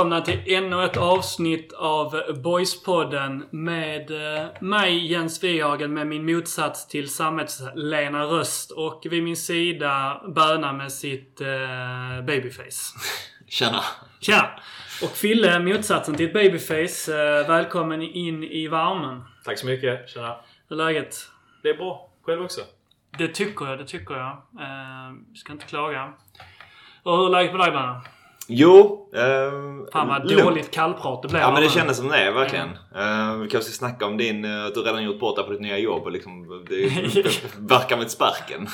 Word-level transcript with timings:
välkomna 0.00 0.20
till 0.20 0.54
ännu 0.54 0.84
ett 0.84 0.96
avsnitt 0.96 1.72
av 1.72 2.22
Boyspodden 2.42 3.44
med 3.50 4.10
eh, 4.10 4.46
mig 4.60 5.12
Jens 5.12 5.44
Wihagen 5.44 5.94
med 5.94 6.06
min 6.06 6.24
motsats 6.26 6.88
till 6.88 7.08
sammetslena 7.08 8.24
röst 8.24 8.70
och 8.70 9.06
vid 9.10 9.22
min 9.22 9.36
sida 9.36 10.22
Böna 10.34 10.72
med 10.72 10.92
sitt 10.92 11.40
eh, 11.40 12.24
babyface. 12.26 12.94
Tjena! 13.48 13.80
Tja! 14.20 14.60
Och 15.02 15.10
Fille, 15.10 15.58
motsatsen 15.58 16.14
till 16.14 16.26
ett 16.26 16.32
babyface. 16.32 17.12
Eh, 17.12 17.48
välkommen 17.48 18.02
in 18.02 18.44
i 18.44 18.68
värmen. 18.68 19.22
Tack 19.44 19.58
så 19.58 19.66
mycket. 19.66 20.08
Tjena. 20.08 20.36
Hur 20.68 20.80
är 20.80 20.84
läget? 20.84 21.16
Det 21.62 21.68
är 21.68 21.76
bra. 21.76 22.10
Själv 22.22 22.42
också? 22.42 22.60
Det 23.18 23.28
tycker 23.28 23.66
jag, 23.66 23.78
det 23.78 23.86
tycker 23.86 24.14
jag. 24.14 24.30
Eh, 24.60 25.34
ska 25.34 25.52
inte 25.52 25.66
klaga. 25.66 26.12
Och 27.02 27.16
hur 27.16 27.26
är 27.26 27.30
läget 27.30 27.52
med 27.52 27.60
dig 27.60 27.70
Böna? 27.70 28.02
Jo... 28.52 29.08
ehm, 29.14 29.86
Fan 29.92 30.08
vad 30.08 30.30
lugnt. 30.30 30.44
dåligt 30.44 30.70
kallprat 30.70 31.22
det 31.22 31.28
blev. 31.28 31.40
Ja 31.42 31.52
men 31.52 31.62
det 31.62 31.68
kändes 31.68 31.96
som 31.96 32.08
det 32.08 32.30
verkligen. 32.30 32.68
Eh, 32.94 33.34
vi 33.34 33.48
kanske 33.48 33.70
ska 33.70 33.86
snacka 33.86 34.06
om 34.06 34.16
din, 34.16 34.44
eh, 34.44 34.64
att 34.64 34.74
du 34.74 34.80
redan 34.80 35.04
gjort 35.04 35.20
bort 35.20 35.36
dig 35.36 35.44
på 35.44 35.52
ditt 35.52 35.60
nya 35.60 35.78
jobb 35.78 36.02
och 36.02 36.12
liksom, 36.12 36.64
det 36.68 36.84
verkar 37.58 37.96
med 37.96 38.10
sparken. 38.10 38.68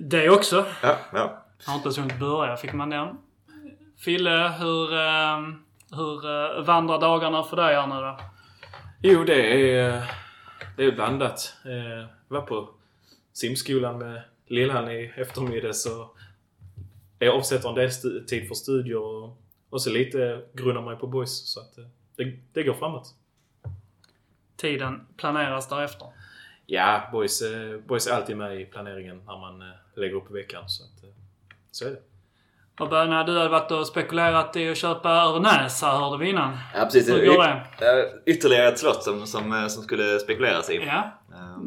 Det 0.00 0.30
också. 0.30 0.64
ja, 0.82 0.96
ja. 1.12 1.42
Jag 1.64 1.70
har 1.72 1.74
inte 1.74 1.86
ens 1.86 1.98
hunnit 1.98 2.18
börja. 2.20 2.56
Fick 2.56 2.72
man 2.72 2.90
den? 2.90 3.08
Fille, 3.98 4.54
hur, 4.60 4.92
eh, 4.94 5.38
hur 5.92 6.24
eh, 6.58 6.64
vandrar 6.64 7.00
dagarna 7.00 7.42
för 7.42 7.56
dig 7.56 7.74
här 7.74 7.86
nu 7.86 7.94
då? 7.94 8.18
Jo, 9.02 9.24
det 9.24 9.70
är, 9.72 10.02
det 10.76 10.84
är 10.84 10.92
blandat. 10.92 11.54
Eh, 11.64 12.06
Jag 12.28 12.36
var 12.36 12.40
på 12.40 12.68
simskolan 13.32 13.98
med 13.98 14.22
lillan 14.48 14.90
i 14.90 15.12
eftermiddags 15.16 15.86
och 15.86 16.15
jag 17.18 17.34
avsätter 17.34 17.68
en 17.68 17.74
del 17.74 17.90
tid 18.26 18.48
för 18.48 18.54
studier 18.54 18.98
och, 18.98 19.42
och 19.70 19.82
så 19.82 19.90
lite 19.90 20.42
grunnar 20.52 20.82
mig 20.82 20.96
på 20.96 21.06
boys. 21.06 21.52
Så 21.52 21.60
att 21.60 21.78
eh, 21.78 21.84
det, 22.16 22.38
det 22.52 22.62
går 22.62 22.74
framåt. 22.74 23.14
Tiden 24.56 25.06
planeras 25.16 25.68
därefter. 25.68 26.08
Ja, 26.66 27.08
boys, 27.12 27.42
eh, 27.42 27.80
boys 27.80 28.06
är 28.06 28.12
alltid 28.12 28.36
med 28.36 28.60
i 28.60 28.64
planeringen 28.64 29.22
när 29.26 29.38
man 29.38 29.62
eh, 29.62 29.68
lägger 29.94 30.14
upp 30.14 30.30
veckan. 30.30 30.68
Så, 30.68 30.84
att, 30.84 31.14
så 31.70 31.86
är 31.86 31.90
det. 31.90 32.00
Och 32.80 32.88
Böna, 32.88 33.24
du 33.24 33.38
hade 33.38 33.48
varit 33.48 33.70
och 33.70 33.86
spekulerat 33.86 34.56
i 34.56 34.68
att 34.68 34.76
köpa 34.76 35.10
Örnäsa 35.10 35.86
hörde 35.86 36.24
vi 36.24 36.30
innan. 36.30 36.58
ja 36.74 36.84
precis. 36.84 37.08
Hur 37.08 37.26
går 37.26 37.42
det? 37.42 38.22
Ytterligare 38.26 38.68
ett 38.68 38.78
slott 38.78 39.02
som, 39.02 39.26
som, 39.26 39.68
som 39.70 39.82
skulle 39.82 40.18
spekuleras 40.18 40.70
i. 40.70 40.76
Ja. 40.86 41.18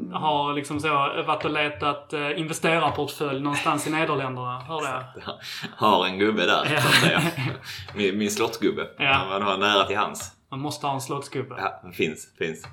Ehm, 0.09 0.21
Har 0.21 0.53
liksom 0.53 0.79
så 0.79 0.87
varit 1.27 1.45
och 1.45 1.51
letat 1.51 2.13
eh, 2.13 2.39
investerarportfölj 2.39 3.39
någonstans 3.41 3.87
i 3.87 3.89
Nederländerna. 3.91 4.59
Hörde 4.59 4.85
jag. 4.85 5.33
har 5.75 6.05
en 6.05 6.19
gubbe 6.19 6.45
där, 6.45 6.67
Ja. 6.73 6.81
så 6.81 6.87
att 6.87 6.93
säga. 6.93 7.21
Min, 7.95 8.17
min 8.17 8.31
slottgubbe. 8.31 8.87
Ja. 8.97 9.25
Man 9.29 9.41
har 9.41 9.57
nära 9.57 9.83
till 9.83 9.97
hans. 9.97 10.31
Man 10.51 10.59
måste 10.59 10.87
ha 10.87 10.93
en 10.93 11.01
slottsgubbe. 11.01 11.55
Ja, 11.57 11.91
finns. 11.93 12.33
finns. 12.37 12.65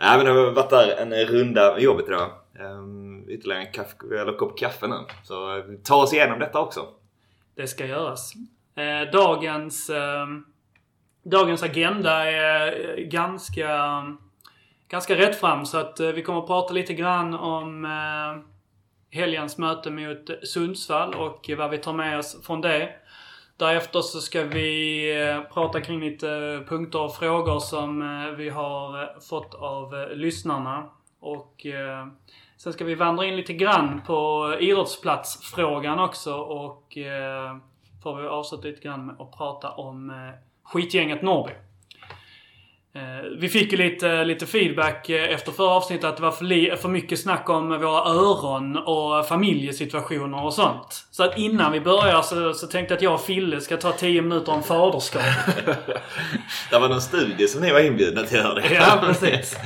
Nej, 0.00 0.16
men 0.16 0.26
det 0.26 0.32
har 0.32 0.50
varit 0.50 0.70
där 0.70 0.96
en 0.96 1.12
runda 1.12 1.72
med 1.72 1.82
jobbet 1.82 2.04
idag. 2.08 2.30
Um, 2.60 3.28
ytterligare 3.28 3.62
en 3.62 3.72
kaff, 3.72 3.86
eller 4.20 4.36
kopp 4.38 4.58
kaffe 4.58 4.86
nu. 4.86 4.96
Så 5.24 5.56
eh, 5.58 5.64
ta 5.84 5.94
oss 5.96 6.12
igenom 6.12 6.38
detta 6.38 6.58
också. 6.60 6.80
Det 7.56 7.66
ska 7.66 7.86
göras. 7.86 8.32
Eh, 8.76 9.10
dagens, 9.12 9.90
eh, 9.90 10.26
dagens 11.24 11.62
agenda 11.62 12.24
är 12.30 12.66
eh, 12.98 13.04
ganska, 13.04 13.68
ganska 14.90 15.16
rätt 15.16 15.40
fram 15.40 15.66
så 15.66 15.78
att 15.78 16.00
eh, 16.00 16.08
vi 16.08 16.22
kommer 16.22 16.40
att 16.40 16.46
prata 16.46 16.74
lite 16.74 16.94
grann 16.94 17.34
om 17.34 17.84
eh, 17.84 18.42
helgens 19.18 19.58
möte 19.58 19.90
mot 19.90 20.30
Sundsvall 20.42 21.14
och 21.14 21.50
vad 21.58 21.70
vi 21.70 21.78
tar 21.78 21.92
med 21.92 22.18
oss 22.18 22.46
från 22.46 22.60
det. 22.60 22.92
Därefter 23.56 24.00
så 24.00 24.20
ska 24.20 24.44
vi 24.44 25.04
eh, 25.20 25.52
prata 25.52 25.80
kring 25.80 26.00
lite 26.00 26.64
punkter 26.68 27.00
och 27.00 27.14
frågor 27.14 27.58
som 27.58 28.00
vi 28.36 28.48
har 28.48 29.20
fått 29.20 29.54
av 29.54 30.08
lyssnarna. 30.14 30.90
Och 31.20 31.66
sen 32.56 32.72
ska 32.72 32.84
vi 32.84 32.94
vandra 32.94 33.26
in 33.26 33.36
lite 33.36 33.52
grann 33.52 34.00
på 34.06 34.50
idrottsplatsfrågan 34.60 35.98
också 35.98 36.34
och 36.34 36.98
får 38.02 38.16
vi 38.16 38.28
avsluta 38.28 38.68
lite 38.68 38.80
grann 38.80 39.06
med 39.06 39.20
att 39.20 39.32
prata 39.32 39.70
om 39.70 40.12
skitgänget 40.64 41.22
Norrby. 41.22 41.52
Eh, 42.94 43.30
Vi 43.38 43.48
fick 43.48 43.72
ju 43.72 43.78
lite, 43.78 44.24
lite 44.24 44.46
feedback 44.46 45.08
eh, 45.08 45.34
efter 45.34 45.52
förra 45.52 45.70
avsnittet 45.70 46.04
att 46.04 46.16
det 46.16 46.22
var 46.22 46.30
för, 46.32 46.76
för 46.76 46.88
mycket 46.88 47.20
snack 47.20 47.48
om 47.48 47.68
våra 47.68 48.00
öron 48.10 48.76
och 48.76 49.26
familjesituationer 49.28 50.44
och 50.44 50.54
sånt. 50.54 51.06
Så 51.10 51.24
att 51.24 51.38
innan 51.38 51.72
vi 51.72 51.80
börjar 51.80 52.22
så, 52.22 52.54
så 52.54 52.66
tänkte 52.66 52.92
jag 52.94 52.96
att 52.96 53.02
jag 53.02 53.14
och 53.14 53.20
Fille 53.20 53.60
ska 53.60 53.76
ta 53.76 53.92
10 53.92 54.22
minuter 54.22 54.52
om 54.52 54.62
faderskap. 54.62 55.22
Det 56.70 56.78
var 56.78 56.88
någon 56.88 57.00
studie 57.00 57.48
som 57.48 57.60
ni 57.60 57.72
var 57.72 57.80
inbjudna 57.80 58.22
till 58.22 58.40
hörde. 58.42 58.74
Ja, 58.74 58.98
precis. 59.06 59.56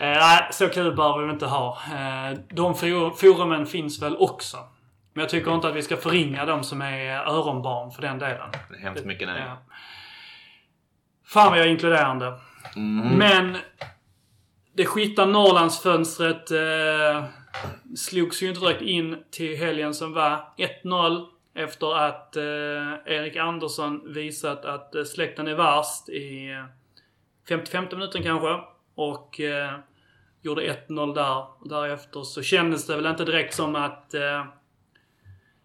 Eh, 0.00 0.08
Nej, 0.08 0.48
så 0.52 0.68
kul 0.68 0.94
bör 0.96 1.18
vi 1.26 1.32
inte 1.32 1.46
ha. 1.46 1.78
De 2.52 2.74
for- 2.74 3.10
forumen 3.16 3.66
finns 3.66 4.02
väl 4.02 4.16
också. 4.16 4.56
Men 5.14 5.20
jag 5.22 5.28
tycker 5.30 5.54
inte 5.54 5.68
att 5.68 5.74
vi 5.76 5.82
ska 5.82 5.96
förringa 5.96 6.44
de 6.44 6.62
som 6.64 6.82
är 6.82 7.10
öronbarn 7.10 7.90
för 7.90 8.02
den 8.02 8.18
delen. 8.18 8.50
Hemskt 8.82 9.04
mycket 9.04 9.28
nej. 9.28 9.42
Ja. 9.46 9.58
Fan 11.26 11.50
vad 11.50 11.58
jag 11.58 11.66
är 11.66 11.70
inkluderande. 11.70 12.32
Mm. 12.76 13.18
Men 13.18 13.56
det 14.72 14.86
skita 14.86 15.26
Norrlandsfönstret 15.26 16.50
eh, 16.50 17.24
slogs 17.96 18.42
ju 18.42 18.48
inte 18.48 18.60
direkt 18.60 18.82
in 18.82 19.16
till 19.30 19.56
helgen 19.56 19.94
som 19.94 20.12
var. 20.12 20.54
1-0 20.84 21.26
efter 21.54 21.96
att 21.96 22.36
eh, 22.36 23.14
Erik 23.14 23.36
Andersson 23.36 24.12
visat 24.12 24.64
att 24.64 24.94
eh, 24.94 25.04
släkten 25.04 25.48
är 25.48 25.54
värst 25.54 26.08
i 26.08 26.50
eh, 26.50 26.64
55 27.48 27.84
minuten 27.92 28.22
kanske. 28.22 28.60
Och 28.94 29.40
eh, 29.40 29.72
gjorde 30.42 30.62
1-0 30.88 31.14
där. 31.14 31.60
Och 31.60 31.68
därefter 31.68 32.22
så 32.22 32.42
kändes 32.42 32.86
det 32.86 32.96
väl 32.96 33.06
inte 33.06 33.24
direkt 33.24 33.54
som 33.54 33.76
att 33.76 34.14
eh, 34.14 34.44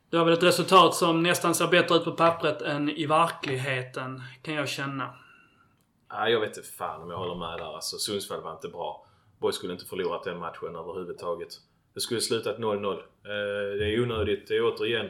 det 0.10 0.18
var 0.18 0.26
väl 0.26 0.34
ett 0.34 0.44
resultat 0.44 0.96
som 0.96 1.24
nästan 1.24 1.56
ser 1.56 1.68
bättre 1.68 1.96
ut 1.96 2.04
på 2.04 2.12
pappret 2.12 2.62
än 2.62 2.90
i 2.90 3.06
verkligheten, 3.06 4.24
kan 4.42 4.54
jag 4.54 4.70
känna. 4.70 5.10
Ja, 6.12 6.30
jag 6.30 6.40
vet 6.40 6.58
inte 6.58 6.70
fan 6.70 7.02
om 7.02 7.10
jag 7.10 7.18
håller 7.18 7.36
med 7.36 7.60
där. 7.60 7.76
Alltså, 7.76 7.98
Sundsvall 7.98 8.42
var 8.42 8.52
inte 8.52 8.68
bra. 8.68 9.06
Boys 9.40 9.56
skulle 9.56 9.74
inte 9.74 9.86
förlorat 9.86 10.24
den 10.24 10.40
matchen 10.40 10.76
överhuvudtaget. 10.76 11.54
Det 11.94 12.00
skulle 12.00 12.22
slutat 12.22 12.58
0-0. 12.58 12.94
Eh, 12.94 13.00
det 13.80 13.86
är 13.86 14.02
onödigt. 14.02 14.48
Det 14.48 14.56
är 14.58 14.66
återigen 14.66 15.06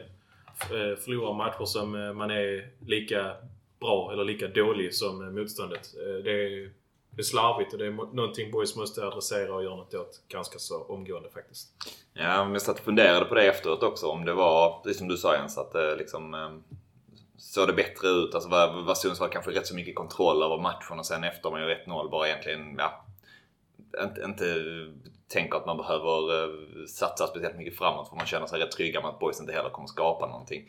eh, 0.60 0.96
förlora 0.98 1.32
matcher 1.32 1.64
som 1.64 1.94
eh, 1.94 2.12
man 2.12 2.30
är 2.30 2.70
lika 2.86 3.36
bra 3.80 4.12
eller 4.12 4.24
lika 4.24 4.48
dålig 4.48 4.94
som 4.94 5.22
eh, 5.22 5.30
motståndet. 5.30 5.94
Eh, 5.96 6.24
det, 6.24 6.30
är, 6.30 6.72
det 7.10 7.20
är 7.20 7.22
slarvigt 7.22 7.72
och 7.72 7.78
det 7.78 7.86
är 7.86 8.14
någonting 8.14 8.50
Boys 8.50 8.76
måste 8.76 9.06
adressera 9.06 9.54
och 9.54 9.64
göra 9.64 9.76
något 9.76 9.94
åt 9.94 10.20
ganska 10.28 10.58
så 10.58 10.84
omgående 10.84 11.28
faktiskt. 11.30 11.68
Ja, 12.14 12.44
men 12.44 12.52
jag 12.52 12.62
satt 12.62 12.78
och 12.78 12.84
funderade 12.84 13.24
på 13.24 13.34
det 13.34 13.46
efteråt 13.46 13.82
också. 13.82 14.06
Om 14.06 14.24
det 14.24 14.34
var, 14.34 14.82
precis 14.82 14.98
som 14.98 15.08
du 15.08 15.16
sa 15.16 15.36
Jens, 15.36 15.58
att 15.58 15.72
det 15.72 15.96
liksom 15.96 16.34
eh, 16.34 16.78
såg 17.42 17.66
det 17.68 17.72
bättre 17.72 18.08
ut. 18.08 18.34
Alltså 18.34 18.50
var, 18.50 18.82
var 18.82 18.94
Sundsvall 18.94 19.28
kanske 19.28 19.50
rätt 19.50 19.66
så 19.66 19.74
mycket 19.74 19.94
kontroll 19.94 20.42
över 20.42 20.58
matchen 20.58 20.98
och 20.98 21.06
sen 21.06 21.24
efter 21.24 21.50
man 21.50 21.60
gör 21.60 21.82
1-0 21.86 22.10
bara 22.10 22.28
egentligen, 22.28 22.74
ja. 22.78 23.04
Inte, 24.02 24.22
inte 24.24 24.44
tänker 25.28 25.56
att 25.58 25.66
man 25.66 25.76
behöver 25.76 26.42
eh, 26.44 26.50
satsa 26.86 27.26
speciellt 27.26 27.56
mycket 27.56 27.78
framåt 27.78 28.08
för 28.08 28.16
man 28.16 28.26
känner 28.26 28.46
sig 28.46 28.60
rätt 28.60 28.70
trygga 28.72 29.00
med 29.00 29.10
att 29.10 29.18
boys 29.18 29.40
inte 29.40 29.52
heller 29.52 29.70
kommer 29.70 29.88
skapa 29.88 30.26
någonting. 30.26 30.64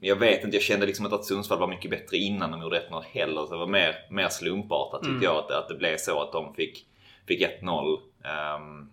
Men 0.00 0.08
jag 0.08 0.16
vet 0.16 0.44
inte, 0.44 0.56
jag 0.56 0.62
kände 0.62 0.86
liksom 0.86 1.04
inte 1.06 1.16
att 1.16 1.24
Sundsvall 1.24 1.58
var 1.58 1.66
mycket 1.68 1.90
bättre 1.90 2.16
innan 2.16 2.50
de 2.50 2.62
gjorde 2.62 2.86
1-0 2.90 3.02
heller. 3.02 3.46
Så 3.46 3.52
det 3.52 3.58
var 3.58 3.66
mer, 3.66 4.06
mer 4.10 4.28
slumpartat 4.28 5.00
tyckte 5.00 5.10
Mm. 5.10 5.22
jag 5.22 5.36
att, 5.36 5.48
det- 5.48 5.58
att 5.58 5.68
det 5.68 5.74
blev 5.74 5.96
så 5.96 6.22
att 6.22 6.32
de 6.32 6.54
fick, 6.54 6.86
fick 7.26 7.40
1-0. 7.42 7.98
ehm, 8.24 8.90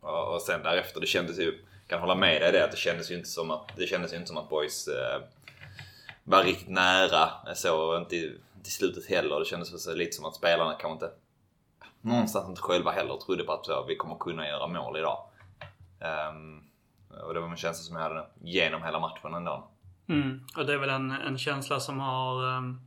och, 0.00 0.34
och 0.34 0.42
sen 0.42 0.62
därefter, 0.62 1.00
det 1.00 1.06
kändes 1.06 1.38
ju, 1.38 1.58
kan 1.86 2.00
hålla 2.00 2.14
med 2.14 2.42
dig 2.42 2.52
det, 2.52 2.64
att 2.64 2.70
det 2.70 2.76
kändes 2.76 3.10
ju 3.10 3.14
inte 3.14 3.28
som 3.28 3.50
att, 3.50 3.76
det 3.76 3.86
kändes 3.86 4.12
ju 4.12 4.16
inte 4.16 4.28
som 4.28 4.36
att 4.36 4.48
boys 4.48 4.88
eh, 4.88 5.20
var 6.30 6.42
riktigt 6.44 6.68
nära. 6.68 7.54
Så 7.54 7.96
inte 7.96 8.16
i- 8.16 8.38
inte 8.56 8.70
slutet 8.70 9.08
heller. 9.08 9.38
Det 9.38 9.44
kändes 9.44 9.86
lite 9.86 10.16
som 10.16 10.24
att 10.24 10.34
spelarna 10.34 10.72
kanske 10.72 10.92
inte 10.92 11.10
någonstans 12.00 12.48
inte 12.48 12.60
själva 12.60 12.90
heller 12.90 13.16
trodde 13.16 13.44
på 13.44 13.52
att 13.52 13.66
så, 13.66 13.84
vi 13.88 13.96
kommer 13.96 14.14
kunna 14.14 14.48
göra 14.48 14.66
mål 14.66 14.96
idag. 14.98 15.18
Um, 16.30 16.62
och 17.26 17.34
det 17.34 17.40
var 17.40 17.48
en 17.48 17.56
känsla 17.56 17.82
som 17.82 17.96
jag 17.96 18.02
hade 18.02 18.26
genom 18.42 18.82
hela 18.82 19.00
matchen 19.00 19.34
ändå. 19.34 19.68
Mm. 20.08 20.40
Och 20.56 20.66
det 20.66 20.72
är 20.72 20.78
väl 20.78 20.90
en, 20.90 21.10
en 21.10 21.38
känsla 21.38 21.80
som 21.80 22.00
har 22.00 22.44
um, 22.56 22.80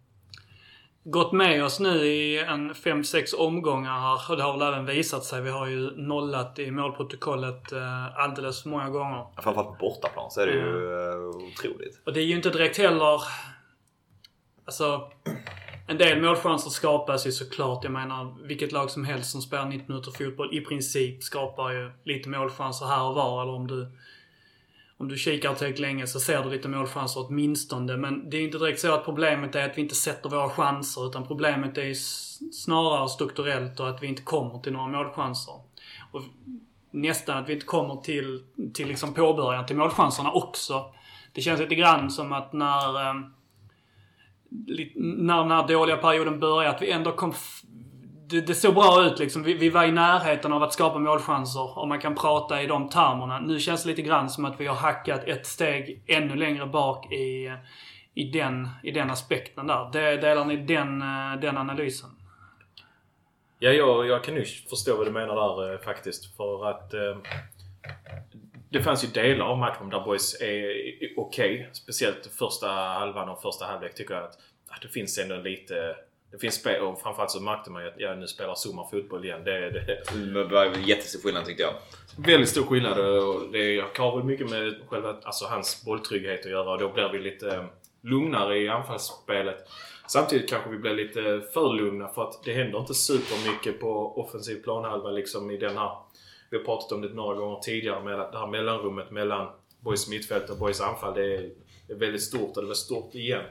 gått 1.03 1.31
med 1.31 1.63
oss 1.63 1.79
nu 1.79 2.05
i 2.05 2.39
en 2.39 2.73
5-6 2.73 3.35
omgångar 3.35 3.99
här. 3.99 4.31
Och 4.31 4.37
det 4.37 4.43
har 4.43 4.57
väl 4.57 4.73
även 4.73 4.85
visat 4.85 5.23
sig. 5.23 5.41
Vi 5.41 5.49
har 5.49 5.67
ju 5.67 5.91
nollat 5.95 6.59
i 6.59 6.71
målprotokollet 6.71 7.73
uh, 7.73 8.19
alldeles 8.19 8.61
för 8.63 8.69
många 8.69 8.89
gånger. 8.89 9.25
Framförallt 9.41 9.69
på 9.69 9.75
bortaplan 9.79 10.31
så 10.31 10.41
är 10.41 10.47
det 10.47 10.53
ju 10.53 10.59
uh, 10.59 11.27
otroligt. 11.27 12.01
Och 12.05 12.13
det 12.13 12.19
är 12.19 12.25
ju 12.25 12.35
inte 12.35 12.49
direkt 12.49 12.77
heller... 12.77 13.21
Alltså... 14.65 15.11
en 15.87 15.97
del 15.97 16.21
målchanser 16.21 16.69
skapas 16.69 17.27
ju 17.27 17.31
såklart. 17.31 17.83
Jag 17.83 17.93
menar, 17.93 18.47
vilket 18.47 18.71
lag 18.71 18.91
som 18.91 19.05
helst 19.05 19.31
som 19.31 19.41
spelar 19.41 19.65
90 19.65 19.85
minuter 19.87 20.11
fotboll 20.11 20.57
i 20.57 20.61
princip 20.61 21.23
skapar 21.23 21.71
ju 21.71 21.91
lite 22.03 22.29
målchanser 22.29 22.85
här 22.85 23.03
och 23.03 23.15
var. 23.15 23.41
Eller 23.41 23.53
om 23.53 23.67
du, 23.67 23.87
om 24.97 25.07
du 25.07 25.17
kikar 25.17 25.53
tillräckligt 25.53 25.79
länge 25.79 26.07
så 26.07 26.19
ser 26.19 26.43
du 26.43 26.49
lite 26.49 26.67
målchanser 26.67 27.25
åtminstone. 27.27 27.97
Men 27.97 28.29
det 28.29 28.37
är 28.37 28.41
inte 28.41 28.57
direkt 28.57 28.79
så 28.79 28.93
att 28.93 29.05
problemet 29.05 29.55
är 29.55 29.69
att 29.69 29.77
vi 29.77 29.81
inte 29.81 29.95
sätter 29.95 30.29
våra 30.29 30.49
chanser. 30.49 31.07
Utan 31.07 31.27
problemet 31.27 31.77
är 31.77 31.93
snarare 32.53 33.09
strukturellt 33.09 33.79
och 33.79 33.89
att 33.89 34.03
vi 34.03 34.07
inte 34.07 34.21
kommer 34.21 34.59
till 34.59 34.73
några 34.73 34.87
målchanser. 34.87 35.53
Och 36.11 36.21
nästan 36.91 37.37
att 37.37 37.49
vi 37.49 37.53
inte 37.53 37.65
kommer 37.65 37.95
till, 37.95 38.43
till 38.73 38.87
liksom 38.87 39.13
påbörjan 39.13 39.65
till 39.65 39.75
målchanserna 39.75 40.31
också. 40.31 40.85
Det 41.33 41.41
känns 41.41 41.59
lite 41.59 41.75
grann 41.75 42.11
som 42.11 42.33
att 42.33 42.53
när 42.53 43.09
eh, 43.09 43.13
när 44.95 45.37
den 45.37 45.51
här 45.51 45.67
dåliga 45.67 45.97
perioden 45.97 46.39
började, 46.39 46.75
att 46.75 46.81
vi 46.81 46.91
ändå 46.91 47.11
kom... 47.11 47.33
Det, 48.29 48.41
det 48.41 48.55
såg 48.55 48.73
bra 48.73 49.05
ut 49.05 49.19
liksom. 49.19 49.43
Vi, 49.43 49.53
vi, 49.53 49.69
var 49.69 49.83
i 49.83 49.91
närheten 49.91 50.53
av 50.53 50.63
att 50.63 50.73
skapa 50.73 50.99
målchanser, 50.99 51.79
om 51.79 51.89
man 51.89 51.99
kan 51.99 52.15
prata 52.15 52.61
i 52.61 52.67
de 52.67 52.89
termerna. 52.89 53.39
Nu 53.39 53.59
känns 53.59 53.83
det 53.83 53.89
lite 53.89 54.01
grann 54.01 54.29
som 54.29 54.45
att 54.45 54.59
vi 54.59 54.65
har 54.65 54.75
hackat 54.75 55.23
ett 55.23 55.45
steg 55.45 56.03
ännu 56.07 56.35
längre 56.35 56.65
bak 56.65 57.11
i, 57.11 57.51
i, 58.13 58.23
den, 58.23 58.69
i 58.83 58.91
den 58.91 59.09
aspekten 59.09 59.67
där. 59.67 59.89
Det, 59.91 60.17
delar 60.17 60.45
ni 60.45 60.57
den, 60.57 61.01
eh, 61.01 61.39
den 61.41 61.57
analysen? 61.57 62.09
Ja, 63.59 63.71
jag, 63.71 64.07
jag 64.07 64.23
kan 64.23 64.35
ju 64.35 64.45
förstå 64.45 64.97
vad 64.97 65.07
du 65.07 65.11
menar 65.11 65.35
där 65.35 65.73
eh, 65.73 65.79
faktiskt. 65.79 66.37
För 66.37 66.69
att 66.69 66.93
eh, 66.93 67.17
det 68.69 68.83
fanns 68.83 69.03
ju 69.03 69.07
delar 69.07 69.45
av 69.45 69.57
matchen 69.57 69.89
där 69.89 69.99
boys 69.99 70.41
är 70.41 70.73
okej. 71.17 71.53
Okay. 71.53 71.65
Speciellt 71.73 72.25
första 72.25 72.67
halvan 72.67 73.29
och 73.29 73.41
första 73.41 73.65
halvlek 73.65 73.95
tycker 73.95 74.13
jag 74.13 74.23
att, 74.23 74.37
att 74.67 74.81
det 74.81 74.87
finns 74.87 75.17
ändå 75.17 75.35
lite... 75.35 75.95
Det 76.33 76.39
finns 76.39 76.55
spel 76.55 76.81
och 76.81 77.01
framförallt 77.01 77.31
så 77.31 77.41
märkte 77.41 77.71
man 77.71 77.83
ju 77.83 77.87
att 77.87 77.95
ja, 77.97 78.15
nu 78.15 78.27
spelar 78.27 78.55
Zuma 78.55 78.89
fotboll 78.89 79.25
igen. 79.25 79.43
Det, 79.43 79.69
det, 79.69 80.03
det 80.33 80.43
var 80.43 80.65
jättestor 80.85 81.19
skillnad 81.19 81.45
tyckte 81.45 81.63
jag. 81.63 81.73
Väldigt 82.17 82.49
stor 82.49 82.63
skillnad 82.63 82.99
och 82.99 83.51
det 83.51 83.83
har 83.97 84.17
väl 84.17 84.25
mycket 84.25 84.49
med 84.49 84.75
själva, 84.87 85.15
alltså 85.23 85.45
hans 85.45 85.85
bolltrygghet 85.85 86.45
att 86.45 86.51
göra 86.51 86.71
och 86.71 86.79
då 86.79 86.89
blir 86.89 87.09
vi 87.09 87.19
lite 87.19 87.55
eh, 87.55 87.65
lugnare 88.01 88.59
i 88.59 88.69
anfallsspelet. 88.69 89.67
Samtidigt 90.07 90.49
kanske 90.49 90.69
vi 90.69 90.77
blir 90.77 90.93
lite 90.93 91.41
för 91.53 91.73
lugna 91.73 92.07
för 92.07 92.23
att 92.23 92.43
det 92.43 92.53
händer 92.53 92.79
inte 92.79 92.93
supermycket 92.93 93.79
på 93.79 94.19
offensiv 94.19 94.63
planhalva 94.63 95.11
liksom 95.11 95.51
i 95.51 95.57
den 95.57 95.77
här 95.77 95.91
vi 96.49 96.57
har 96.57 96.65
pratat 96.65 96.91
om 96.91 97.01
det 97.01 97.09
några 97.09 97.35
gånger 97.35 97.59
tidigare 97.59 98.03
med 98.03 98.19
det 98.19 98.37
här 98.37 98.47
mellanrummet 98.47 99.11
mellan 99.11 99.47
Boys 99.79 100.09
mittfält 100.09 100.49
och 100.49 100.57
Boys 100.57 100.81
anfall. 100.81 101.13
Det 101.13 101.35
är 101.35 101.49
väldigt 101.95 102.23
stort 102.23 102.57
och 102.57 102.63
det 102.63 102.67
var 102.67 102.75
stort 102.75 103.15
igen. 103.15 103.43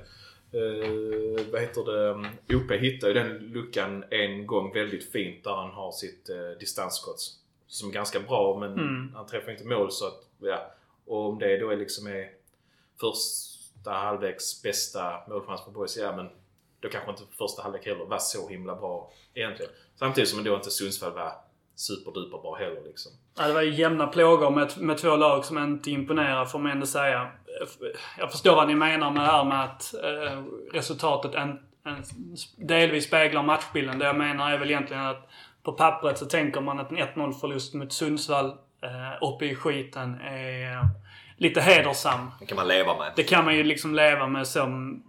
Uh, 0.55 1.41
vad 1.53 1.61
heter 1.61 1.85
det? 1.85 2.57
OP 2.57 2.71
hittar 2.71 3.09
ju 3.09 3.15
den 3.15 3.39
luckan 3.39 4.05
en 4.11 4.47
gång 4.47 4.73
väldigt 4.73 5.13
fint 5.13 5.45
där 5.45 5.55
han 5.55 5.71
har 5.71 5.93
sitt 5.93 6.31
uh, 6.31 6.59
distansskott. 6.59 7.21
Som 7.67 7.89
är 7.89 7.93
ganska 7.93 8.21
bra 8.21 8.59
men 8.61 8.73
mm. 8.73 9.13
han 9.15 9.27
träffar 9.27 9.53
inte 9.53 9.65
mål 9.65 9.93
så 9.93 10.07
att, 10.07 10.29
ja. 10.39 10.71
Och 11.07 11.29
om 11.29 11.39
det 11.39 11.59
då 11.59 11.71
är 11.71 11.77
liksom 11.77 12.07
är 12.07 12.31
första 13.01 13.91
halvleks 13.91 14.63
bästa 14.63 15.13
målchans 15.29 15.65
för 15.65 15.71
Boys, 15.71 15.97
ja 15.97 16.17
men 16.17 16.29
då 16.81 16.89
kanske 16.89 17.11
inte 17.11 17.23
första 17.39 17.63
halvlek 17.63 17.87
heller 17.87 18.05
var 18.05 18.19
så 18.19 18.49
himla 18.49 18.77
bra 18.77 19.13
egentligen. 19.35 19.73
Samtidigt 19.95 20.31
som 20.31 20.45
då 20.45 20.55
inte 20.55 20.71
Sundsvall 20.71 21.13
var 21.13 21.33
superduper 21.75 22.39
bra 22.39 22.55
heller 22.55 22.83
liksom. 22.85 23.13
Ja, 23.39 23.47
det 23.47 23.53
var 23.53 23.63
ju 23.63 23.75
jämna 23.75 24.07
plågor 24.07 24.51
med, 24.51 24.73
med 24.79 24.99
två 24.99 25.17
lag 25.17 25.45
som 25.45 25.59
inte 25.59 25.91
imponerar 25.91 26.45
får 26.45 26.59
man 26.59 26.73
ändå 26.73 26.87
säga. 26.87 27.31
Jag 28.19 28.31
förstår 28.31 28.57
vad 28.57 28.69
ni 28.69 28.75
menar 28.75 29.11
med 29.11 29.23
det 29.23 29.27
här 29.27 29.45
med 29.45 29.65
att 29.65 29.95
eh, 29.95 30.43
resultatet 30.73 31.35
en, 31.35 31.59
en, 31.85 32.05
delvis 32.57 33.05
speglar 33.05 33.43
matchbilden. 33.43 33.99
Det 33.99 34.05
jag 34.05 34.17
menar 34.17 34.51
är 34.51 34.59
väl 34.59 34.71
egentligen 34.71 35.07
att 35.07 35.29
på 35.63 35.73
pappret 35.73 36.19
så 36.19 36.27
tänker 36.27 36.61
man 36.61 36.81
att 36.81 36.91
en 36.91 36.99
1-0 36.99 37.33
förlust 37.33 37.75
mot 37.75 37.93
Sundsvall 37.93 38.47
eh, 38.83 39.29
uppe 39.29 39.45
i 39.45 39.55
skiten 39.55 40.21
är 40.21 40.73
eh, 40.73 40.85
lite 41.37 41.61
hedersam. 41.61 42.31
Det 42.41 42.47
kan 42.47 42.57
man 42.57 42.69
leva 42.69 42.99
med. 42.99 43.13
Det 43.17 43.23
kan 43.23 43.45
man 43.45 43.57
ju 43.57 43.65
liksom 43.65 43.95
leva 43.95 44.27
med 44.27 44.47
som... 44.47 45.03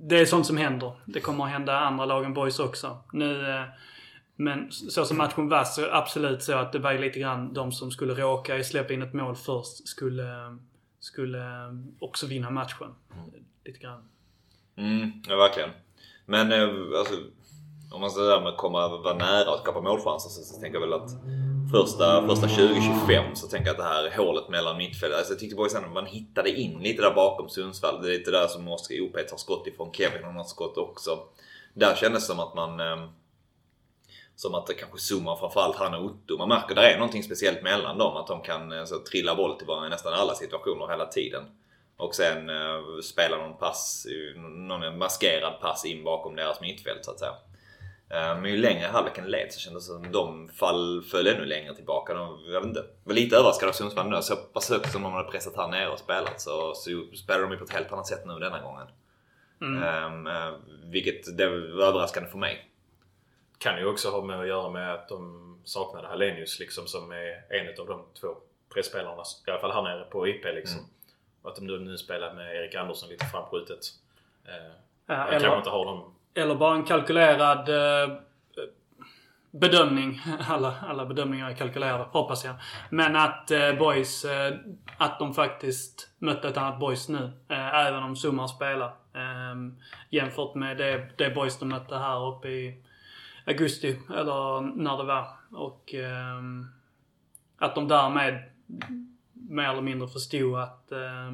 Det 0.00 0.20
är 0.20 0.26
sånt 0.26 0.46
som 0.46 0.56
händer. 0.56 0.92
Det 1.04 1.20
kommer 1.20 1.44
att 1.44 1.50
hända 1.50 1.78
andra 1.78 2.04
lagen 2.04 2.34
boys 2.34 2.58
också. 2.58 2.98
Nu 3.12 3.50
eh, 3.50 3.64
men 4.36 4.72
så 4.72 5.04
som 5.04 5.16
matchen 5.16 5.48
var 5.48 5.64
så 5.64 5.90
absolut 5.90 6.42
så 6.42 6.52
att 6.52 6.72
det 6.72 6.78
var 6.78 6.94
lite 6.94 7.18
grann 7.18 7.52
de 7.52 7.72
som 7.72 7.90
skulle 7.90 8.14
råka 8.14 8.64
släppa 8.64 8.92
in 8.92 9.02
ett 9.02 9.12
mål 9.12 9.36
först 9.36 9.88
skulle, 9.88 10.24
skulle 11.04 11.44
också 11.98 12.26
vinna 12.26 12.50
matchen. 12.50 12.94
Lite 13.64 13.78
grann. 13.78 14.08
Mm, 14.76 15.12
ja 15.28 15.36
verkligen. 15.36 15.70
Men 16.26 16.52
eh, 16.52 16.98
alltså, 16.98 17.14
om 17.92 18.00
man 18.00 18.10
säger 18.10 18.40
med 18.40 18.48
att 18.48 18.56
komma 18.56 18.88
vara 18.88 19.14
nära 19.14 19.50
och 19.50 19.60
skapa 19.60 19.80
målchanser 19.80 20.30
så, 20.30 20.42
så 20.42 20.60
tänker 20.60 20.80
jag 20.80 20.86
väl 20.86 20.92
att 20.92 21.10
första, 21.72 22.26
första 22.26 22.46
20-25 22.46 23.34
så 23.34 23.46
tänker 23.46 23.66
jag 23.66 23.80
att 23.80 23.86
det 23.86 24.12
här 24.12 24.16
hålet 24.16 24.48
mellan 24.48 24.76
mittfältet. 24.76 25.18
Alltså 25.18 25.32
jag 25.32 25.40
tyckte 25.40 25.56
boys 25.56 25.74
att 25.74 25.92
man 25.92 26.06
hittade 26.06 26.50
in 26.50 26.78
lite 26.78 27.02
där 27.02 27.14
bakom 27.14 27.48
Sundsvall. 27.48 28.02
Det 28.02 28.08
är 28.08 28.18
lite 28.18 28.30
där 28.30 28.46
som 28.46 28.68
Oskar 28.68 29.00
OP 29.00 29.28
tar 29.28 29.36
skott 29.36 29.66
ifrån. 29.66 29.92
Kevin 29.92 30.24
har 30.24 30.32
något 30.32 30.48
skott 30.48 30.76
också. 30.76 31.18
Där 31.74 31.94
kändes 31.94 32.22
det 32.22 32.34
som 32.34 32.40
att 32.40 32.54
man 32.54 32.80
eh, 32.80 33.08
som 34.36 34.54
att 34.54 34.66
det 34.66 34.74
kanske 34.74 34.98
zoomar 34.98 35.36
framförallt 35.36 35.76
han 35.76 35.94
och 35.94 36.04
Otto. 36.04 36.38
Man 36.38 36.48
märker 36.48 36.70
att 36.70 36.76
det 36.76 36.92
är 36.92 36.98
någonting 36.98 37.22
speciellt 37.22 37.62
mellan 37.62 37.98
dem. 37.98 38.16
Att 38.16 38.26
de 38.26 38.42
kan 38.42 38.72
eh, 38.72 38.84
så, 38.84 38.98
trilla 38.98 39.34
boll 39.34 39.58
till 39.58 39.66
varandra 39.66 39.86
i 39.86 39.90
nästan 39.90 40.14
alla 40.14 40.34
situationer 40.34 40.88
hela 40.88 41.06
tiden. 41.06 41.44
Och 41.96 42.14
sen 42.14 42.50
uh, 42.50 43.00
spela 43.02 43.36
någon 43.36 43.58
pass, 43.58 44.06
någon 44.68 44.98
maskerad 44.98 45.60
pass 45.60 45.84
in 45.84 46.04
bakom 46.04 46.36
deras 46.36 46.60
mittfält 46.60 47.04
så 47.04 47.10
att 47.10 47.18
säga. 47.18 47.32
Uh, 48.14 48.40
men 48.40 48.50
ju 48.50 48.56
längre 48.56 48.86
halvleken 48.86 49.24
led 49.24 49.52
så 49.52 49.60
kändes 49.60 49.88
det 49.88 49.94
som 49.94 50.02
att 50.04 50.12
de 50.12 50.48
fall 50.48 51.02
föll 51.02 51.26
ännu 51.26 51.44
längre 51.44 51.74
tillbaka. 51.74 52.14
De, 52.14 52.44
jag 52.46 52.60
vet 52.60 52.68
inte, 52.68 52.84
var 53.04 53.14
lite 53.14 53.36
överraskad 53.36 53.68
av 53.68 53.72
Sundsvall 53.72 54.10
nu. 54.10 54.22
Så 54.22 54.36
pass 54.36 54.70
högt 54.70 54.92
som 54.92 55.02
de 55.02 55.12
hade 55.12 55.30
pressat 55.30 55.56
här 55.56 55.68
nere 55.68 55.88
och 55.88 55.98
spelat 55.98 56.40
så, 56.40 56.74
så 56.74 56.90
spelar 57.16 57.42
de 57.42 57.50
ju 57.50 57.58
på 57.58 57.64
ett 57.64 57.72
helt 57.72 57.92
annat 57.92 58.06
sätt 58.06 58.26
nu 58.26 58.38
denna 58.38 58.60
gången. 58.60 58.86
Mm. 59.60 60.04
Um, 60.04 60.26
uh, 60.26 60.54
vilket 60.84 61.36
det 61.36 61.48
var 61.48 61.84
överraskande 61.84 62.30
för 62.30 62.38
mig 62.38 62.73
kan 63.64 63.78
ju 63.78 63.86
också 63.86 64.10
ha 64.10 64.22
med 64.22 64.40
att 64.40 64.46
göra 64.46 64.70
med 64.70 64.94
att 64.94 65.08
de 65.08 65.58
saknade 65.64 66.08
Hallenius 66.08 66.60
liksom 66.60 66.86
som 66.86 67.12
är 67.12 67.42
en 67.48 67.80
av 67.80 67.86
de 67.86 68.04
två 68.20 68.28
pressspelarna. 68.74 69.22
I 69.46 69.50
alla 69.50 69.60
fall 69.60 69.72
här 69.72 69.82
nere 69.82 70.04
på 70.04 70.28
IP 70.28 70.44
liksom. 70.44 70.78
Mm. 70.78 70.90
Och 71.42 71.50
att 71.50 71.56
de 71.56 71.66
nu, 71.66 71.78
nu 71.78 71.98
spelar 71.98 72.34
med 72.34 72.56
Erik 72.56 72.74
Andersson 72.74 73.08
lite 73.08 73.24
framskjutet. 73.24 73.80
Eh, 74.44 74.72
ja, 75.06 75.28
eller, 75.28 75.56
inte 75.56 75.70
har 75.70 75.84
dem. 75.84 76.14
eller 76.34 76.54
bara 76.54 76.74
en 76.74 76.84
kalkylerad 76.84 77.68
eh, 77.68 78.16
bedömning. 79.50 80.20
Alla, 80.48 80.74
alla 80.88 81.06
bedömningar 81.06 81.50
är 81.50 81.54
kalkylerade, 81.54 82.04
hoppas 82.04 82.44
jag. 82.44 82.54
Men 82.90 83.16
att 83.16 83.50
eh, 83.50 83.72
Boys, 83.72 84.24
eh, 84.24 84.54
att 84.96 85.18
de 85.18 85.34
faktiskt 85.34 86.08
mötte 86.18 86.48
ett 86.48 86.56
annat 86.56 86.80
Boys 86.80 87.08
nu. 87.08 87.32
Eh, 87.48 87.86
även 87.86 88.02
om 88.02 88.16
Summar 88.16 88.46
spelar. 88.46 88.88
Eh, 89.14 89.54
jämfört 90.10 90.54
med 90.54 90.76
det, 90.76 91.08
det 91.16 91.30
Boys 91.30 91.58
de 91.58 91.68
mötte 91.68 91.96
här 91.96 92.28
uppe 92.28 92.48
i 92.48 92.84
augusti, 93.46 93.98
eller 94.10 94.60
när 94.60 94.96
det 94.96 95.04
var. 95.04 95.26
Och 95.50 95.94
eh, 95.94 96.42
att 97.58 97.74
de 97.74 97.88
därmed 97.88 98.42
mer 99.32 99.68
eller 99.68 99.82
mindre 99.82 100.08
förstod 100.08 100.58
att 100.58 100.92
eh, 100.92 101.30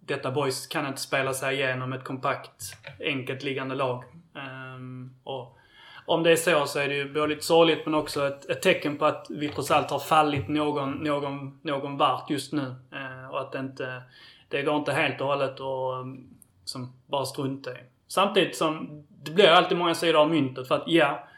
detta 0.00 0.30
boys 0.30 0.66
kan 0.66 0.86
inte 0.86 1.00
spela 1.00 1.34
sig 1.34 1.54
igenom 1.54 1.92
ett 1.92 2.04
kompakt, 2.04 2.76
enkelt 3.00 3.42
liggande 3.42 3.74
lag. 3.74 4.04
Ehm, 4.34 5.14
och 5.24 5.58
om 6.06 6.22
det 6.22 6.32
är 6.32 6.36
så 6.36 6.66
så 6.66 6.78
är 6.78 6.88
det 6.88 6.94
ju 6.94 7.12
både 7.12 7.26
lite 7.26 7.44
sorgligt 7.44 7.84
men 7.84 7.94
också 7.94 8.26
ett, 8.26 8.50
ett, 8.50 8.62
tecken 8.62 8.98
på 8.98 9.04
att 9.04 9.26
vi 9.30 9.48
trots 9.48 9.70
allt 9.70 9.90
har 9.90 9.98
fallit 9.98 10.48
någon, 10.48 10.92
någon, 10.92 11.60
någon 11.62 11.96
vart 11.96 12.30
just 12.30 12.52
nu. 12.52 12.74
Eh, 12.92 13.30
och 13.30 13.40
att 13.40 13.52
det 13.52 13.58
inte, 13.58 14.02
det 14.48 14.62
går 14.62 14.76
inte 14.76 14.92
helt 14.92 15.20
och 15.20 15.26
hållet 15.26 15.60
att 15.60 16.04
ehm, 16.04 16.28
som 16.64 16.92
bara 17.06 17.24
strunta 17.24 17.70
i. 17.70 17.82
Samtidigt 18.08 18.56
som 18.56 19.04
det 19.22 19.30
blir 19.30 19.48
alltid 19.48 19.78
många 19.78 19.94
sidor 19.94 20.20
av 20.20 20.30
myntet 20.30 20.68
för 20.68 20.74
att 20.74 20.84
ja, 20.86 21.28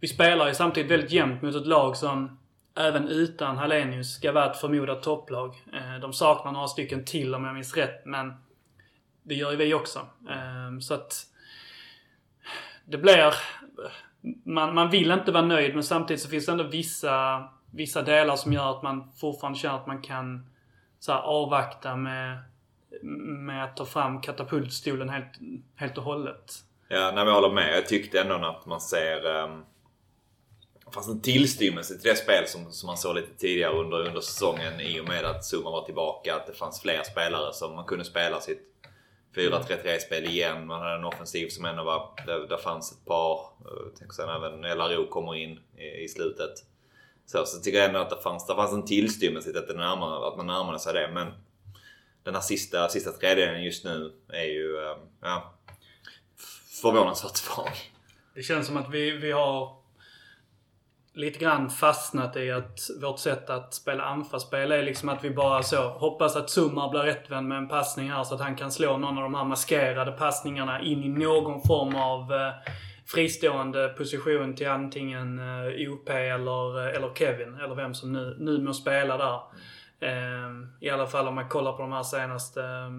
vi 0.00 0.08
spelar 0.08 0.48
ju 0.48 0.54
samtidigt 0.54 0.90
väldigt 0.90 1.10
jämnt 1.10 1.42
mot 1.42 1.54
ett 1.54 1.66
lag 1.66 1.96
som 1.96 2.38
även 2.76 3.08
utan 3.08 3.56
Hallenius 3.56 4.14
ska 4.14 4.32
vara 4.32 4.50
ett 4.50 4.56
förmodat 4.56 5.02
topplag. 5.02 5.62
Eh, 5.72 6.00
de 6.00 6.12
saknar 6.12 6.52
några 6.52 6.68
stycken 6.68 7.04
till 7.04 7.34
om 7.34 7.44
jag 7.44 7.54
minns 7.54 7.76
rätt, 7.76 8.06
men 8.06 8.32
det 9.22 9.34
gör 9.34 9.50
ju 9.50 9.56
vi 9.56 9.74
också. 9.74 10.06
Ehm, 10.30 10.80
så 10.80 10.94
att 10.94 11.26
det 12.84 12.98
blir... 12.98 13.34
Man, 14.44 14.74
man 14.74 14.90
vill 14.90 15.10
inte 15.10 15.32
vara 15.32 15.44
nöjd, 15.44 15.74
men 15.74 15.84
samtidigt 15.84 16.22
så 16.22 16.28
finns 16.28 16.46
det 16.46 16.52
ändå 16.52 16.64
vissa, 16.64 17.44
vissa 17.70 18.02
delar 18.02 18.36
som 18.36 18.52
gör 18.52 18.70
att 18.70 18.82
man 18.82 19.12
fortfarande 19.20 19.58
känner 19.58 19.74
att 19.74 19.86
man 19.86 20.02
kan 20.02 20.46
så 20.98 21.12
här, 21.12 21.20
avvakta 21.20 21.96
med 21.96 22.38
med 23.02 23.64
att 23.64 23.76
ta 23.76 23.84
fram 23.84 24.20
katapultstolen 24.20 25.08
helt, 25.08 25.38
helt 25.76 25.98
och 25.98 26.04
hållet. 26.04 26.52
Ja, 26.94 27.12
nej, 27.14 27.24
jag 27.24 27.34
håller 27.34 27.54
med. 27.54 27.76
Jag 27.76 27.86
tyckte 27.86 28.20
ändå 28.20 28.34
att 28.34 28.66
man 28.66 28.80
ser... 28.80 29.26
Ehm, 29.26 29.52
um, 29.52 29.64
fanns 30.94 31.08
en 31.08 31.20
tillstymmelse 31.20 31.98
till 31.98 32.10
det 32.10 32.16
spel 32.16 32.46
som, 32.46 32.72
som 32.72 32.86
man 32.86 32.96
såg 32.96 33.14
lite 33.14 33.34
tidigare 33.38 33.72
under, 33.72 34.06
under 34.06 34.20
säsongen 34.20 34.80
i 34.80 35.00
och 35.00 35.08
med 35.08 35.24
att 35.24 35.44
Zuma 35.44 35.70
var 35.70 35.84
tillbaka. 35.84 36.36
Att 36.36 36.46
det 36.46 36.52
fanns 36.52 36.80
fler 36.80 37.02
spelare 37.02 37.52
som 37.52 37.74
man 37.74 37.84
kunde 37.84 38.04
spela 38.04 38.40
sitt 38.40 38.60
4-3-3-spel 39.36 40.24
igen. 40.24 40.66
Man 40.66 40.80
hade 40.80 40.94
en 40.94 41.04
offensiv 41.04 41.48
som 41.48 41.64
ändå 41.64 41.84
var... 41.84 42.10
Där, 42.26 42.38
där 42.48 42.56
fanns 42.56 42.92
ett 42.92 43.04
par. 43.04 43.34
Eh, 43.40 43.86
jag 43.86 43.96
tänker 43.96 44.14
sen 44.14 44.28
även 44.28 44.78
LRO 44.78 45.06
kommer 45.08 45.34
in 45.34 45.60
i, 45.78 46.04
i 46.04 46.08
slutet. 46.08 46.52
Så, 47.26 47.46
så 47.46 47.60
tycker 47.60 47.78
jag 47.78 47.88
ändå 47.88 48.00
att 48.00 48.10
det 48.10 48.22
fanns, 48.22 48.46
det 48.46 48.54
fanns 48.54 48.72
en 48.72 48.84
tillstymmelse 48.84 49.50
till 49.50 49.58
att, 49.58 49.68
det 49.68 49.74
närmare, 49.74 50.28
att 50.28 50.36
man 50.36 50.46
närmade 50.46 50.78
sig 50.78 50.94
det. 50.94 51.10
Men 51.12 51.26
den 52.22 52.34
här 52.34 52.42
sista, 52.42 52.88
sista 52.88 53.12
tredjedelen 53.12 53.64
just 53.64 53.84
nu 53.84 54.12
är 54.28 54.44
ju 54.44 54.78
ehm, 54.78 54.98
ja, 55.22 55.54
förvånansvärt 56.82 57.36
svag. 57.36 57.72
Det 58.34 58.42
känns 58.42 58.66
som 58.66 58.76
att 58.76 58.90
vi, 58.90 59.10
vi 59.10 59.32
har 59.32 59.84
lite 61.14 61.38
grann 61.38 61.70
fastnat 61.70 62.36
i 62.36 62.50
att 62.50 62.80
vårt 63.02 63.18
sätt 63.18 63.50
att 63.50 63.74
spela 63.74 64.04
anfallsspel 64.04 64.72
är 64.72 64.82
liksom 64.82 65.08
att 65.08 65.24
vi 65.24 65.30
bara 65.30 65.62
så 65.62 65.88
hoppas 65.88 66.36
att 66.36 66.50
Summar 66.50 66.90
blir 66.90 67.00
rättvänd 67.00 67.48
med 67.48 67.58
en 67.58 67.68
passning 67.68 68.10
här 68.10 68.24
så 68.24 68.34
att 68.34 68.40
han 68.40 68.56
kan 68.56 68.72
slå 68.72 68.96
någon 68.96 69.16
av 69.16 69.22
de 69.22 69.34
här 69.34 69.44
maskerade 69.44 70.12
passningarna 70.12 70.80
in 70.80 71.04
i 71.04 71.08
någon 71.08 71.62
form 71.62 71.94
av 71.94 72.32
eh, 72.32 72.52
fristående 73.06 73.88
position 73.88 74.54
till 74.54 74.68
antingen 74.68 75.38
eh, 75.38 75.92
OP 75.92 76.08
eller, 76.08 76.88
eh, 76.88 76.96
eller 76.96 77.14
Kevin, 77.14 77.54
eller 77.54 77.74
vem 77.74 77.94
som 77.94 78.12
nu, 78.12 78.36
nu 78.40 78.58
må 78.58 78.72
spela 78.72 79.16
där. 79.16 79.40
Eh, 80.00 80.50
I 80.80 80.90
alla 80.90 81.06
fall 81.06 81.28
om 81.28 81.34
man 81.34 81.48
kollar 81.48 81.72
på 81.72 81.82
de 81.82 81.92
här 81.92 82.02
senaste 82.02 82.62
eh, 82.62 82.90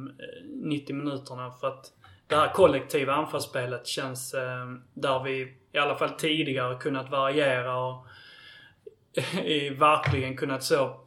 90 0.63 0.95
minuterna. 0.95 1.51
För 1.51 1.67
att 1.67 1.91
det 2.27 2.35
här 2.35 2.53
kollektiva 2.53 3.13
anfallsspelet 3.13 3.87
känns 3.87 4.33
eh, 4.33 4.65
där 4.93 5.23
vi 5.23 5.53
i 5.71 5.77
alla 5.77 5.95
fall 5.95 6.09
tidigare 6.09 6.75
kunnat 6.75 7.11
variera 7.11 7.77
och 7.77 8.07
i 9.43 9.69
verkligen 9.69 10.37
kunnat 10.37 10.63
så 10.63 10.99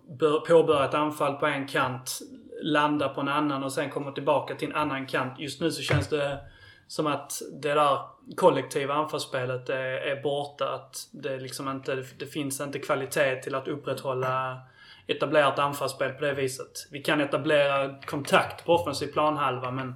påbörja 0.48 0.84
ett 0.84 0.94
anfall 0.94 1.34
på 1.34 1.46
en 1.46 1.66
kant, 1.66 2.18
landa 2.62 3.08
på 3.08 3.20
en 3.20 3.28
annan 3.28 3.64
och 3.64 3.72
sen 3.72 3.90
komma 3.90 4.12
tillbaka 4.12 4.54
till 4.54 4.68
en 4.68 4.76
annan 4.76 5.06
kant. 5.06 5.32
Just 5.38 5.60
nu 5.60 5.70
så 5.70 5.82
känns 5.82 6.08
det 6.08 6.40
som 6.86 7.06
att 7.06 7.42
det 7.52 7.74
där 7.74 7.98
kollektiva 8.36 8.94
anfallsspelet 8.94 9.68
är, 9.68 9.76
är 9.84 10.22
borta. 10.22 10.74
Att 10.74 11.08
det 11.12 11.38
liksom 11.38 11.68
inte, 11.68 12.04
det 12.18 12.26
finns 12.26 12.60
inte 12.60 12.78
kvalitet 12.78 13.42
till 13.42 13.54
att 13.54 13.68
upprätthålla 13.68 14.60
etablerat 15.06 15.58
anfallsspel 15.58 16.12
på 16.12 16.24
det 16.24 16.34
viset. 16.34 16.88
Vi 16.90 17.02
kan 17.02 17.20
etablera 17.20 18.02
kontakt 18.02 18.64
på 18.64 18.74
offensiv 18.74 19.06
planhalva 19.06 19.70
men 19.70 19.94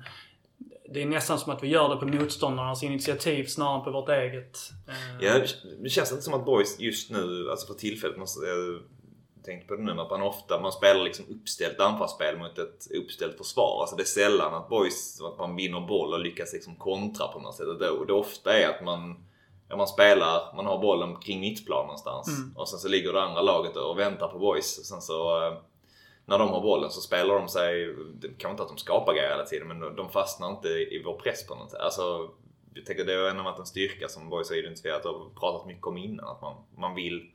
det 0.95 1.03
är 1.03 1.07
nästan 1.07 1.39
som 1.39 1.53
att 1.53 1.63
vi 1.63 1.69
gör 1.69 1.89
det 1.89 1.97
på 1.97 2.07
motståndarnas 2.07 2.83
initiativ 2.83 3.45
snarare 3.45 3.79
än 3.79 3.85
på 3.85 3.91
vårt 3.91 4.09
eget. 4.09 4.59
Eh, 4.89 5.25
Ja, 5.27 5.39
det 5.83 5.89
känns 5.89 6.11
inte 6.11 6.23
som 6.23 6.35
att 6.35 6.45
boys 6.45 6.81
just 6.81 7.11
nu, 7.11 7.51
alltså 7.51 7.67
för 7.67 7.75
tillfället, 7.75 8.19
måste, 8.19 8.47
jag 8.47 8.83
tänkte 9.45 9.69
på 9.69 9.77
det 9.77 9.83
nu, 9.83 10.01
att 10.01 10.11
man 10.11 10.23
ofta 10.23 10.61
man 10.61 10.73
spelar 10.73 11.05
liksom 11.05 11.25
uppställt 11.29 11.81
anfallsspel 11.81 12.39
mot 12.39 12.59
ett 12.59 12.87
uppställt 13.05 13.39
försvar. 13.39 13.81
Alltså 13.81 13.97
det 13.97 14.03
är 14.03 14.05
sällan 14.05 14.55
att 14.55 14.69
boys, 14.69 15.21
att 15.21 15.39
man 15.39 15.57
vinner 15.57 15.81
boll 15.81 16.13
och 16.13 16.21
lyckas 16.21 16.53
liksom 16.53 16.77
kontra 16.77 17.29
på 17.29 17.39
något 17.41 17.55
sätt. 17.55 17.67
Det, 17.79 18.07
det 18.07 18.13
ofta 18.13 18.59
är 18.59 18.69
att 18.69 18.85
man, 18.85 19.25
ja, 19.69 19.77
man 19.77 19.89
spelar, 19.89 20.57
man 20.57 20.67
har 20.67 20.79
bollen 20.79 21.17
kring 21.17 21.41
mittplan 21.41 21.87
någonstans 21.87 22.29
och 22.57 22.69
sen 22.69 22.79
så 22.79 22.89
ligger 22.89 23.13
det 23.13 23.23
andra 23.23 23.43
laget 23.43 23.77
och 23.77 23.99
väntar 23.99 24.29
på 24.29 24.39
boys. 24.39 24.79
Och 24.79 24.85
sen 24.85 25.01
så 25.01 25.47
eh, 25.47 25.53
när 26.27 26.39
de 26.39 26.49
har 26.49 26.61
bollen 26.61 26.91
så 26.91 27.01
spelar 27.01 27.35
de 27.35 27.49
sig, 27.49 27.95
det 28.15 28.29
kanske 28.29 28.51
inte 28.51 28.63
att 28.63 28.69
de 28.69 28.79
skapar 28.79 29.13
grejer 29.13 29.31
hela 29.31 29.45
tiden 29.45 29.69
men 29.69 29.97
de- 29.97 30.11
fastnar 30.11 30.51
inte 30.51 30.69
i 30.69 31.03
vår 31.05 31.15
press 31.15 31.47
på 31.47 31.55
något 31.55 31.71
sätt. 31.71 31.81
Alltså, 31.81 32.31
jag 32.75 32.87
tänker 32.87 33.05
det 33.05 33.15
har 33.15 33.29
ändå 33.29 33.43
varit 33.43 33.59
en 33.59 33.67
styrka 33.67 34.09
som 34.09 34.29
Boys 34.29 34.51
har 34.51 34.57
identifierat 34.57 35.05
och 35.07 35.41
pratat 35.41 35.67
mycket 35.67 35.87
om 35.87 35.97
innan. 35.97 36.29
Att 36.29 36.43
man, 36.43 36.57
man 36.77 36.95
vill 36.95 37.31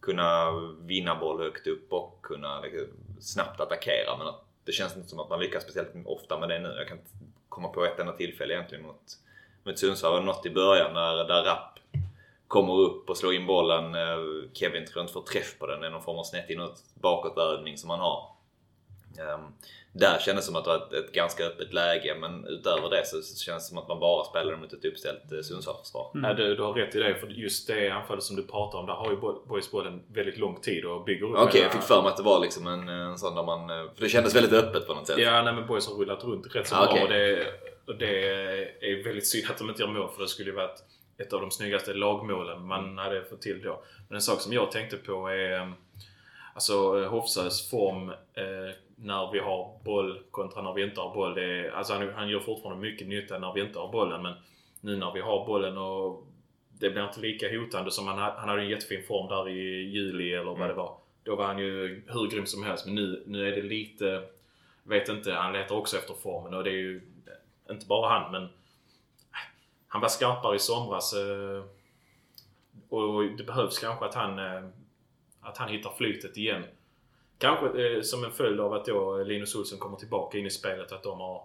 kunna 0.00 0.50
vinna 0.80 1.14
boll 1.14 1.42
högt 1.42 1.66
upp 1.66 1.92
och 1.92 2.18
kunna 2.22 2.60
liksom, 2.60 2.88
snabbt 3.20 3.60
attackera. 3.60 4.16
Men 4.18 4.26
att 4.26 4.44
det 4.64 4.72
känns 4.72 4.96
inte 4.96 5.08
som 5.08 5.20
att 5.20 5.30
man 5.30 5.40
lyckas 5.40 5.62
speciellt 5.62 5.88
ofta 6.04 6.40
med 6.40 6.48
det 6.48 6.58
nu. 6.58 6.74
Jag 6.78 6.88
kan 6.88 6.98
inte 6.98 7.10
komma 7.48 7.68
på 7.68 7.84
ett 7.84 7.98
enda 7.98 8.12
tillfälle 8.12 8.54
egentligen 8.54 8.84
mot, 8.86 9.02
mot 9.64 9.78
Sundsvall. 9.78 10.12
Det 10.12 10.18
var 10.18 10.26
något 10.26 10.46
i 10.46 10.50
början 10.50 10.94
när, 10.94 11.24
där 11.24 11.44
Rapp 11.44 11.73
kommer 12.54 12.74
upp 12.80 13.10
och 13.10 13.16
slår 13.16 13.34
in 13.34 13.46
bollen. 13.46 13.94
Eh, 13.94 14.18
Kevin 14.52 14.84
tror 14.86 14.96
jag 14.98 15.02
inte 15.02 15.12
får 15.12 15.22
träff 15.22 15.58
på 15.58 15.66
den. 15.66 15.80
Det 15.80 15.86
är 15.86 15.90
någon 15.90 16.02
form 16.02 16.18
av 16.18 16.24
snett 16.24 16.50
inåt 16.50 16.76
bakåtövning 16.94 17.76
som 17.78 17.90
han 17.90 18.00
har. 18.00 18.30
Ehm, 19.18 19.40
där 19.92 20.18
kändes 20.18 20.44
det 20.44 20.46
som 20.46 20.56
att 20.56 20.64
det 20.64 20.70
var 20.70 20.98
ett, 20.98 21.12
ganska 21.12 21.44
öppet 21.44 21.72
läge 21.72 22.14
men 22.20 22.46
utöver 22.46 22.90
det 22.90 23.06
så, 23.06 23.16
känns 23.44 23.64
det 23.64 23.68
som 23.68 23.78
att 23.78 23.88
man 23.88 24.00
bara 24.00 24.24
spelade 24.24 24.56
mot 24.56 24.72
ett 24.72 24.84
uppställt 24.84 25.32
eh, 25.32 25.40
Sundsvallsförsvar. 25.40 26.10
Ja, 26.22 26.34
du, 26.34 26.54
du 26.56 26.62
har 26.62 26.72
rätt 26.72 26.94
i 26.94 26.98
det. 26.98 27.14
För 27.14 27.26
just 27.26 27.66
det 27.68 27.90
anfallet 27.90 28.22
som 28.24 28.36
du 28.36 28.42
pratar 28.46 28.78
om, 28.78 28.86
där 28.86 28.94
har 28.94 29.10
ju 29.10 29.16
Bo- 29.16 29.44
Boys 29.46 29.70
bollen 29.70 30.02
väldigt 30.12 30.38
lång 30.38 30.60
tid 30.60 30.84
och 30.84 31.04
bygger 31.04 31.26
upp. 31.26 31.36
Okej, 31.38 31.52
hela- 31.52 31.64
jag 31.64 31.72
fick 31.72 31.82
för 31.82 32.02
mig 32.02 32.10
att 32.10 32.16
det 32.16 32.22
var 32.22 32.40
liksom 32.40 32.66
en, 32.66 32.88
en 32.88 33.18
sån 33.18 33.34
där 33.34 33.42
man... 33.42 33.60
eh, 33.70 33.76
För 33.94 34.00
det 34.02 34.08
kändes 34.08 34.34
väldigt 34.36 34.52
öppet 34.52 34.86
på 34.86 34.94
något 34.94 35.06
sätt. 35.06 35.18
Ja, 35.18 35.42
nej, 35.42 35.54
men 35.54 35.66
Boys 35.66 35.88
har 35.88 35.94
rullat 35.94 36.24
runt 36.24 36.54
rätt 36.54 36.66
så 36.68 36.76
Ah, 36.76 36.92
bra. 36.92 37.02
Och 37.02 37.08
det, 37.08 37.46
och 37.86 37.96
det 37.98 38.28
är 38.80 39.04
väldigt 39.04 39.26
synd 39.26 39.50
att 39.50 39.58
de 39.58 39.68
inte 39.70 39.82
gör 39.82 39.88
mål 39.88 40.08
för 40.14 40.22
det 40.22 40.28
skulle 40.28 40.50
ju 40.50 40.56
varit 40.56 40.82
ett 41.18 41.32
av 41.32 41.40
de 41.40 41.50
snyggaste 41.50 41.94
lagmålen 41.94 42.66
man 42.66 42.98
hade 42.98 43.24
fått 43.24 43.42
till 43.42 43.62
då. 43.62 43.82
Men 44.08 44.14
en 44.16 44.22
sak 44.22 44.40
som 44.40 44.52
jag 44.52 44.70
tänkte 44.70 44.96
på 44.96 45.28
är 45.28 45.60
eh, 45.60 45.70
Alltså 46.54 47.02
eh, 47.02 47.10
Hofsös 47.10 47.70
form 47.70 48.08
eh, 48.10 48.74
när 48.96 49.32
vi 49.32 49.38
har 49.38 49.78
boll 49.84 50.22
kontra 50.30 50.62
när 50.62 50.72
vi 50.72 50.82
inte 50.82 51.00
har 51.00 51.14
boll. 51.14 51.38
Är, 51.38 51.70
alltså 51.70 51.92
han, 51.94 52.12
han 52.14 52.28
gör 52.28 52.40
fortfarande 52.40 52.82
mycket 52.82 53.08
nytta 53.08 53.38
när 53.38 53.52
vi 53.52 53.60
inte 53.60 53.78
har 53.78 53.92
bollen 53.92 54.22
men 54.22 54.34
nu 54.80 54.96
när 54.96 55.12
vi 55.12 55.20
har 55.20 55.46
bollen 55.46 55.78
och 55.78 56.26
det 56.78 56.90
blir 56.90 57.04
inte 57.04 57.20
lika 57.20 57.58
hotande 57.60 57.90
som 57.90 58.06
han, 58.06 58.18
ha- 58.18 58.34
han 58.38 58.48
hade 58.48 58.62
en 58.62 58.68
jättefin 58.68 59.02
form 59.06 59.28
där 59.28 59.48
i 59.48 59.82
juli 59.90 60.34
eller 60.34 60.44
vad 60.44 60.56
Mm. 60.56 60.68
det 60.68 60.74
var. 60.74 60.96
Då 61.22 61.36
var 61.36 61.44
han 61.44 61.58
ju 61.58 62.02
hur 62.08 62.30
grym 62.30 62.46
som 62.46 62.62
helst 62.64 62.86
men 62.86 62.94
nu, 62.94 63.22
nu 63.26 63.48
är 63.48 63.56
det 63.56 63.62
lite 63.62 64.22
vet 64.82 65.08
inte, 65.08 65.32
han 65.32 65.52
letar 65.52 65.74
också 65.76 65.96
efter 65.96 66.14
formen 66.14 66.54
och 66.54 66.64
det 66.64 66.70
är 66.70 66.74
ju 66.74 67.00
inte 67.70 67.86
bara 67.86 68.08
han 68.18 68.32
men 68.32 68.48
han 69.94 70.00
var 70.00 70.08
skarpare 70.08 70.56
i 70.56 70.58
somras 70.58 71.12
eh, 71.12 71.64
och 72.88 73.24
det 73.24 73.44
behövs 73.44 73.78
kanske 73.78 74.04
att 74.04 74.14
han 74.14 74.38
eh, 74.38 74.64
att 75.40 75.56
han 75.56 75.68
hittar 75.68 75.90
flytet 75.90 76.36
igen. 76.36 76.64
Kanske 77.38 77.66
eh, 77.66 78.02
som 78.02 78.24
en 78.24 78.32
följd 78.32 78.60
av 78.60 78.72
att 78.72 78.84
då 78.84 79.22
Linus 79.22 79.54
Olsson 79.54 79.78
kommer 79.78 79.96
tillbaka 79.96 80.38
in 80.38 80.46
i 80.46 80.50
spelet 80.50 80.92
att 80.92 81.02
de 81.02 81.20
har 81.20 81.42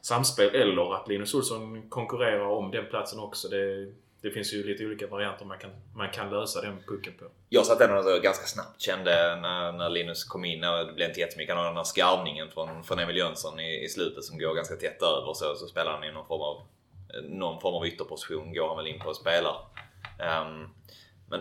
samspel 0.00 0.54
eller 0.54 0.94
att 0.94 1.08
Linus 1.08 1.34
Olsson 1.34 1.88
konkurrerar 1.88 2.46
om 2.46 2.70
den 2.70 2.86
platsen 2.86 3.20
också. 3.20 3.48
Det, 3.48 3.92
det 4.20 4.30
finns 4.30 4.54
ju 4.54 4.66
lite 4.66 4.86
olika 4.86 5.06
varianter 5.06 5.44
man 5.44 5.58
kan, 5.58 5.70
man 5.96 6.10
kan 6.10 6.30
lösa 6.30 6.60
den 6.60 6.82
pucken 6.86 7.12
på. 7.18 7.24
Jag 7.48 7.66
satt 7.66 7.80
ändå 7.80 8.20
ganska 8.22 8.46
snabbt 8.46 8.80
kände 8.80 9.36
när, 9.40 9.72
när 9.72 9.90
Linus 9.90 10.24
kom 10.24 10.44
in. 10.44 10.64
och 10.64 10.86
Det 10.86 10.92
blev 10.92 11.08
inte 11.08 11.20
jättemycket. 11.20 11.54
Han 11.54 11.64
har 11.64 11.70
den 11.70 11.76
här 11.76 11.84
skarvningen 11.84 12.48
från, 12.50 12.84
från 12.84 12.98
Emil 12.98 13.16
Jönsson 13.16 13.60
i, 13.60 13.84
i 13.84 13.88
slutet 13.88 14.24
som 14.24 14.38
går 14.38 14.54
ganska 14.54 14.76
tätt 14.76 15.02
över. 15.02 15.34
Så, 15.34 15.54
så 15.54 15.66
spelar 15.66 15.92
han 15.92 16.04
i 16.04 16.12
någon 16.12 16.26
form 16.26 16.40
av 16.40 16.66
någon 17.22 17.60
form 17.60 17.74
av 17.74 17.86
ytterposition. 17.86 18.54
Går 18.54 18.68
han 18.68 18.76
väl 18.76 18.86
in 18.86 19.00
på 19.00 19.08
och 19.08 19.16
spelar. 19.16 19.56
Um, 20.18 20.68
men 21.28 21.40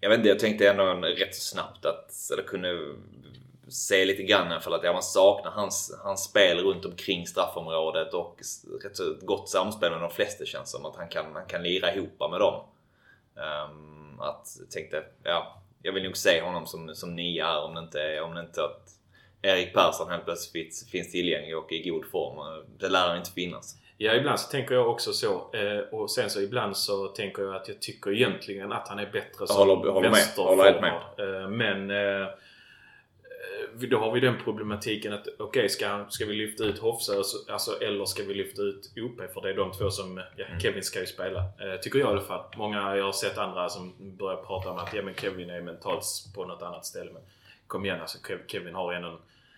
jag 0.00 0.10
vet 0.10 0.18
inte, 0.18 0.28
jag 0.28 0.38
tänkte 0.38 0.70
ändå 0.70 0.84
rätt 1.06 1.34
så 1.34 1.40
snabbt 1.40 1.84
att 1.84 2.30
eller 2.32 2.42
kunde 2.42 2.94
se 3.68 4.04
lite 4.04 4.22
grann 4.22 4.48
i 4.48 4.50
alla 4.50 4.60
fall 4.60 4.74
att 4.74 4.84
ja, 4.84 4.92
man 4.92 5.02
saknar 5.02 5.50
hans, 5.50 5.98
hans 6.04 6.24
spel 6.24 6.58
runt 6.58 6.84
omkring 6.84 7.26
straffområdet 7.26 8.14
och 8.14 8.36
rätt 8.84 8.96
så 8.96 9.16
gott 9.22 9.48
samspel 9.48 9.90
med 9.90 10.00
de 10.00 10.10
flesta 10.10 10.44
känns 10.44 10.70
som 10.70 10.86
att 10.86 10.96
han 10.96 11.08
kan, 11.08 11.24
han 11.34 11.46
kan 11.46 11.62
lira 11.62 11.94
ihop 11.94 12.30
med 12.30 12.40
dem. 12.40 12.64
Um, 13.34 14.20
att 14.20 14.56
jag 14.60 14.70
tänkte, 14.70 15.04
ja, 15.22 15.62
jag 15.82 15.92
vill 15.92 16.02
nog 16.02 16.16
se 16.16 16.42
honom 16.42 16.66
som, 16.66 16.94
som 16.94 17.16
nia 17.16 17.46
här 17.46 17.62
om 17.62 17.74
det 17.74 17.80
inte 17.80 18.00
är 18.00 18.22
om 18.22 18.34
det 18.34 18.40
inte 18.40 18.60
är 18.60 18.64
att 18.64 18.90
Erik 19.42 19.74
Persson 19.74 20.10
helt 20.10 20.24
plötsligt 20.24 20.52
finns- 20.52 20.90
finns 20.90 21.10
tillgänglig 21.12 21.56
och 21.56 21.72
i 21.72 21.90
god 21.90 22.06
form. 22.10 22.64
Det 22.78 22.88
lär 22.88 23.08
han 23.08 23.16
inte 23.16 23.30
finnas. 23.30 23.76
Ja, 23.98 24.14
ibland 24.14 24.40
så 24.40 24.50
tänker 24.50 24.74
jag 24.74 24.88
också 24.90 25.12
så. 25.12 25.50
Eh, 25.54 25.78
och 25.92 26.10
sen 26.10 26.30
så 26.30 26.40
ibland 26.40 26.76
så 26.76 27.06
tänker 27.08 27.42
jag 27.42 27.54
att 27.54 27.68
jag 27.68 27.82
tycker 27.82 28.12
egentligen 28.12 28.72
att 28.72 28.88
han 28.88 28.98
är 28.98 29.06
bättre 29.12 29.46
som 29.46 29.56
håller- 29.56 29.90
håller 29.92 30.08
vänsterforward. 30.10 30.80
Med. 30.80 31.42
Eh, 31.42 31.48
men 31.48 31.90
eh, 31.90 32.28
då 33.90 33.98
har 33.98 34.12
vi 34.12 34.20
den 34.20 34.34
problematiken 34.44 35.12
att 35.12 35.26
okej, 35.38 35.68
ska, 35.68 36.04
ska 36.08 36.24
vi 36.26 36.34
lyfta 36.34 36.64
ut 36.64 36.78
Hofsö 36.78 37.22
så- 37.22 37.52
alltså, 37.52 37.80
eller 37.80 38.04
ska 38.04 38.22
vi 38.22 38.34
lyfta 38.34 38.62
ut 38.62 38.92
OP? 38.96 39.32
För 39.34 39.40
det 39.40 39.50
är 39.50 39.54
de 39.54 39.72
två 39.72 39.90
som... 39.90 40.20
Ja, 40.36 40.44
Mm. 40.44 40.60
Kevin 40.60 40.82
ska 40.82 41.00
ju 41.00 41.06
spela. 41.06 41.42
Tycker 41.82 41.98
jag 41.98 42.08
i 42.08 42.12
alla 42.12 42.20
fall. 42.20 42.44
Många, 42.56 42.96
jag 42.96 43.04
har 43.04 43.12
sett 43.12 43.38
andra 43.38 43.68
som 43.68 43.94
börjar 44.18 44.36
prata 44.36 44.70
om 44.70 44.78
att 44.78 44.94
ja, 44.94 45.02
men 45.02 45.14
Kevin 45.14 45.50
är 45.50 45.60
mentalt 45.60 46.04
på 46.34 46.44
något 46.44 46.62
annat 46.62 46.86
ställe. 46.86 47.10
Men 47.12 47.22
kom 47.66 47.84
igen 47.84 48.00
alltså, 48.00 48.18
Kev- 48.28 48.46
Kevin 48.46 48.74
har 48.74 48.92
en, 48.92 49.04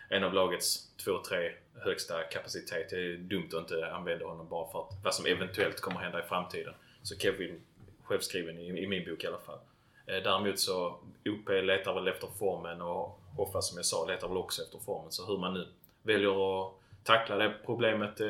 en 0.08 0.24
av 0.24 0.34
lagets 0.34 0.96
två, 0.96 1.18
tre 1.28 1.52
högsta 1.74 2.22
kapacitet. 2.22 2.90
Det 2.90 2.96
är 2.96 3.16
dumt 3.16 3.48
att 3.52 3.60
inte 3.60 3.90
använda 3.92 4.26
honom 4.26 4.48
bara 4.48 4.72
för 4.72 4.80
att 4.80 4.92
vad 5.04 5.14
som 5.14 5.26
eventuellt 5.26 5.80
kommer 5.80 6.00
hända 6.00 6.24
i 6.24 6.28
framtiden. 6.28 6.74
Så 7.02 7.16
Kevin, 7.18 7.60
självskriven 8.02 8.58
i, 8.58 8.66
i 8.82 8.86
min 8.86 9.04
bok 9.04 9.24
i 9.24 9.26
alla 9.26 9.38
fall. 9.38 9.58
Eh, 10.06 10.22
Däremot 10.22 10.58
så 10.58 10.86
OP 11.26 11.48
letar 11.48 11.94
väl 11.94 12.08
efter 12.08 12.26
formen 12.38 12.82
och 12.82 13.20
Hoffa 13.36 13.62
som 13.62 13.76
jag 13.78 13.86
sa 13.86 14.04
letar 14.04 14.28
väl 14.28 14.36
också 14.36 14.62
efter 14.62 14.78
formen. 14.78 15.12
Så 15.12 15.26
hur 15.26 15.38
man 15.38 15.54
nu 15.54 15.66
väljer 16.02 16.66
att 16.66 16.72
tackla 17.04 17.36
det 17.36 17.54
problemet. 17.66 18.20
eh, 18.20 18.28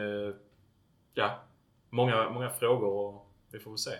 Ja, 1.14 1.40
många, 1.90 2.30
många 2.30 2.50
frågor 2.50 2.88
och 2.92 3.26
vi 3.50 3.58
får 3.58 3.70
väl 3.70 3.78
se. 3.78 3.90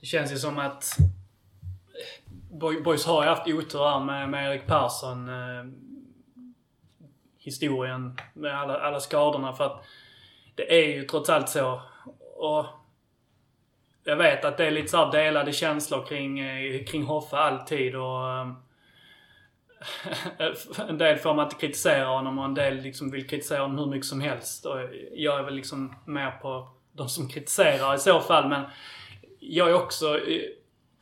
Det 0.00 0.06
känns 0.06 0.32
ju 0.32 0.36
som 0.36 0.58
att 0.58 0.84
eh, 2.60 2.82
Boys 2.82 3.06
har 3.06 3.22
ju 3.22 3.28
haft 3.28 3.48
otur 3.48 3.78
här 3.78 4.00
med, 4.04 4.28
med 4.28 4.50
Erik 4.50 4.66
Persson. 4.66 5.28
Eh, 5.28 5.64
historien 7.48 8.18
med 8.32 8.60
alla, 8.60 8.78
alla 8.80 9.00
skadorna. 9.00 9.52
För 9.52 9.64
att 9.64 9.84
det 10.54 10.82
är 10.82 10.88
ju 10.88 11.04
trots 11.04 11.30
allt 11.30 11.48
så. 11.48 11.82
Och 12.36 12.66
jag 14.04 14.16
vet 14.16 14.44
att 14.44 14.56
det 14.56 14.66
är 14.66 14.70
lite 14.70 14.88
så 14.88 14.96
här 14.96 15.12
delade 15.12 15.52
känslor 15.52 16.06
kring, 16.06 16.40
eh, 16.40 16.84
kring 16.84 17.04
Hoffa 17.04 17.38
alltid. 17.38 17.96
Och, 17.96 18.30
eh, 18.30 18.52
en 20.88 20.98
del 20.98 21.16
får 21.16 21.34
man 21.34 21.44
inte 21.44 21.56
kritisera 21.56 22.06
honom 22.06 22.38
och 22.38 22.44
en 22.44 22.54
del 22.54 22.76
liksom 22.76 23.10
vill 23.10 23.28
kritisera 23.28 23.60
honom 23.60 23.78
hur 23.78 23.86
mycket 23.86 24.06
som 24.06 24.20
helst. 24.20 24.66
Och 24.66 24.76
jag 25.12 25.38
är 25.38 25.42
väl 25.42 25.54
liksom 25.54 25.94
mer 26.04 26.30
på 26.30 26.68
de 26.92 27.08
som 27.08 27.28
kritiserar 27.28 27.94
i 27.94 27.98
så 27.98 28.20
fall. 28.20 28.48
Men 28.48 28.64
jag 29.38 29.70
är 29.70 29.74
också, 29.74 30.18
eh, 30.18 30.42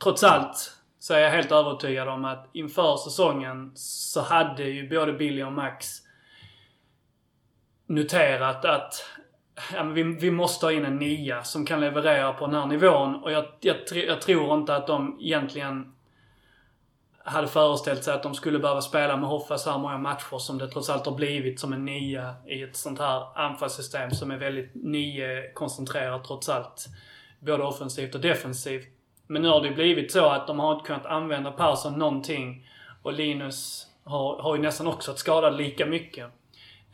trots 0.03 0.23
allt, 0.23 0.77
så 0.99 1.13
är 1.13 1.19
jag 1.19 1.31
helt 1.31 1.51
övertygad 1.51 2.07
om 2.07 2.25
att 2.25 2.49
inför 2.53 2.97
säsongen 2.97 3.71
så 3.75 4.21
hade 4.21 4.63
ju 4.63 4.89
både 4.89 5.13
Billy 5.13 5.43
och 5.43 5.53
Max 5.53 6.06
noterat 7.87 8.65
att 8.65 9.05
ja, 9.73 9.83
vi, 9.83 10.03
vi 10.03 10.31
måste 10.31 10.65
ha 10.65 10.71
in 10.71 10.85
en 10.85 10.97
nia 10.97 11.43
som 11.43 11.65
kan 11.65 11.79
leverera 11.79 12.33
på 12.33 12.45
den 12.45 12.55
här 12.55 12.65
nivån. 12.65 13.15
Och 13.15 13.31
jag, 13.31 13.45
jag, 13.59 13.77
jag 13.93 14.21
tror 14.21 14.53
inte 14.53 14.75
att 14.75 14.87
de 14.87 15.17
egentligen 15.21 15.93
hade 17.23 17.47
föreställt 17.47 18.03
sig 18.03 18.13
att 18.13 18.23
de 18.23 18.35
skulle 18.35 18.59
behöva 18.59 18.81
spela 18.81 19.17
med 19.17 19.29
Hoffa 19.29 19.57
så 19.57 19.71
här 19.71 19.77
många 19.77 19.97
matcher 19.97 20.37
som 20.37 20.57
det 20.57 20.67
trots 20.67 20.89
allt 20.89 21.05
har 21.05 21.15
blivit 21.15 21.59
som 21.59 21.73
en 21.73 21.85
nia 21.85 22.35
i 22.45 22.63
ett 22.63 22.75
sånt 22.75 22.99
här 22.99 23.37
anfallssystem 23.37 24.11
som 24.11 24.31
är 24.31 24.37
väldigt 24.37 24.71
nio-koncentrerat 24.75 26.23
trots 26.23 26.49
allt. 26.49 26.85
Både 27.39 27.63
offensivt 27.63 28.15
och 28.15 28.21
defensivt. 28.21 28.87
Men 29.27 29.41
nu 29.41 29.47
har 29.47 29.61
det 29.61 29.71
blivit 29.71 30.11
så 30.11 30.25
att 30.25 30.47
de 30.47 30.59
har 30.59 30.73
inte 30.73 30.87
kunnat 30.87 31.05
använda 31.05 31.51
Persson 31.51 31.93
någonting. 31.93 32.67
Och 33.01 33.13
Linus 33.13 33.87
har, 34.03 34.41
har 34.41 34.55
ju 34.55 34.61
nästan 34.61 34.87
också 34.87 35.11
varit 35.11 35.19
skadad 35.19 35.57
lika 35.57 35.85
mycket. 35.85 36.36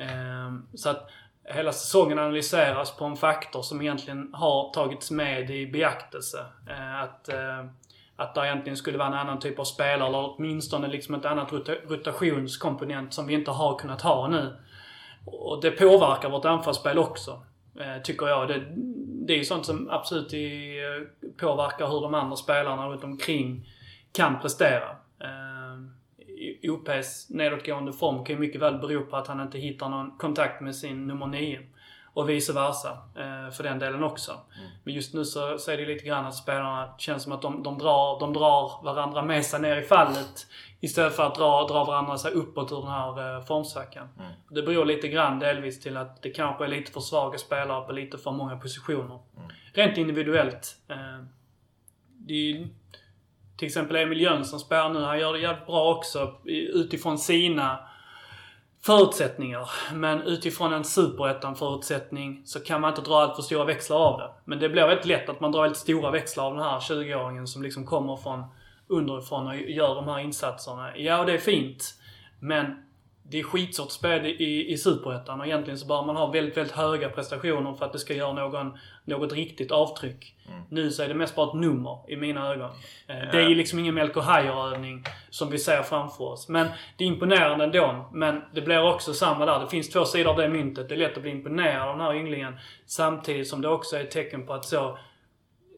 Ehm, 0.10 0.68
så 0.74 0.90
att 0.90 1.10
hela 1.44 1.72
säsongen 1.72 2.20
analyseras 2.20 2.98
på 2.98 3.06
en 3.06 3.16
faktor 3.16 3.62
som 3.62 3.82
egentligen 3.82 4.30
har 4.34 4.74
tagits 4.74 5.12
med 5.12 5.50
i 5.52 5.68
beaktelse. 5.68 6.46
Ehm, 6.70 6.96
att, 6.96 7.30
eh, 7.30 7.66
att 8.16 8.36
det 8.36 8.46
egentligen 8.46 8.78
skulle 8.78 8.98
vara 8.98 9.08
en 9.08 9.14
annan 9.14 9.40
typ 9.40 9.60
av 9.60 9.64
spelare, 9.64 10.08
eller 10.08 10.36
åtminstone 10.36 10.88
liksom 10.88 11.16
ett 11.16 11.26
annat 11.26 11.52
rotationskomponent 11.88 13.14
som 13.14 13.28
vi 13.28 13.34
inte 13.34 13.52
har 13.52 13.80
kunnat 13.80 14.02
ha 14.02 14.28
nu. 14.28 14.58
Och 15.26 15.62
det 15.62 15.72
påverkar 15.72 16.30
vårt 16.30 16.46
anfallsspel 16.46 16.98
också. 16.98 17.44
Eh, 17.80 18.02
tycker 18.02 18.28
jag. 18.28 18.48
Det, 18.48 18.64
det 19.26 19.34
är 19.34 19.38
ju 19.38 19.44
sånt 19.44 19.66
som 19.66 19.90
absolut 19.90 20.34
eh, 20.34 21.08
påverkar 21.38 21.88
hur 21.88 22.02
de 22.02 22.14
andra 22.14 22.36
spelarna 22.36 22.88
runt 22.88 23.04
omkring 23.04 23.70
kan 24.12 24.40
prestera. 24.40 24.96
Eh, 26.64 26.74
OPs 26.74 27.30
nedåtgående 27.30 27.94
form 27.94 28.26
kan 28.26 28.36
ju 28.36 28.40
mycket 28.40 28.62
väl 28.62 28.78
bero 28.78 29.06
på 29.06 29.16
att 29.16 29.28
han 29.28 29.42
inte 29.42 29.58
hittar 29.58 29.90
någon 29.90 30.18
kontakt 30.18 30.62
med 30.62 30.76
sin 30.76 31.08
nummer 31.08 31.28
9. 31.28 31.60
Och 32.16 32.30
vice 32.30 32.54
versa. 32.54 32.98
för 33.58 33.64
den 33.64 33.80
delen 33.80 34.04
också. 34.04 34.32
Mm. 34.32 34.70
Men 34.84 34.94
just 34.94 35.14
nu 35.14 35.26
så, 35.26 35.58
så 35.58 35.72
är 35.72 35.78
det 35.78 35.86
lite 35.86 36.06
grann 36.06 36.26
att 36.26 36.36
spelarna 36.36 36.94
känns 36.98 37.24
som 37.24 37.32
att 37.32 37.42
de, 37.42 37.64
de, 37.64 37.78
drar, 37.78 38.20
de 38.20 38.34
drar 38.34 38.84
varandra 38.84 39.22
med 39.22 39.46
sig 39.46 39.62
ner 39.62 39.78
i 39.78 39.82
fallet 39.82 40.48
Istället 40.84 41.16
för 41.16 41.24
att 41.24 41.36
dra, 41.36 41.68
dra 41.68 41.84
varandra 41.84 42.18
sig 42.18 42.32
uppåt 42.32 42.72
ur 42.72 42.76
den 42.76 42.88
här 42.88 43.38
eh, 43.38 43.46
formsvackan. 43.46 44.08
Mm. 44.20 44.32
Det 44.50 44.62
beror 44.62 44.86
lite 44.86 45.08
grann 45.08 45.40
delvis 45.40 45.80
till 45.80 45.98
att 45.98 46.22
det 46.22 46.30
kanske 46.30 46.64
är 46.64 46.68
lite 46.68 46.92
för 46.92 47.00
svaga 47.00 47.38
spelare 47.38 47.86
på 47.86 47.92
lite 47.92 48.18
för 48.18 48.32
många 48.32 48.58
positioner. 48.58 49.20
Mm. 49.38 49.50
Rent 49.74 49.98
individuellt. 49.98 50.76
Eh, 50.88 51.26
det 52.18 52.34
är, 52.34 52.68
till 53.64 53.68
exempel 53.68 53.96
Emil 53.96 54.22
Jönsson 54.22 54.60
spelar 54.60 54.90
nu. 54.90 55.00
Han 55.00 55.20
gör 55.20 55.34
det 55.34 55.40
jävligt 55.40 55.66
bra 55.66 55.96
också 55.96 56.34
utifrån 56.46 57.18
sina 57.18 57.80
förutsättningar. 58.82 59.70
Men 59.94 60.22
utifrån 60.22 60.74
en 60.74 60.84
superettan-förutsättning 60.84 62.42
så 62.46 62.60
kan 62.60 62.82
man 62.82 62.90
inte 62.90 63.02
dra 63.02 63.16
allt 63.16 63.36
för 63.36 63.42
stora 63.42 63.66
växlar 63.66 63.98
av 63.98 64.20
det. 64.20 64.30
Men 64.46 64.60
det 64.60 64.70
blir 64.70 64.88
väldigt 64.88 65.06
lätt 65.06 65.30
att 65.30 65.40
man 65.40 65.52
drar 65.52 65.62
väldigt 65.62 65.80
stora 65.80 66.12
växlar 66.12 66.46
av 66.46 66.56
den 66.56 66.64
här 66.64 66.80
20-åringen 66.80 67.46
som 67.46 67.64
liksom 67.64 67.86
kommer 67.86 68.16
från 68.16 68.44
underifrån 68.88 69.48
och 69.48 69.56
gör 69.56 69.96
de 69.96 70.08
här 70.08 70.20
insatserna. 70.20 70.98
Ja, 70.98 71.24
det 71.24 71.34
är 71.34 71.38
fint. 71.38 71.94
Men 72.40 72.84
det 73.24 73.40
är 73.40 73.44
skitsvårt 73.44 73.92
spel 73.92 74.26
i, 74.26 74.74
i 74.74 74.78
Superettan 74.78 75.40
och 75.40 75.46
egentligen 75.46 75.80
så 75.80 75.88
bör 75.88 76.06
man 76.06 76.16
ha 76.16 76.32
väldigt, 76.32 76.58
väldigt 76.58 76.76
höga 76.76 77.10
prestationer 77.10 77.74
för 77.74 77.86
att 77.86 77.94
det 77.94 78.00
ska 78.00 78.14
göra 78.14 78.34
någon, 78.34 78.78
något 79.06 79.34
riktigt 79.34 79.72
avtryck. 79.72 80.36
Mm. 80.50 80.62
Nu 80.70 80.92
så 80.92 81.04
är 81.04 81.08
det 81.08 81.14
mest 81.14 81.36
bara 81.36 81.48
ett 81.48 81.54
nummer 81.54 82.00
i 82.08 82.16
mina 82.16 82.52
ögon. 82.52 82.70
Eh, 83.08 83.32
det 83.32 83.38
är 83.38 83.50
ju 83.50 83.56
liksom 83.56 83.80
ingen 83.80 83.96
Melker 83.96 84.22
Heier-övning 84.22 85.04
som 85.30 85.50
vi 85.50 85.60
ser 85.60 85.84
framför 85.84 86.24
oss. 86.24 86.50
Men 86.50 86.68
det 86.98 87.04
är 87.04 87.08
imponerande 87.08 87.64
ändå. 87.64 88.10
Men 88.14 88.42
det 88.54 88.62
blir 88.62 88.94
också 88.94 89.14
samma 89.14 89.46
där. 89.46 89.60
Det 89.60 89.70
finns 89.70 89.90
två 89.90 90.06
sidor 90.06 90.32
av 90.32 90.38
det 90.38 90.50
myntet. 90.50 90.90
Det 90.90 90.96
är 90.96 91.00
lätt 91.00 91.16
att 91.18 91.22
bli 91.22 91.32
imponerad 91.32 91.90
av 91.90 91.98
den 91.98 92.06
här 92.06 92.16
ynglingen. 92.16 92.54
Samtidigt 92.86 93.48
som 93.48 93.62
det 93.62 93.68
också 93.68 93.96
är 93.96 94.02
ett 94.02 94.12
tecken 94.12 94.46
på 94.46 94.54
att 94.54 94.66
så 94.66 94.98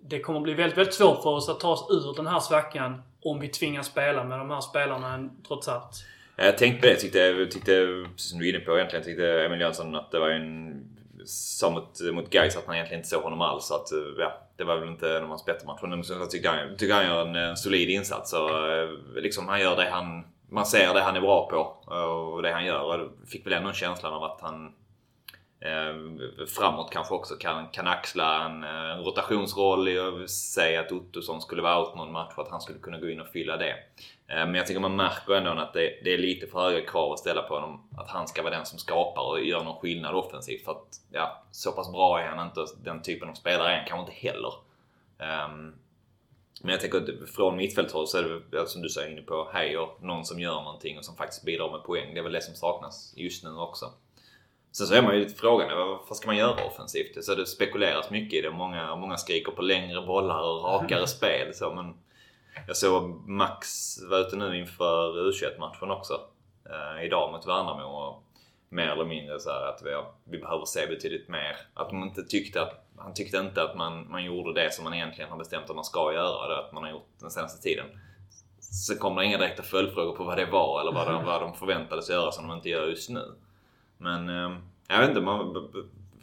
det 0.02 0.20
kommer 0.20 0.40
bli 0.40 0.54
väldigt, 0.54 0.78
väldigt 0.78 0.94
svårt 0.94 1.24
för 1.24 1.30
oss 1.30 1.50
att 1.50 1.60
ta 1.60 1.70
oss 1.70 1.88
ur 1.90 2.16
den 2.16 2.28
här 2.28 2.40
svackan 2.40 3.02
om 3.22 3.40
vi 3.40 3.48
tvingas 3.48 3.88
spela 3.88 4.24
med 4.24 4.40
de 4.40 4.50
här 4.50 4.62
spelarna 4.62 5.30
trots 5.48 5.68
allt. 5.68 6.06
Jag 6.36 6.58
tänkte 6.58 6.82
på 6.82 6.86
det. 6.86 6.92
Jag 6.92 7.00
tyckte, 7.00 7.46
tyckte, 7.52 8.06
precis 8.16 8.30
som 8.30 8.40
du 8.40 8.50
är 8.50 8.56
inne 8.56 8.60
på 8.60 8.78
egentligen, 8.78 9.06
tyckte 9.06 9.46
Emil 9.46 9.60
Jönsson 9.60 9.96
att 9.96 10.12
det 10.12 10.20
var 10.20 10.30
en... 10.30 10.82
Sa 11.26 11.70
mot, 11.70 12.02
mot 12.14 12.30
Gais 12.30 12.58
att 12.58 12.68
man 12.68 12.76
egentligen 12.76 13.00
inte 13.00 13.10
såg 13.10 13.24
honom 13.24 13.42
alls. 13.42 13.66
Så 13.66 13.76
att, 13.76 13.92
eh, 13.92 13.98
ja, 14.18 14.42
det 14.58 14.64
var 14.64 14.78
väl 14.78 14.90
inte 14.90 15.18
en 15.18 15.24
av 15.24 15.30
hans 15.30 15.46
bättre 15.46 15.68
matcher. 15.68 15.88
Men 15.88 16.04
jag 16.10 16.30
tycker 16.30 16.50
han, 16.50 16.78
tycker 16.78 16.94
han 16.94 17.06
gör 17.06 17.28
en, 17.28 17.36
en 17.36 17.58
solid 17.58 17.90
insats. 17.90 18.34
Och, 18.34 18.70
eh, 18.72 18.90
liksom, 19.16 19.48
han 19.48 19.62
gör 19.62 19.76
det 19.76 19.90
han... 19.90 20.24
Man 20.50 20.66
ser 20.66 20.94
det 20.94 21.02
han 21.02 21.16
är 21.16 21.22
bra 21.22 21.50
på 21.50 21.92
och 21.94 22.42
det 22.42 22.52
han 22.52 22.66
gör. 22.66 22.82
Och 22.82 23.10
fick 23.28 23.46
väl 23.46 23.54
ändå 23.54 23.74
känslan 23.74 24.14
av 24.14 24.24
att 24.24 24.42
han 24.42 24.74
Eh, 25.66 25.96
framåt 26.48 26.92
kanske 26.92 27.14
också 27.14 27.36
kan, 27.36 27.68
kan 27.68 27.88
axla 27.88 28.46
en, 28.46 28.64
en 28.64 29.04
rotationsroll. 29.04 29.88
Jag 29.88 30.30
säger 30.30 30.80
att 30.80 30.92
Ottosson 30.92 31.42
skulle 31.42 31.62
vara 31.62 31.80
out 31.80 31.96
någon 31.96 32.12
match 32.12 32.34
och 32.36 32.44
att 32.44 32.52
han 32.52 32.62
skulle 32.62 32.80
kunna 32.80 33.00
gå 33.00 33.10
in 33.10 33.22
och 33.22 33.28
fylla 33.28 33.58
det. 33.58 33.76
Eh, 34.28 34.46
men 34.46 34.56
jag 34.56 34.68
tycker 34.68 34.80
man 34.80 34.96
märker 34.96 35.34
ändå 35.34 35.52
att 35.52 35.74
det, 35.74 36.00
det, 36.04 36.14
är 36.14 36.18
lite 36.18 36.48
för 36.48 36.60
höga 36.60 36.86
krav 36.86 37.12
att 37.12 37.20
ställa 37.20 37.42
på 37.42 37.54
honom. 37.54 37.90
Att 37.98 38.10
han 38.10 38.28
ska 38.28 38.44
vara 38.44 38.56
den 38.56 38.66
som 38.66 38.80
skapar 38.80 39.22
och 39.22 39.44
gör 39.44 39.64
någon 39.64 39.80
skillnad 39.80 40.16
offensivt. 40.16 40.66
För 40.66 40.72
att 40.72 41.02
ja, 41.12 41.44
så 41.52 41.72
pass 41.72 41.92
bra 41.92 42.20
är 42.20 42.28
han 42.28 42.48
inte. 42.48 42.66
Den 42.84 43.02
typen 43.02 43.30
av 43.30 43.34
spelare 43.34 43.72
är 43.72 43.78
han 43.78 43.88
kanske 43.88 44.12
inte 44.12 44.28
heller. 44.28 44.54
Um, 45.48 45.76
men 46.62 46.72
jag 46.72 46.82
tänker 46.82 46.98
att 46.98 47.30
från 47.30 47.58
mittfältshåll 47.58 48.08
så 48.08 48.18
är 48.18 48.42
det 48.52 48.68
som 48.68 48.82
du 48.82 48.90
säger 48.90 49.12
inne 49.12 49.22
på, 49.22 49.50
Heijer, 49.54 49.88
någon 50.02 50.26
som 50.26 50.40
gör 50.40 50.62
någonting 50.62 50.98
och 50.98 51.06
som 51.06 51.16
faktiskt 51.16 51.46
bidrar 51.46 51.72
med 51.72 51.84
poäng. 51.84 52.14
Det 52.14 52.20
är 52.20 52.24
väl 52.24 52.32
det 52.32 52.42
som 52.42 52.56
saknas 52.56 53.14
just 53.18 53.44
nu 53.44 53.58
också. 53.58 53.86
Sen 54.72 54.88
så 54.88 54.94
är 54.94 55.02
man 55.02 55.14
ju 55.14 55.20
lite 55.20 55.36
frågan, 55.36 55.98
vad 56.10 56.18
ska 56.18 56.28
man 56.28 56.38
göra 56.38 56.66
offensivt? 56.66 57.24
Så 57.24 57.36
det 57.36 57.46
spekuleras 57.46 58.10
mycket 58.10 58.34
i 58.34 58.42
det. 58.42 58.52
Många, 58.52 58.96
många 58.96 59.18
skriker 59.18 59.52
på 59.52 59.62
längre 59.62 60.02
bollar 60.02 60.42
och 60.42 60.64
rakare 60.64 61.08
spel. 61.18 61.54
Så, 61.54 61.74
men 61.74 61.94
jag 62.68 62.78
såg 62.78 63.30
Max 63.30 63.68
var 64.10 64.20
ute 64.20 64.36
nu 64.36 64.58
inför 64.58 65.32
U21-matchen 65.32 65.92
också. 65.92 66.22
Eh, 66.70 67.06
idag 67.06 67.32
mot 67.32 67.48
Värnamo. 67.48 67.84
Och 67.84 68.24
mer 68.70 68.88
eller 68.88 69.06
mindre 69.06 69.40
så 69.40 69.50
att 69.50 69.82
vi, 69.86 70.04
vi 70.24 70.38
behöver 70.38 70.66
se 70.66 70.88
betydligt 70.88 71.30
mer. 71.30 71.58
Att 71.74 71.90
de 71.90 72.04
inte 72.04 72.24
tyckte 72.24 72.62
att, 72.62 72.86
han 72.98 73.14
tyckte 73.14 73.38
inte 73.38 73.64
att 73.64 73.78
man, 73.78 74.12
man 74.12 74.24
gjorde 74.24 74.62
det 74.62 74.74
som 74.74 74.84
man 74.84 74.94
egentligen 74.94 75.30
har 75.30 75.38
bestämt 75.38 75.70
att 75.70 75.76
man 75.76 75.86
ska 75.86 76.14
göra. 76.14 76.48
Det 76.48 76.60
att 76.60 76.72
man 76.72 76.84
har 76.84 76.92
gjort 76.92 77.10
den 77.20 77.32
senaste 77.32 77.64
tiden. 77.64 77.86
Så 78.60 78.98
kom 78.98 79.16
det 79.16 79.26
inga 79.26 79.38
direkta 79.38 79.64
följdfrågor 79.64 80.16
på 80.16 80.24
vad 80.24 80.38
det 80.38 80.46
var 80.46 80.82
eller 80.82 80.92
vad 80.92 81.08
de, 81.08 81.26
vad 81.26 81.42
de 81.42 81.54
förväntades 81.54 82.10
göra 82.10 82.32
som 82.32 82.48
de 82.48 82.58
inte 82.58 82.70
gör 82.70 82.88
just 82.88 83.10
nu. 83.10 83.36
Men 83.98 84.30
eh, 84.30 84.58
jag 84.88 85.00
vet 85.00 85.10
inte. 85.10 85.22
Man, 85.22 85.70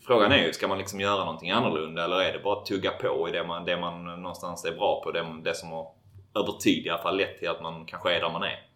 frågan 0.07 0.33
är 0.33 0.47
ju, 0.47 0.53
ska 0.53 0.69
man 0.69 0.79
liksom 0.79 1.01
göra 1.01 1.25
någonting 1.25 1.51
annorlunda 1.51 2.05
eller 2.05 2.21
är 2.21 2.33
det 2.33 2.39
bara 2.39 2.59
att 2.59 2.67
tugga 2.67 2.91
på 2.91 3.29
i 3.29 3.33
det 3.33 3.45
man, 3.45 3.65
det 3.65 3.77
man 3.77 4.05
någonstans 4.05 4.65
är 4.65 4.73
bra 4.73 5.01
på? 5.05 5.11
Det, 5.11 5.27
det 5.45 5.55
som 5.55 5.73
har 5.73 5.93
över 6.35 6.53
tid 6.53 6.87
i 6.87 6.91
alla 6.91 7.03
fall 7.03 7.17
lett 7.17 7.39
till 7.39 7.49
att 7.49 7.63
man 7.63 7.87
kanske 7.87 8.13
är 8.13 8.21
där 8.21 8.31
man 8.31 8.43
är. 8.43 8.67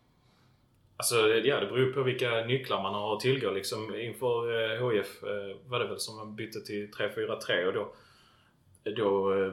Alltså 0.96 1.28
ja, 1.28 1.60
det 1.60 1.66
beror 1.66 1.92
på 1.92 2.02
vilka 2.02 2.44
nycklar 2.44 2.82
man 2.82 2.94
har 2.94 3.14
att 3.14 3.20
tillgå. 3.20 3.50
Liksom, 3.50 3.94
inför 3.94 4.62
eh, 4.62 4.90
HIF 4.90 5.22
eh, 5.22 5.56
var 5.66 5.78
det 5.78 5.86
väl 5.86 6.00
som 6.00 6.16
man 6.16 6.36
bytte 6.36 6.60
till 6.60 6.90
3-4-3 6.90 7.66
och 7.66 7.72
då, 7.72 7.92
då, 8.96 9.34
eh, 9.34 9.52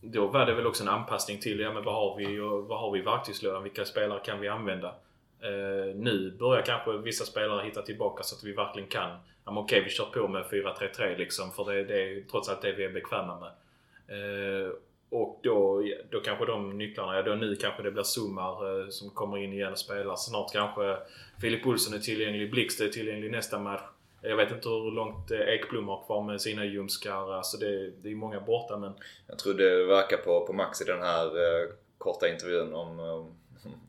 då 0.00 0.26
var 0.26 0.46
det 0.46 0.54
väl 0.54 0.66
också 0.66 0.82
en 0.82 0.88
anpassning 0.88 1.40
till 1.40 1.60
ja, 1.60 1.72
men 1.72 1.84
vad 1.84 1.94
har 1.94 2.16
vi 2.16 2.40
och 2.40 2.64
vad 2.64 2.80
har 2.80 2.92
vi 2.92 2.98
i 2.98 3.02
verktygslådan? 3.02 3.62
Vilka 3.62 3.84
spelare 3.84 4.20
kan 4.24 4.40
vi 4.40 4.48
använda? 4.48 4.88
Eh, 5.40 5.94
nu 5.94 6.36
börjar 6.38 6.62
kanske 6.62 6.98
vissa 6.98 7.24
spelare 7.24 7.64
hitta 7.64 7.82
tillbaka 7.82 8.22
så 8.22 8.36
att 8.36 8.44
vi 8.44 8.52
verkligen 8.52 8.88
kan. 8.88 9.10
Ja, 9.44 9.52
men 9.52 9.58
okej, 9.58 9.82
vi 9.84 9.90
kör 9.90 10.04
på 10.04 10.28
med 10.28 10.44
4-3-3 10.44 11.18
liksom 11.18 11.52
för 11.52 11.72
det, 11.72 11.84
det 11.84 12.02
är 12.02 12.22
trots 12.30 12.48
allt 12.48 12.62
det 12.62 12.72
vi 12.72 12.84
är 12.84 12.92
bekväma 12.92 13.40
med. 13.40 13.50
Eh, 14.08 14.72
och 15.10 15.40
då, 15.42 15.82
då 16.10 16.20
kanske 16.20 16.46
de 16.46 16.78
nycklarna, 16.78 17.16
ja 17.16 17.22
då 17.22 17.34
nu 17.34 17.56
kanske 17.56 17.82
det 17.82 17.90
blir 17.90 18.02
Summar 18.02 18.80
eh, 18.80 18.88
som 18.88 19.10
kommer 19.10 19.38
in 19.38 19.52
igen 19.52 19.72
och 19.72 19.78
spelar. 19.78 20.16
Snart 20.16 20.52
kanske 20.52 20.96
Filip 21.40 21.66
Olsson 21.66 21.94
är 21.94 21.98
tillgänglig, 21.98 22.50
Blixt 22.50 22.80
är 22.80 22.88
tillgänglig 22.88 23.30
nästa 23.30 23.58
match. 23.58 23.82
Jag 24.22 24.36
vet 24.36 24.52
inte 24.52 24.68
hur 24.68 24.90
långt 24.90 25.30
eh, 25.30 25.40
Ekblom 25.40 25.88
har 25.88 26.06
kvar 26.06 26.22
med 26.22 26.40
sina 26.40 26.64
ljumskar. 26.64 27.32
Alltså 27.32 27.56
det, 27.56 27.90
det 28.02 28.10
är 28.10 28.14
många 28.14 28.40
borta 28.40 28.76
men... 28.76 28.92
Jag 29.26 29.38
tror 29.38 29.54
det 29.54 29.84
verkar 29.84 30.16
på, 30.16 30.46
på 30.46 30.52
Max 30.52 30.80
i 30.80 30.84
den 30.84 31.02
här 31.02 31.26
eh, 31.26 31.68
korta 31.98 32.28
intervjun 32.28 32.74
om 32.74 33.00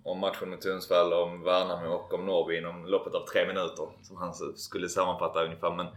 om 0.03 0.19
matchen 0.19 0.49
mot 0.49 0.63
Sundsvall, 0.63 1.13
om 1.13 1.43
Värnamo 1.43 1.87
och 1.87 2.13
om 2.13 2.25
Norrby 2.25 2.57
inom 2.57 2.85
loppet 2.85 3.15
av 3.15 3.25
tre 3.25 3.47
minuter. 3.47 3.87
Som 4.01 4.17
han 4.17 4.33
skulle 4.55 4.89
sammanfatta 4.89 5.43
ungefär. 5.43 5.75
Men 5.75 5.87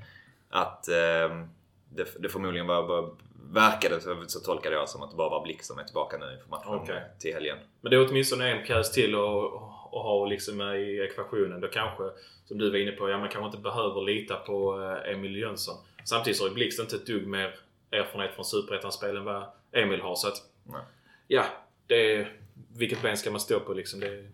att 0.51 0.89
eh, 0.89 1.47
det, 1.89 2.09
det 2.19 2.29
förmodligen 2.29 2.67
var, 2.67 2.83
var 2.83 3.11
verkade 3.53 4.01
så, 4.01 4.25
så 4.27 4.41
tolkade 4.41 4.77
jag 4.77 4.89
som 4.89 5.03
att 5.03 5.11
det 5.11 5.17
bara 5.17 5.29
var 5.29 5.43
Blick 5.43 5.63
som 5.63 5.79
är 5.79 5.85
tillbaka 5.85 6.17
nu 6.19 6.33
inför 6.35 6.49
matchen 6.51 6.75
Okej. 6.75 7.03
till 7.19 7.35
helgen. 7.35 7.59
Men 7.81 7.91
det 7.91 7.97
är 7.97 8.09
åtminstone 8.09 8.51
en 8.51 8.67
pjäs 8.67 8.93
till 8.93 9.15
att, 9.15 9.45
att 9.93 10.03
ha 10.03 10.27
liksom 10.27 10.57
med 10.57 10.81
i 10.81 10.99
ekvationen. 11.01 11.61
Då 11.61 11.69
kanske, 11.69 12.03
som 12.45 12.59
du 12.59 12.71
var 12.71 12.79
inne 12.79 12.93
på, 12.93 13.11
ja, 13.11 13.19
man 13.19 13.29
kanske 13.29 13.47
inte 13.47 13.59
behöver 13.59 14.01
lita 14.01 14.37
på 14.37 14.83
eh, 14.83 15.13
Emil 15.13 15.37
Jönsson. 15.37 15.77
Samtidigt 16.05 16.37
så 16.37 16.45
har 16.45 16.49
ju 16.49 16.55
Blixt 16.55 16.81
inte 16.81 16.97
ett 16.97 17.07
dugg 17.07 17.27
mer 17.27 17.55
erfarenhet 17.91 18.35
från 18.35 18.45
Superettan-spel 18.45 19.17
än 19.17 19.25
vad 19.25 19.45
Emil 19.73 20.01
har. 20.01 20.15
Så 20.15 20.29
att, 20.29 20.43
Nej. 20.65 20.83
ja, 21.29 21.45
det 21.87 22.17
är, 22.17 22.37
vilket 22.77 23.03
ben 23.03 23.17
ska 23.17 23.31
man 23.31 23.41
stå 23.41 23.61
på 23.61 23.73
liksom? 23.73 24.01
Det 24.01 24.07
är, 24.07 24.31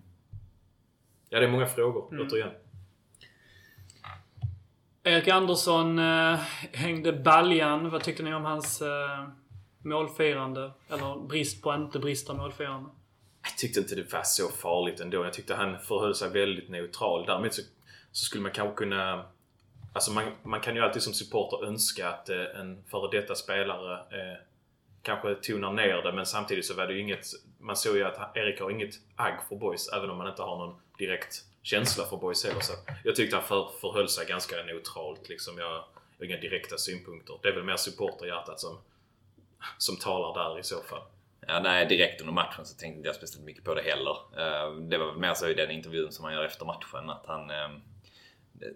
ja, 1.29 1.39
det 1.41 1.47
är 1.47 1.51
många 1.51 1.67
frågor 1.67 2.09
Mm. 2.13 2.27
återigen. 2.27 2.51
Erik 5.09 5.29
Andersson 5.29 5.99
eh, 5.99 6.39
hängde 6.73 7.13
baljan. 7.13 7.91
Vad 7.91 8.05
tyckte 8.05 8.23
ni 8.23 8.35
om 8.35 8.45
hans 8.45 8.83
eh, 8.83 9.29
målfirande? 9.83 10.71
Eller 10.89 11.27
brist 11.27 11.63
på, 11.63 11.75
inte 11.75 11.99
brist 11.99 12.27
på 12.27 12.35
målfirande. 12.35 12.91
Jag 13.43 13.59
tyckte 13.59 13.81
inte 13.81 13.95
det 13.95 14.13
var 14.13 14.23
så 14.25 14.49
farligt 14.49 15.01
ändå. 15.01 15.25
Jag 15.25 15.33
tyckte 15.33 15.55
han 15.55 15.79
förhöll 15.79 16.15
sig 16.15 16.31
väldigt 16.31 16.69
neutral. 16.69 17.27
Däremot 17.27 17.55
så, 17.55 17.63
så 18.13 18.25
skulle 18.25 18.43
man 18.43 18.53
kanske 18.53 18.77
kunna... 18.77 19.25
Alltså 19.93 20.13
man, 20.13 20.25
man 20.43 20.61
kan 20.61 20.75
ju 20.75 20.83
alltid 20.83 21.03
som 21.03 21.13
supporter 21.13 21.67
önska 21.67 22.09
att 22.09 22.29
eh, 22.29 22.61
en 22.61 22.85
före 22.91 23.21
detta 23.21 23.35
spelare 23.35 23.95
eh, 23.95 24.39
kanske 25.03 25.35
tonar 25.35 25.73
ner 25.73 26.03
det 26.03 26.13
men 26.13 26.27
samtidigt 26.27 26.67
så 26.67 26.75
var 26.75 26.87
det 26.87 26.93
ju 26.95 27.01
inget... 27.01 27.27
Man 27.59 27.77
såg 27.77 27.97
ju 27.97 28.05
att 28.05 28.37
Erik 28.37 28.61
har 28.61 28.71
inget 28.71 28.95
agg 29.17 29.35
för 29.49 29.57
boys 29.57 29.89
även 29.89 30.11
om 30.11 30.19
man 30.19 30.29
inte 30.29 30.43
har 30.43 30.57
någon 30.59 30.77
direkt 30.99 31.45
känsla 31.69 32.05
för 32.05 32.17
boys 32.17 32.45
heller. 32.45 32.61
Så 32.61 32.73
jag 33.05 33.17
tyckte 33.17 33.37
han 33.37 33.45
för, 33.45 33.69
förhöll 33.81 34.09
sig 34.09 34.27
ganska 34.27 34.57
neutralt 34.57 35.29
liksom. 35.29 35.59
Jag, 35.59 35.71
jag 35.71 35.85
har 36.19 36.25
inga 36.27 36.37
direkta 36.41 36.79
synpunkter. 36.79 37.39
Det 37.43 37.49
är 37.49 37.53
väl 37.55 37.65
mer 37.65 37.77
supporterhjärtat 37.77 38.61
som, 38.61 38.79
som 39.79 39.97
talar 39.97 40.45
där 40.45 40.59
i 40.61 40.63
så 40.63 40.83
fall. 40.83 41.03
Ja, 41.47 41.61
nej, 41.61 41.87
direkt 41.87 42.21
under 42.21 42.33
matchen 42.35 42.65
så 42.67 42.77
tänkte 42.77 42.97
inte 42.97 43.09
jag 43.09 43.17
speciellt 43.17 43.45
mycket 43.45 43.65
på 43.65 43.75
det 43.75 43.83
heller. 43.83 44.17
Eh, 44.37 44.73
Det 44.75 44.99
var 44.99 45.13
mer 45.15 45.35
så 45.35 45.49
i 45.49 45.55
den 45.55 45.71
intervjun 45.71 46.13
som 46.13 46.25
han 46.25 46.35
gör 46.35 46.45
efter 46.45 46.65
matchen 46.65 47.11
att 47.11 47.25
han... 47.27 47.51
eh, 47.51 47.71
Det, 48.53 48.73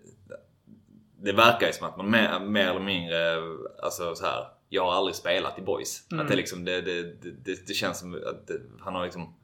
det 1.17 1.33
verkar 1.33 1.67
ju 1.67 1.73
som 1.73 1.87
att 1.87 1.97
man 1.97 2.11
mer, 2.11 2.41
mer 2.41 2.69
eller 2.69 2.81
mindre, 2.81 3.37
alltså 3.83 4.15
så 4.15 4.25
här. 4.27 4.47
Jag 4.69 4.85
har 4.85 4.93
aldrig 4.93 5.15
spelat 5.17 5.59
i 5.59 5.63
boys. 5.63 6.07
Att 6.21 6.29
det 6.29 6.37
liksom, 6.37 6.65
det, 6.65 6.81
det, 6.81 7.03
det, 7.23 7.67
det 7.67 7.75
känns 7.75 7.99
som 8.01 8.15
att 8.15 8.47
det, 8.47 8.61
han 8.81 8.95
har 8.95 9.05
liksom... 9.05 9.35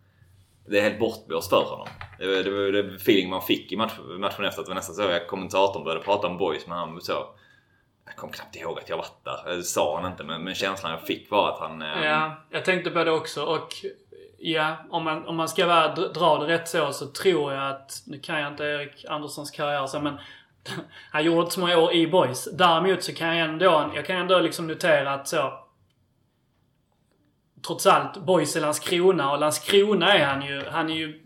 Det 0.70 0.78
är 0.78 0.82
helt 0.82 0.98
bortblåst 0.98 1.50
för 1.50 1.62
honom. 1.64 1.88
Det 2.18 2.26
var 2.26 2.42
det, 2.42 2.50
var 2.50 2.72
det 2.72 2.94
feeling 2.94 3.30
man 3.30 3.42
fick 3.42 3.72
i 3.72 3.76
match, 3.76 3.92
matchen 4.18 4.44
efter. 4.44 4.60
Att 4.60 4.66
det 4.66 4.70
var 4.70 4.74
nästan 4.74 4.94
så 4.94 5.08
att 5.08 5.26
kommentatorn 5.26 5.84
började 5.84 6.04
prata 6.04 6.26
om 6.26 6.38
boys 6.38 6.66
men 6.66 6.78
han 6.78 7.00
så... 7.00 7.12
Jag 8.06 8.16
kom 8.16 8.30
knappt 8.30 8.56
ihåg 8.56 8.78
att 8.78 8.88
jag 8.88 8.96
varit 8.96 9.24
där. 9.24 9.56
Det 9.56 9.62
sa 9.62 10.00
han 10.00 10.10
inte 10.10 10.24
men, 10.24 10.44
men 10.44 10.54
känslan 10.54 10.92
jag 10.92 11.02
fick 11.02 11.30
var 11.30 11.48
att 11.48 11.58
han... 11.58 11.82
eh, 11.82 12.04
Ja, 12.04 12.36
jag 12.50 12.64
tänkte 12.64 12.90
på 12.90 13.04
det 13.04 13.10
också. 13.10 13.42
Och 13.44 13.68
ja, 14.38 14.76
om 14.90 15.04
man, 15.04 15.26
om 15.26 15.36
man 15.36 15.48
ska 15.48 15.66
vara, 15.66 15.94
dra 15.94 16.38
det 16.38 16.46
rätt 16.54 16.68
så 16.68 16.92
så 16.92 17.06
tror 17.06 17.52
jag 17.52 17.70
att, 17.70 18.02
nu 18.06 18.18
kan 18.18 18.40
jag 18.40 18.52
inte 18.52 18.64
Erik 18.64 19.04
Anderssons 19.08 19.50
karriär 19.50 19.86
så 19.86 20.00
men 20.00 20.18
han 21.10 21.24
gjorde 21.24 21.40
inte 21.40 21.54
så 21.54 21.60
många 21.60 21.78
år 21.78 21.92
i 21.92 22.06
boys. 22.06 22.48
Däremot 22.52 23.02
så 23.02 23.14
kan 23.14 23.36
jag 23.36 23.48
ändå, 23.48 23.90
jag 23.94 24.06
kan 24.06 24.16
ändå 24.16 24.40
liksom 24.40 24.66
notera 24.66 25.14
att 25.14 25.28
så 25.28 25.52
trots 27.66 27.86
allt, 27.86 28.16
boys 28.26 28.56
i 28.56 28.60
Landskrona 28.60 29.32
och 29.32 29.38
Landskrona 29.38 30.14
är 30.18 30.26
han 30.26 30.42
ju, 30.42 30.64
han 30.70 30.90
är 30.90 30.94
ju 30.94 31.20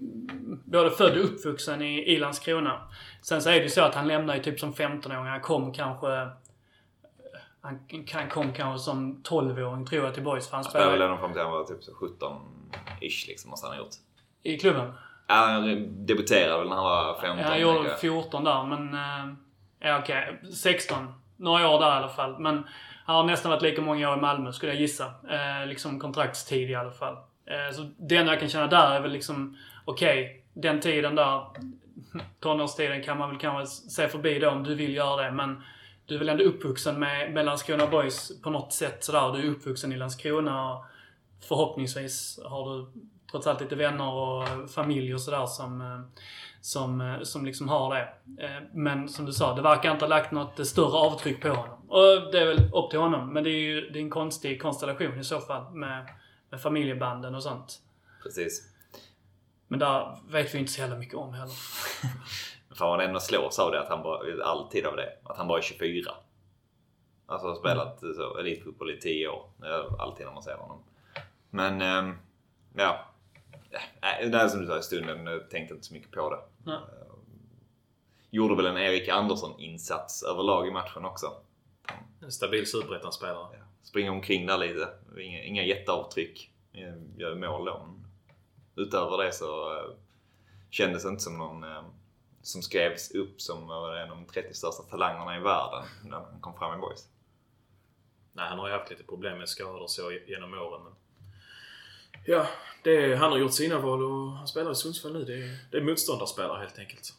både 0.64 0.90
född 0.90 1.18
och 1.18 1.24
uppvuxen 1.24 1.82
i, 1.82 2.02
i 2.14 2.18
Landskrona. 2.18 2.80
Sen 3.22 3.42
så 3.42 3.48
är 3.50 3.54
det 3.54 3.62
ju 3.62 3.68
så 3.68 3.82
att 3.82 3.94
han 3.94 4.08
lämnar 4.08 4.34
ju 4.36 4.42
typ 4.42 4.60
som 4.60 4.72
15-åring. 4.72 5.26
Han 5.26 5.40
kom 5.40 5.72
kanske 5.72 6.06
han, 7.60 7.78
han 8.12 8.28
kom 8.28 8.52
kanske 8.52 8.84
som 8.84 9.22
12-åring 9.22 9.86
tror 9.86 10.04
jag 10.04 10.14
till 10.14 10.22
boys 10.22 10.48
för 10.48 10.56
han 10.56 10.64
Han 10.64 10.70
spelade 10.70 10.90
väl 10.90 10.98
spelade 10.98 11.18
fram 11.20 11.32
till 11.32 11.42
han 11.42 11.50
var 11.50 11.64
typ 11.64 11.82
så 11.84 11.92
17-ish 11.92 13.28
liksom 13.28 13.50
måste 13.50 13.66
han 13.66 13.76
ha 13.76 13.82
gjort. 13.82 13.94
i 14.42 14.58
klubben. 14.58 14.92
Ja, 15.26 15.34
Han 15.34 16.06
debuterade 16.06 16.58
väl 16.58 16.68
när 16.68 16.76
han 16.76 16.84
var 16.84 17.20
15. 17.20 17.38
Ja, 17.38 17.44
han 17.48 17.60
gjorde 17.60 17.88
jag. 17.88 18.00
14 18.00 18.44
där, 18.44 18.64
men... 18.64 18.94
eh, 18.94 19.34
Ja, 19.84 19.98
okej. 19.98 20.40
16. 20.54 21.14
Några 21.36 21.68
år 21.68 21.80
där 21.80 21.88
i 21.88 21.90
alla 21.90 22.08
fall. 22.08 22.38
Men 22.38 22.66
han 23.12 23.24
har 23.24 23.30
nästan 23.30 23.50
varit 23.50 23.62
lika 23.62 23.82
många 23.82 24.10
år 24.10 24.18
i 24.18 24.20
Malmö, 24.20 24.52
skulle 24.52 24.72
jag 24.72 24.80
gissa. 24.80 25.04
Eh, 25.30 25.66
liksom 25.66 26.00
kontraktstid 26.00 26.70
i 26.70 26.74
alla 26.74 26.90
fall. 26.90 27.14
Eh, 27.46 27.74
så 27.76 27.90
det 27.96 28.16
enda 28.16 28.32
jag 28.32 28.40
kan 28.40 28.48
känna 28.48 28.66
där 28.66 28.90
är 28.90 29.00
väl 29.00 29.12
liksom... 29.12 29.56
Okej, 29.84 30.44
den 30.52 30.80
tiden 30.80 31.14
där... 31.14 31.46
Tonårstiden 32.40 33.02
kan 33.02 33.18
man 33.18 33.30
väl 33.30 33.38
kanske 33.38 33.66
se 33.90 34.08
förbi 34.08 34.38
då 34.38 34.50
om 34.50 34.64
du 34.64 34.74
vill 34.74 34.94
göra 34.94 35.22
det, 35.22 35.30
men... 35.30 35.62
Du 36.06 36.14
är 36.14 36.18
väl 36.18 36.28
ändå 36.28 36.44
uppvuxen 36.44 37.00
med, 37.00 37.32
med 37.32 37.44
Landskrona 37.44 37.86
Boys 37.86 38.42
på 38.42 38.50
något 38.50 38.72
sätt 38.72 39.04
sådär. 39.04 39.32
Du 39.32 39.46
är 39.46 39.50
uppvuxen 39.50 39.92
i 39.92 39.96
Landskrona 39.96 40.72
och 40.72 40.84
förhoppningsvis 41.48 42.40
har 42.44 42.76
du 42.76 42.86
trots 43.30 43.46
allt 43.46 43.60
lite 43.60 43.74
vänner 43.74 44.12
och 44.12 44.70
familj 44.70 45.14
och 45.14 45.20
sådär 45.20 45.46
som, 45.46 45.80
eh, 45.80 46.22
som, 46.62 47.00
eh, 47.00 47.22
som 47.22 47.44
liksom 47.44 47.68
har 47.68 47.94
det. 47.94 48.08
Eh, 48.46 48.62
Men 48.72 49.08
som 49.08 49.24
du 49.26 49.32
sa, 49.32 49.54
det 49.54 49.62
verkar 49.62 49.92
inte 49.92 50.04
ha 50.04 50.08
lagt 50.08 50.32
något 50.32 50.66
större 50.66 50.96
avtryck 50.96 51.42
på 51.42 51.48
honom. 51.48 51.78
Och 51.88 52.32
det 52.32 52.38
är 52.38 52.46
väl 52.46 52.70
upp 52.74 52.90
till 52.90 52.98
honom. 52.98 53.32
Men 53.32 53.44
det 53.44 53.50
är 53.50 53.60
ju 53.60 53.90
det 53.90 53.98
är 53.98 54.02
en 54.02 54.10
konstig 54.10 54.62
konstellation 54.62 55.20
i 55.20 55.24
så 55.24 55.40
fall 55.40 55.74
med, 55.74 56.08
med 56.50 56.60
familjebanden 56.62 57.34
och 57.34 57.42
sånt. 57.42 57.78
Precis. 58.22 58.68
Men 59.68 59.78
där 59.78 60.18
vet 60.28 60.54
vi 60.54 60.58
inte 60.58 60.72
så 60.72 60.80
jävla 60.80 60.96
mycket 60.96 61.14
om 61.14 61.34
heller. 61.34 61.54
Vad 62.80 62.98
det 62.98 63.04
ändå 63.04 63.20
slås 63.20 63.58
av 63.58 63.70
det 63.70 63.80
att 63.80 63.88
han 63.88 64.02
bara, 64.02 64.44
alltid 64.44 64.86
av 64.86 64.96
det, 64.96 65.08
att 65.24 65.36
han 65.36 65.48
bara 65.48 65.58
är 65.58 65.62
24. 65.62 66.10
Alltså 67.26 67.48
har 67.48 67.54
spelat 67.54 68.00
så, 68.00 68.38
elitfotboll 68.38 68.90
i 68.90 69.00
10 69.00 69.28
år. 69.28 69.44
Alltid 69.98 70.26
när 70.26 70.32
man 70.32 70.42
ser 70.42 70.56
honom. 70.56 70.82
Men, 71.50 71.82
ehm, 71.82 72.18
ja. 72.76 73.06
Nej, 74.00 74.28
Det 74.28 74.38
är 74.38 74.48
som 74.48 74.60
du 74.60 74.66
sa 74.66 74.78
i 74.78 74.82
stunden, 74.82 75.26
jag 75.26 75.50
tänkte 75.50 75.74
inte 75.74 75.86
så 75.86 75.94
mycket 75.94 76.10
på 76.10 76.30
det. 76.30 76.38
Nej. 76.64 76.78
Gjorde 78.30 78.56
väl 78.56 78.66
en 78.66 78.76
Erik 78.76 79.08
Andersson-insats 79.08 80.22
överlag 80.22 80.68
i 80.68 80.70
matchen 80.70 81.04
också. 81.04 81.32
En 82.20 82.32
stabil 82.32 82.66
superettan-spelare. 82.66 83.56
Ja. 83.58 83.64
Springer 83.82 84.10
omkring 84.10 84.46
där 84.46 84.58
lite. 84.58 84.88
Inga, 85.20 85.42
inga 85.42 85.64
jätteavtryck. 85.64 86.52
Eh, 86.72 86.94
Gör 87.16 87.34
mål 87.34 87.64
då. 87.64 87.88
Utöver 88.76 89.24
det 89.24 89.32
så 89.32 89.76
eh, 89.76 89.94
kändes 90.70 91.02
det 91.02 91.08
inte 91.08 91.22
som 91.22 91.38
någon 91.38 91.64
eh, 91.64 91.82
som 92.42 92.62
skrevs 92.62 93.10
upp 93.10 93.40
som 93.40 93.66
var 93.66 93.96
en 93.96 94.10
av 94.10 94.16
de 94.16 94.26
30 94.26 94.54
största 94.54 94.82
talangerna 94.82 95.36
i 95.36 95.40
världen 95.40 95.84
när 96.04 96.16
han 96.16 96.40
kom 96.40 96.54
fram 96.54 96.78
i 96.78 96.80
boys. 96.80 97.08
Nej, 98.32 98.48
han 98.48 98.58
har 98.58 98.68
ju 98.68 98.74
haft 98.74 98.90
lite 98.90 99.04
problem 99.04 99.38
med 99.38 99.48
skador 99.48 99.86
så 99.86 100.12
genom 100.26 100.54
åren. 100.54 100.82
Men... 100.84 100.92
Ja, 102.24 102.46
det 102.82 102.96
är, 102.96 103.16
han 103.16 103.32
har 103.32 103.38
gjort 103.38 103.52
sina 103.52 103.78
val 103.78 104.02
och 104.02 104.32
han 104.32 104.48
spelar 104.48 104.72
i 104.72 104.74
Sundsvall 104.74 105.12
nu. 105.12 105.24
Det 105.24 105.32
är, 105.32 105.56
det 105.70 105.76
är 105.76 105.82
motståndarspelare 105.82 106.58
helt 106.58 106.78
enkelt. 106.78 107.12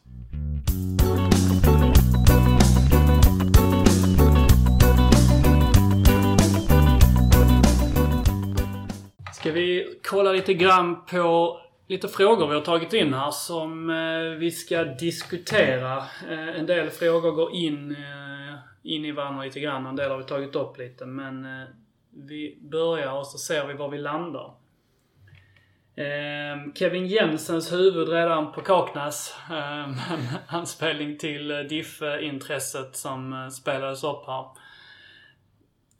Ska 9.34 9.52
vi 9.52 9.98
kolla 10.02 10.32
lite 10.32 10.54
grann 10.54 11.04
på 11.06 11.60
lite 11.86 12.08
frågor 12.08 12.48
vi 12.48 12.54
har 12.54 12.62
tagit 12.62 12.92
in 12.92 13.14
här 13.14 13.30
som 13.30 13.90
eh, 13.90 14.38
vi 14.38 14.50
ska 14.50 14.84
diskutera. 14.84 15.96
Eh, 16.30 16.58
en 16.58 16.66
del 16.66 16.90
frågor 16.90 17.30
går 17.30 17.52
in, 17.52 17.90
eh, 17.90 18.54
in 18.82 19.04
i 19.04 19.12
varandra 19.12 19.44
lite 19.44 19.60
grann. 19.60 19.86
En 19.86 19.96
del 19.96 20.10
har 20.10 20.18
vi 20.18 20.24
tagit 20.24 20.56
upp 20.56 20.78
lite. 20.78 21.06
Men 21.06 21.46
vi 22.10 22.58
börjar 22.60 23.12
och 23.12 23.26
så 23.26 23.38
ser 23.38 23.66
vi 23.66 23.74
var 23.74 23.88
vi 23.88 23.98
landar. 23.98 24.63
Ehm, 25.96 26.74
Kevin 26.74 27.06
Jensens 27.06 27.72
huvud 27.72 28.08
redan 28.08 28.52
på 28.52 28.60
Kaknäs. 28.60 29.34
En 29.50 29.56
ehm, 29.56 29.96
anspelning 30.48 31.18
till 31.18 31.50
eh, 31.50 31.58
DIF-intresset 31.58 32.96
som 32.96 33.32
eh, 33.32 33.48
spelades 33.48 34.04
upp 34.04 34.26
här. 34.26 34.46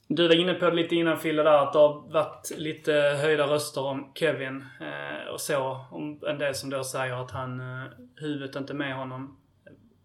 Du 0.08 0.28
var 0.28 0.34
inne 0.34 0.54
på 0.54 0.70
det 0.70 0.76
lite 0.76 0.94
innan 0.94 1.18
Fille 1.18 1.42
där 1.42 1.62
att 1.62 1.72
det 1.72 1.78
har 1.78 2.12
varit 2.12 2.50
lite 2.58 2.92
höjda 2.92 3.46
röster 3.46 3.84
om 3.84 4.12
Kevin 4.14 4.64
ehm, 4.80 5.28
och 5.32 5.40
så. 5.40 5.86
Om 5.90 6.20
en 6.26 6.38
del 6.38 6.54
som 6.54 6.70
då 6.70 6.84
säger 6.84 7.22
att 7.22 7.30
han, 7.30 7.60
eh, 7.60 7.86
huvudet 8.16 8.56
inte 8.56 8.74
med 8.74 8.96
honom 8.96 9.36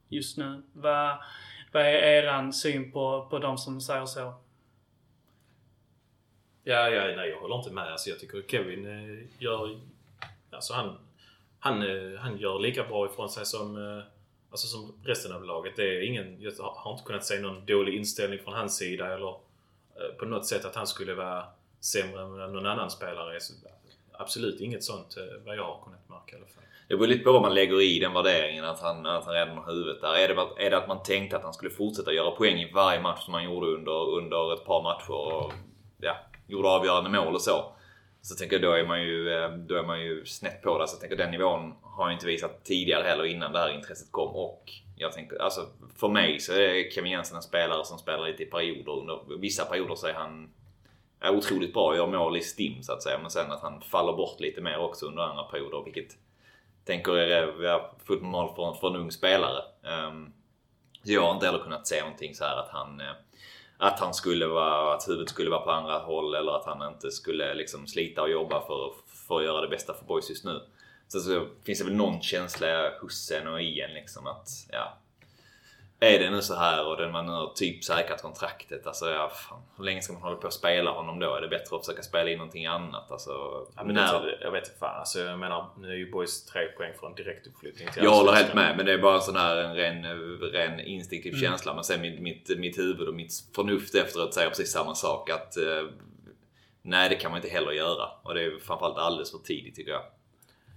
just 0.09 0.37
nu. 0.37 0.63
Vad, 0.73 1.17
vad 1.71 1.81
är 1.81 1.93
eran 1.93 2.53
syn 2.53 2.91
på, 2.91 3.27
på 3.29 3.39
de 3.39 3.57
som 3.57 3.81
säger 3.81 4.05
så? 4.05 4.33
Ja, 6.69 6.89
ja, 6.89 7.15
nej, 7.15 7.29
jag 7.29 7.39
håller 7.39 7.55
inte 7.55 7.71
med. 7.71 7.91
Alltså, 7.91 8.09
jag 8.09 8.19
tycker 8.19 8.41
Kevin 8.47 8.85
eh, 8.85 9.25
gör... 9.39 9.79
Alltså 10.51 10.73
han, 10.73 10.97
han, 11.59 11.81
eh, 11.81 12.19
han 12.19 12.37
gör 12.37 12.59
lika 12.59 12.83
bra 12.83 13.05
ifrån 13.05 13.29
sig 13.29 13.45
som, 13.45 13.77
eh, 13.77 14.03
alltså, 14.51 14.67
som 14.67 14.93
resten 15.03 15.33
av 15.33 15.43
laget. 15.43 15.73
Det 15.75 15.97
är 15.97 16.01
ingen, 16.01 16.41
jag 16.41 16.51
har 16.59 16.91
inte 16.91 17.03
kunnat 17.03 17.25
se 17.25 17.39
någon 17.39 17.65
dålig 17.65 17.95
inställning 17.95 18.39
från 18.39 18.53
hans 18.53 18.77
sida 18.77 19.13
eller 19.13 19.29
eh, 19.29 20.15
på 20.19 20.25
något 20.25 20.45
sätt 20.45 20.65
att 20.65 20.75
han 20.75 20.87
skulle 20.87 21.13
vara 21.13 21.45
sämre 21.79 22.21
än 22.21 22.53
någon 22.53 22.65
annan 22.65 22.91
spelare. 22.91 23.39
Så, 23.39 23.53
absolut 24.11 24.61
inget 24.61 24.83
sånt 24.83 25.17
eh, 25.17 25.45
vad 25.45 25.55
jag 25.57 25.63
har 25.63 25.83
kunnat 25.83 26.09
märka 26.09 26.35
i 26.35 26.39
alla 26.39 26.47
fall. 26.47 26.63
Det 26.87 26.95
beror 26.95 27.07
lite 27.07 27.23
på 27.23 27.31
vad 27.31 27.41
man 27.41 27.53
lägger 27.53 27.81
i 27.81 27.99
den 27.99 28.13
värderingen 28.13 28.65
att 28.65 28.79
han, 28.79 29.05
att 29.05 29.25
han 29.25 29.33
redan 29.33 29.57
har 29.57 29.73
huvudet 29.73 30.01
där. 30.01 30.15
Är 30.15 30.27
det, 30.27 30.65
är 30.65 30.69
det 30.69 30.77
att 30.77 30.87
man 30.87 31.03
tänkte 31.03 31.37
att 31.37 31.43
han 31.43 31.53
skulle 31.53 31.71
fortsätta 31.71 32.13
göra 32.13 32.31
poäng 32.31 32.59
i 32.59 32.71
varje 32.71 33.01
match 33.01 33.25
som 33.25 33.33
han 33.33 33.43
gjorde 33.43 33.67
under, 33.67 34.09
under 34.17 34.53
ett 34.53 34.65
par 34.65 34.83
matcher 34.83 35.11
och 35.11 35.53
ja, 36.01 36.17
gjorde 36.49 36.69
avgörande 36.69 37.09
mål 37.09 37.35
och 37.35 37.41
så. 37.41 37.73
Så 38.21 38.35
tänker 38.35 38.55
jag 38.55 38.63
då 38.63 38.71
är 38.71 38.85
man 38.85 39.01
ju, 39.01 39.33
eh, 39.33 39.51
då 39.51 39.75
är 39.75 39.83
man 39.83 40.01
ju 40.01 40.25
snett 40.25 40.61
på 40.61 40.77
det. 40.77 40.87
Så 40.87 40.95
jag 40.95 40.99
tänker 41.01 41.17
den 41.17 41.31
nivån 41.31 41.73
har 41.81 42.03
han 42.03 42.13
inte 42.13 42.25
visat 42.25 42.65
tidigare 42.65 43.03
heller 43.03 43.25
innan 43.25 43.51
det 43.51 43.59
här 43.59 43.69
intresset 43.69 44.11
kom. 44.11 44.35
Och 44.35 44.71
jag 44.95 45.11
tänker, 45.11 45.41
alltså 45.41 45.61
för 45.95 46.09
mig 46.09 46.39
så 46.39 46.53
är 46.53 46.91
Kevin 46.91 47.11
Jensen 47.11 47.35
en 47.35 47.41
spelare 47.41 47.85
som 47.85 47.97
spelar 47.97 48.27
lite 48.27 48.43
i 48.43 48.45
perioder. 48.45 48.91
Under 48.91 49.37
vissa 49.39 49.65
perioder 49.65 49.95
så 49.95 50.07
är 50.07 50.13
han 50.13 50.49
är 51.21 51.35
otroligt 51.35 51.73
bra 51.73 51.87
och 51.87 51.95
gör 51.95 52.07
mål 52.07 52.37
i 52.37 52.41
stim 52.41 52.83
så 52.83 52.93
att 52.93 53.03
säga. 53.03 53.19
Men 53.21 53.31
sen 53.31 53.51
att 53.51 53.61
han 53.61 53.81
faller 53.81 54.13
bort 54.13 54.39
lite 54.39 54.61
mer 54.61 54.77
också 54.77 55.05
under 55.05 55.23
andra 55.23 55.43
perioder. 55.43 55.83
Vilket 55.83 56.17
tänker 56.85 57.17
är 57.17 57.81
fullt 58.05 58.21
normalt 58.21 58.55
för, 58.55 58.73
för 58.73 58.87
en 58.87 58.95
ung 58.95 59.11
spelare. 59.11 59.63
Um, 60.07 60.33
så 61.03 61.11
jag 61.11 61.21
har 61.21 61.33
inte 61.33 61.45
heller 61.45 61.59
kunnat 61.59 61.87
se 61.87 62.01
någonting 62.01 62.35
så 62.35 62.43
här 62.43 62.57
att 62.57 62.69
han 62.69 63.01
eh, 63.01 63.13
att 63.79 63.99
han 63.99 64.13
skulle 64.13 64.47
vara, 64.47 64.93
att 64.93 65.07
huvudet 65.07 65.29
skulle 65.29 65.49
vara 65.49 65.61
på 65.61 65.71
andra 65.71 65.97
håll 65.97 66.35
eller 66.35 66.51
att 66.51 66.65
han 66.65 66.93
inte 66.93 67.11
skulle 67.11 67.53
liksom 67.53 67.87
slita 67.87 68.21
och 68.21 68.29
jobba 68.29 68.61
för, 68.61 68.93
för 69.27 69.37
att 69.37 69.45
göra 69.45 69.61
det 69.61 69.67
bästa 69.67 69.93
för 69.93 70.05
boys 70.05 70.29
just 70.29 70.45
nu. 70.45 70.61
Så, 71.07 71.19
så 71.19 71.47
finns 71.63 71.79
det 71.79 71.85
väl 71.85 71.95
någon 71.95 72.21
känsla 72.21 72.67
hos 73.01 73.31
en 73.31 73.47
och 73.47 73.61
i 73.61 73.81
en 73.81 73.93
liksom 73.93 74.27
att 74.27 74.47
ja, 74.71 74.97
är 76.01 76.19
det 76.19 76.29
nu 76.29 76.41
så 76.41 76.55
här 76.55 76.87
och 76.87 76.97
den 76.97 77.11
man 77.11 77.25
nu 77.25 77.31
har 77.31 77.53
typ 77.55 77.83
säkrat 77.83 78.21
kontraktet. 78.21 78.87
Alltså 78.87 79.09
ja, 79.09 79.29
fan, 79.29 79.61
hur 79.77 79.83
länge 79.83 80.01
ska 80.01 80.13
man 80.13 80.21
hålla 80.21 80.35
på 80.35 80.47
och 80.47 80.53
spela 80.53 80.91
honom 80.91 81.19
då? 81.19 81.35
Är 81.35 81.41
det 81.41 81.47
bättre 81.47 81.75
att 81.75 81.85
försöka 81.85 82.03
spela 82.03 82.29
in 82.29 82.37
någonting 82.37 82.65
annat? 82.65 83.11
Alltså, 83.11 83.31
Ja, 83.75 83.83
men 83.83 83.95
när- 83.95 84.21
det, 84.21 84.37
jag 84.41 84.51
vet 84.51 84.67
inte 84.67 84.79
fan. 84.79 84.99
Alltså, 84.99 85.19
jag 85.19 85.39
menar, 85.39 85.69
nu 85.77 85.91
är 85.91 85.95
ju 85.95 86.11
Boys 86.11 86.45
tre 86.45 86.65
poäng 86.65 86.93
från 86.99 87.15
direktuppflyttning 87.15 87.87
till 87.93 88.03
Jag 88.03 88.11
håller 88.11 88.31
helt 88.33 88.53
med, 88.53 88.77
men 88.77 88.85
det 88.85 88.93
är 88.93 88.97
bara 88.97 89.15
en 89.15 89.21
sån 89.21 89.35
här 89.35 89.57
en 89.57 89.75
ren, 89.75 90.03
ren 90.51 90.79
instinktiv 90.79 91.33
Mm. 91.33 91.41
känsla. 91.45 91.73
Men 91.73 91.83
sen 91.83 92.01
mitt, 92.01 92.19
mitt, 92.19 92.59
mitt 92.59 92.77
huvud 92.77 93.07
och 93.07 93.13
mitt 93.13 93.33
förnuft 93.55 93.95
efteråt 93.95 94.33
säger 94.33 94.49
precis 94.49 94.71
samma 94.71 94.95
sak. 94.95 95.29
Att 95.29 95.57
eh, 95.57 95.87
nej, 96.81 97.09
det 97.09 97.15
kan 97.15 97.31
man 97.31 97.37
inte 97.41 97.49
heller 97.53 97.71
göra. 97.71 98.07
Och 98.23 98.33
det 98.33 98.43
är 98.43 98.59
framförallt 98.59 98.97
alldeles 98.97 99.31
för 99.31 99.37
tidigt 99.37 99.75
tycker 99.75 99.91
jag. 99.91 100.03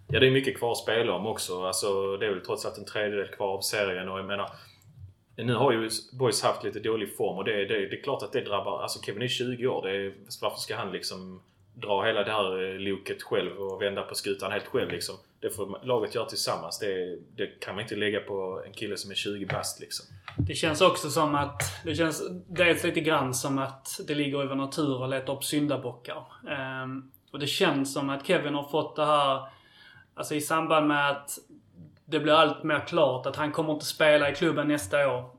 Ja, 0.08 0.20
det 0.20 0.26
är 0.26 0.30
mycket 0.30 0.58
kvar 0.58 0.72
att 0.72 0.78
spela 0.78 1.12
om 1.12 1.26
också. 1.26 1.64
Alltså, 1.64 2.16
det 2.16 2.26
är 2.26 2.30
väl 2.30 2.40
trots 2.44 2.66
allt 2.66 2.78
en 2.78 2.84
tredjedel 2.84 3.28
kvar 3.28 3.48
av 3.56 3.60
serien 3.60 4.08
och 4.08 4.18
jag 4.18 4.26
menar... 4.26 4.50
Nu 5.36 5.54
har 5.54 5.72
ju 5.72 5.90
Boys 6.12 6.42
haft 6.42 6.64
lite 6.64 6.80
dålig 6.80 7.16
form 7.16 7.38
och 7.38 7.44
det, 7.44 7.64
det, 7.64 7.86
det 7.86 7.98
är 7.98 8.02
klart 8.02 8.22
att 8.22 8.32
det 8.32 8.40
drabbar... 8.40 8.82
Alltså 8.82 9.02
Kevin 9.02 9.22
är 9.22 9.28
20 9.28 9.66
år. 9.66 9.82
Det 9.82 9.96
är, 9.96 10.14
varför 10.40 10.58
ska 10.58 10.76
han 10.76 10.92
liksom 10.92 11.42
dra 11.74 12.04
hela 12.04 12.24
det 12.24 12.32
här 12.32 12.74
eh, 12.74 12.80
loket 12.80 13.22
själv 13.22 13.58
och 13.58 13.82
vända 13.82 14.02
på 14.02 14.14
skutan 14.14 14.52
helt 14.52 14.66
själv 14.66 14.90
liksom? 14.90 15.14
Det 15.40 15.50
får 15.50 15.78
laget 15.82 16.14
göra 16.14 16.26
tillsammans. 16.26 16.78
Det, 16.78 17.18
det 17.36 17.46
kan 17.60 17.74
man 17.74 17.82
inte 17.82 17.96
lägga 17.96 18.20
på 18.20 18.62
en 18.66 18.72
kille 18.72 18.96
som 18.96 19.10
är 19.10 19.14
20 19.14 19.46
bast 19.46 19.80
liksom. 19.80 20.06
Det 20.38 20.54
känns 20.54 20.80
också 20.80 21.10
som 21.10 21.34
att... 21.34 21.62
Det 21.84 21.94
känns 21.94 22.22
dels 22.48 22.84
lite 22.84 23.00
grann 23.00 23.34
som 23.34 23.58
att 23.58 24.00
det 24.06 24.14
ligger 24.14 24.44
i 24.44 24.46
vår 24.46 24.54
natur 24.54 25.04
att 25.04 25.10
leta 25.10 25.32
upp 25.32 25.44
syndabockar. 25.44 26.24
Um, 26.84 27.10
och 27.30 27.38
det 27.38 27.46
känns 27.46 27.94
som 27.94 28.10
att 28.10 28.26
Kevin 28.26 28.54
har 28.54 28.68
fått 28.68 28.96
det 28.96 29.04
här... 29.04 29.42
Alltså 30.14 30.34
i 30.34 30.40
samband 30.40 30.88
med 30.88 31.10
att 31.10 31.38
det 32.12 32.20
blir 32.20 32.32
allt 32.32 32.62
mer 32.62 32.86
klart 32.86 33.26
att 33.26 33.36
han 33.36 33.52
kommer 33.52 33.72
inte 33.72 33.84
spela 33.84 34.30
i 34.30 34.34
klubben 34.34 34.68
nästa 34.68 35.08
år. 35.08 35.30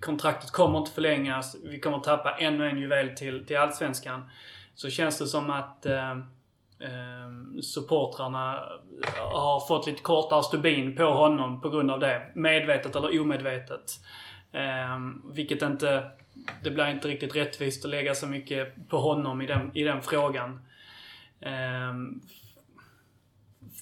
Kontraktet 0.00 0.50
kommer 0.50 0.78
inte 0.78 0.90
förlängas. 0.90 1.56
Vi 1.64 1.80
kommer 1.80 1.98
tappa 1.98 2.36
ännu 2.38 2.68
en 2.68 2.78
juvel 2.78 3.08
till, 3.16 3.46
till 3.46 3.56
Allsvenskan. 3.56 4.30
Så 4.74 4.90
känns 4.90 5.18
det 5.18 5.26
som 5.26 5.50
att 5.50 5.86
eh, 5.86 6.10
eh, 6.80 7.60
supportrarna 7.62 8.62
har 9.32 9.68
fått 9.68 9.86
lite 9.86 10.02
kortare 10.02 10.42
stubin 10.42 10.96
på 10.96 11.04
honom 11.04 11.60
på 11.60 11.70
grund 11.70 11.90
av 11.90 12.00
det. 12.00 12.22
Medvetet 12.34 12.96
eller 12.96 13.20
omedvetet. 13.20 14.00
Eh, 14.52 14.98
vilket 15.32 15.62
inte... 15.62 16.10
Det 16.62 16.70
blir 16.70 16.86
inte 16.86 17.08
riktigt 17.08 17.36
rättvist 17.36 17.84
att 17.84 17.90
lägga 17.90 18.14
så 18.14 18.26
mycket 18.26 18.88
på 18.88 18.98
honom 18.98 19.42
i 19.42 19.46
den, 19.46 19.70
i 19.74 19.82
den 19.82 20.02
frågan. 20.02 20.60
Eh, 21.40 21.92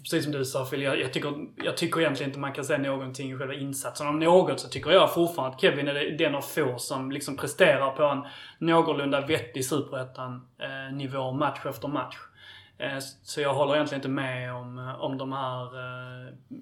Precis 0.02 0.24
som 0.24 0.32
du 0.32 0.44
sa 0.44 0.64
Phil, 0.64 0.82
jag, 0.82 1.00
jag, 1.00 1.12
tycker, 1.12 1.46
jag 1.56 1.76
tycker 1.76 2.00
egentligen 2.00 2.30
inte 2.30 2.40
man 2.40 2.52
kan 2.52 2.64
säga 2.64 2.78
någonting 2.78 3.32
i 3.32 3.38
själva 3.38 3.54
insatsen. 3.54 4.06
Om 4.06 4.18
något 4.18 4.60
så 4.60 4.68
tycker 4.68 4.90
jag 4.90 5.14
fortfarande 5.14 5.54
att 5.54 5.60
Kevin 5.60 5.88
är 5.88 6.18
den 6.18 6.34
av 6.34 6.40
få 6.40 6.78
som 6.78 7.10
liksom 7.12 7.36
presterar 7.36 7.90
på 7.90 8.02
en 8.02 8.22
någorlunda 8.58 9.26
vettig 9.26 9.64
superettan-nivå 9.64 11.28
eh, 11.28 11.34
match 11.34 11.66
efter 11.66 11.88
match. 11.88 12.16
Eh, 12.78 12.98
så 13.22 13.40
jag 13.40 13.54
håller 13.54 13.74
egentligen 13.74 13.98
inte 13.98 14.08
med 14.08 14.54
om, 14.54 14.78
eh, 14.78 15.00
om 15.00 15.18
de 15.18 15.32
här 15.32 15.70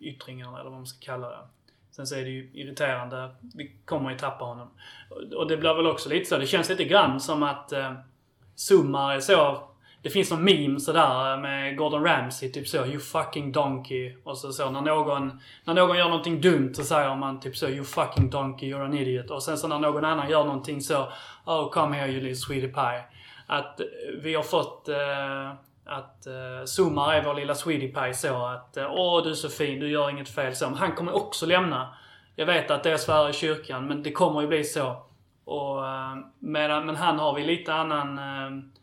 yttringarna, 0.00 0.60
eller 0.60 0.70
vad 0.70 0.78
man 0.78 0.86
ska 0.86 1.06
kalla 1.12 1.28
det. 1.30 1.38
Sen 1.90 2.06
så 2.06 2.14
är 2.14 2.22
det 2.24 2.30
ju 2.30 2.50
irriterande. 2.54 3.30
Vi 3.54 3.76
kommer 3.84 4.10
ju 4.10 4.18
tappa 4.18 4.44
honom. 4.44 4.68
Och- 5.36 5.48
det 5.48 5.56
blir 5.56 5.74
väl 5.74 5.86
också 5.86 6.08
lite 6.08 6.24
så. 6.24 6.38
Det 6.38 6.46
känns 6.46 6.68
lite 6.68 6.84
grann 6.84 7.20
som 7.20 7.42
att 7.42 7.72
eh, 7.72 7.92
Summa 8.54 9.14
är 9.14 9.20
så... 9.20 9.67
Det 10.02 10.10
finns 10.10 10.30
någon 10.30 10.44
meme 10.44 10.80
sådär 10.80 11.36
med 11.36 11.76
Gordon 11.76 12.04
Ramsay, 12.04 12.52
typ 12.52 12.68
så 12.68 12.86
You 12.86 13.00
fucking 13.00 13.52
donkey. 13.52 14.16
Och 14.24 14.38
så, 14.38 14.52
så 14.52 14.70
när 14.70 14.80
någon, 14.80 15.40
när 15.64 15.74
någon 15.74 15.98
gör 15.98 16.08
någonting 16.08 16.40
dumt 16.40 16.74
så 16.74 16.84
säger 16.84 17.16
man 17.16 17.40
typ 17.40 17.56
så 17.56 17.68
You 17.68 17.84
fucking 17.84 18.30
donkey, 18.30 18.74
you're 18.74 18.84
an 18.84 18.94
idiot. 18.94 19.30
Och 19.30 19.42
sen 19.42 19.58
så 19.58 19.68
när 19.68 19.78
någon 19.78 20.04
annan 20.04 20.30
gör 20.30 20.44
någonting 20.44 20.80
så 20.80 21.08
Oh 21.44 21.70
come 21.70 21.96
here 21.96 22.08
you 22.08 22.20
little 22.20 22.36
sweetie 22.36 22.68
pie. 22.68 23.04
Att 23.46 23.80
eh, 23.80 23.86
vi 24.22 24.34
har 24.34 24.42
fått... 24.42 24.88
Eh, 24.88 25.52
att 25.90 26.26
eh, 26.26 26.64
Sumar 26.66 27.14
är 27.14 27.24
vår 27.24 27.34
lilla 27.34 27.54
sweetie 27.54 27.88
pie 27.88 28.14
så 28.14 28.46
att 28.46 28.76
eh, 28.76 28.86
Åh 28.90 29.22
du 29.22 29.30
är 29.30 29.34
så 29.34 29.48
fin, 29.48 29.80
du 29.80 29.90
gör 29.90 30.10
inget 30.10 30.28
fel 30.28 30.56
så. 30.56 30.70
Men 30.70 30.78
han 30.78 30.92
kommer 30.92 31.16
också 31.16 31.46
lämna. 31.46 31.94
Jag 32.36 32.46
vet 32.46 32.70
att 32.70 32.82
det 32.82 32.90
är 32.90 32.96
svära 32.96 33.30
i 33.30 33.32
kyrkan 33.32 33.86
men 33.86 34.02
det 34.02 34.12
kommer 34.12 34.40
ju 34.40 34.46
bli 34.46 34.64
så. 34.64 35.02
Och, 35.44 35.86
eh, 35.86 36.16
medan, 36.38 36.86
men 36.86 36.96
han 36.96 37.18
har 37.18 37.34
vi 37.34 37.44
lite 37.44 37.74
annan... 37.74 38.18
Eh, 38.18 38.77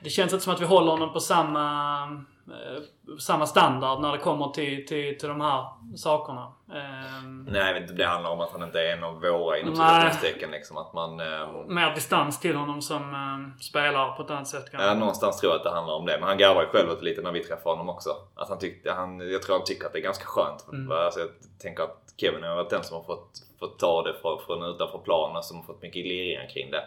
det 0.00 0.10
känns 0.10 0.32
inte 0.32 0.44
som 0.44 0.54
att 0.54 0.60
vi 0.60 0.66
håller 0.66 0.90
honom 0.90 1.12
på 1.12 1.20
samma, 1.20 2.02
eh, 2.48 2.82
samma 3.18 3.46
standard 3.46 4.00
när 4.00 4.12
det 4.12 4.18
kommer 4.18 4.48
till, 4.48 4.86
till, 4.86 5.18
till 5.18 5.28
de 5.28 5.40
här 5.40 5.66
sakerna. 5.96 6.52
Eh, 6.74 7.22
Nej. 7.46 7.86
Det 7.96 8.04
handlar 8.04 8.30
om 8.30 8.40
att 8.40 8.52
han 8.52 8.62
inte 8.62 8.80
är 8.80 8.96
en 8.96 9.04
av 9.04 9.20
våra 9.20 9.58
inom 9.58 9.74
citationstecken. 9.74 10.50
Liksom, 10.50 10.76
att 10.76 10.92
man... 10.92 11.20
Eh, 11.20 11.48
mer 11.66 11.94
distans 11.94 12.40
till 12.40 12.56
honom 12.56 12.82
som 12.82 13.14
eh, 13.14 13.60
spelare 13.60 14.16
på 14.16 14.22
ett 14.22 14.30
annat 14.30 14.48
sätt 14.48 14.70
kanske. 14.70 14.88
Ja, 14.88 14.94
någonstans 14.94 15.40
tror 15.40 15.52
jag 15.52 15.58
att 15.58 15.64
det 15.64 15.70
handlar 15.70 15.94
om 15.94 16.06
det. 16.06 16.16
Men 16.20 16.28
han 16.28 16.38
garvar 16.38 16.62
ju 16.62 16.68
själv 16.68 17.02
lite 17.02 17.22
när 17.22 17.32
vi 17.32 17.44
träffade 17.44 17.76
honom 17.76 17.88
också. 17.88 18.10
Att 18.34 18.48
han 18.48 18.58
tyckte, 18.58 18.92
han, 18.92 19.30
jag 19.32 19.42
tror 19.42 19.56
han 19.56 19.64
tycker 19.64 19.86
att 19.86 19.92
det 19.92 19.98
är 19.98 20.02
ganska 20.02 20.24
skönt. 20.24 20.66
Mm. 20.72 20.92
Alltså, 20.92 21.20
jag 21.20 21.28
tänker 21.58 21.82
att 21.82 22.14
Kevin 22.16 22.42
har 22.42 22.56
varit 22.56 22.70
den 22.70 22.84
som 22.84 22.96
har 22.96 23.04
fått, 23.04 23.30
fått 23.58 23.78
ta 23.78 24.02
det 24.02 24.14
från, 24.20 24.40
från 24.46 24.62
utanför 24.62 24.98
planen 24.98 25.36
och 25.36 25.44
som 25.44 25.56
har 25.56 25.64
fått 25.64 25.82
mycket 25.82 26.04
gliringar 26.04 26.48
kring 26.48 26.70
det. 26.70 26.84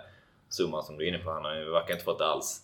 Summan 0.50 0.84
som 0.84 0.98
du 0.98 1.04
är 1.06 1.10
inne 1.10 1.18
på, 1.18 1.32
han 1.32 1.46
har 1.46 1.56
ju 1.56 1.70
verkar 1.72 1.94
inte 1.94 2.06
fått 2.06 2.20
det 2.20 2.28
alls. 2.28 2.62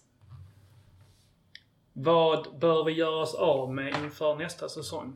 Vad 1.94 2.60
bör 2.60 2.84
vi 2.84 2.92
göra 2.92 3.16
oss 3.16 3.36
av 3.36 3.74
med 3.74 3.96
inför 4.04 4.36
nästa 4.36 4.70
säsong? 4.70 5.16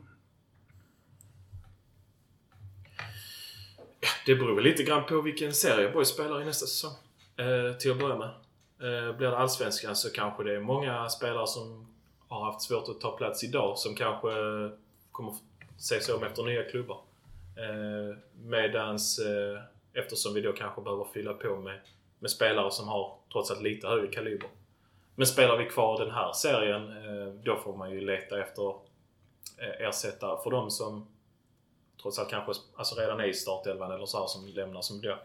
Det 4.26 4.34
beror 4.34 4.54
väl 4.54 4.64
lite 4.64 4.82
grann 4.82 5.06
på 5.06 5.20
vilken 5.20 5.52
serie 5.52 5.90
Borg 5.90 6.06
spelar 6.06 6.42
i 6.42 6.44
nästa 6.44 6.66
säsong. 6.66 6.92
Eh, 7.36 7.76
till 7.76 7.90
att 7.90 7.98
börja 7.98 8.16
med. 8.16 8.28
Eh, 8.28 9.16
blir 9.16 9.30
det 9.30 9.38
Allsvenskan 9.38 9.96
så 9.96 10.10
kanske 10.10 10.44
det 10.44 10.56
är 10.56 10.60
många 10.60 11.08
spelare 11.08 11.46
som 11.46 11.86
har 12.28 12.44
haft 12.44 12.62
svårt 12.62 12.88
att 12.88 13.00
ta 13.00 13.16
plats 13.16 13.44
idag 13.44 13.78
som 13.78 13.94
kanske 13.94 14.28
kommer 15.12 15.34
se 15.78 16.00
sig 16.00 16.14
om 16.14 16.22
efter 16.22 16.42
nya 16.42 16.62
klubbar. 16.70 17.00
Eh, 17.56 18.16
medans 18.34 19.18
eh, 19.18 19.62
eftersom 19.92 20.34
vi 20.34 20.40
då 20.40 20.52
kanske 20.52 20.82
behöver 20.82 21.06
fylla 21.14 21.34
på 21.34 21.56
med, 21.56 21.80
med 22.18 22.30
spelare 22.30 22.70
som 22.70 22.88
har 22.88 23.18
trots 23.32 23.50
allt 23.50 23.62
lite 23.62 23.88
högre 23.88 24.06
kaliber. 24.06 24.48
Men 25.18 25.26
spelar 25.26 25.56
vi 25.56 25.64
kvar 25.64 25.98
den 25.98 26.10
här 26.10 26.32
serien 26.32 26.88
eh, 26.90 27.34
då 27.44 27.56
får 27.56 27.76
man 27.76 27.90
ju 27.90 28.00
leta 28.00 28.40
efter 28.40 28.68
eh, 29.58 29.88
ersättare 29.88 30.42
för 30.42 30.50
dem 30.50 30.70
som 30.70 31.06
trots 32.02 32.18
allt 32.18 32.30
kanske 32.30 32.52
alltså 32.76 32.94
redan 33.00 33.20
är 33.20 33.24
i 33.24 33.34
startelvan 33.34 33.92
eller 33.92 34.06
så 34.06 34.18
här 34.20 34.26
som 34.26 34.46
lämnar 34.46 34.82
som 34.82 35.00
då 35.00 35.18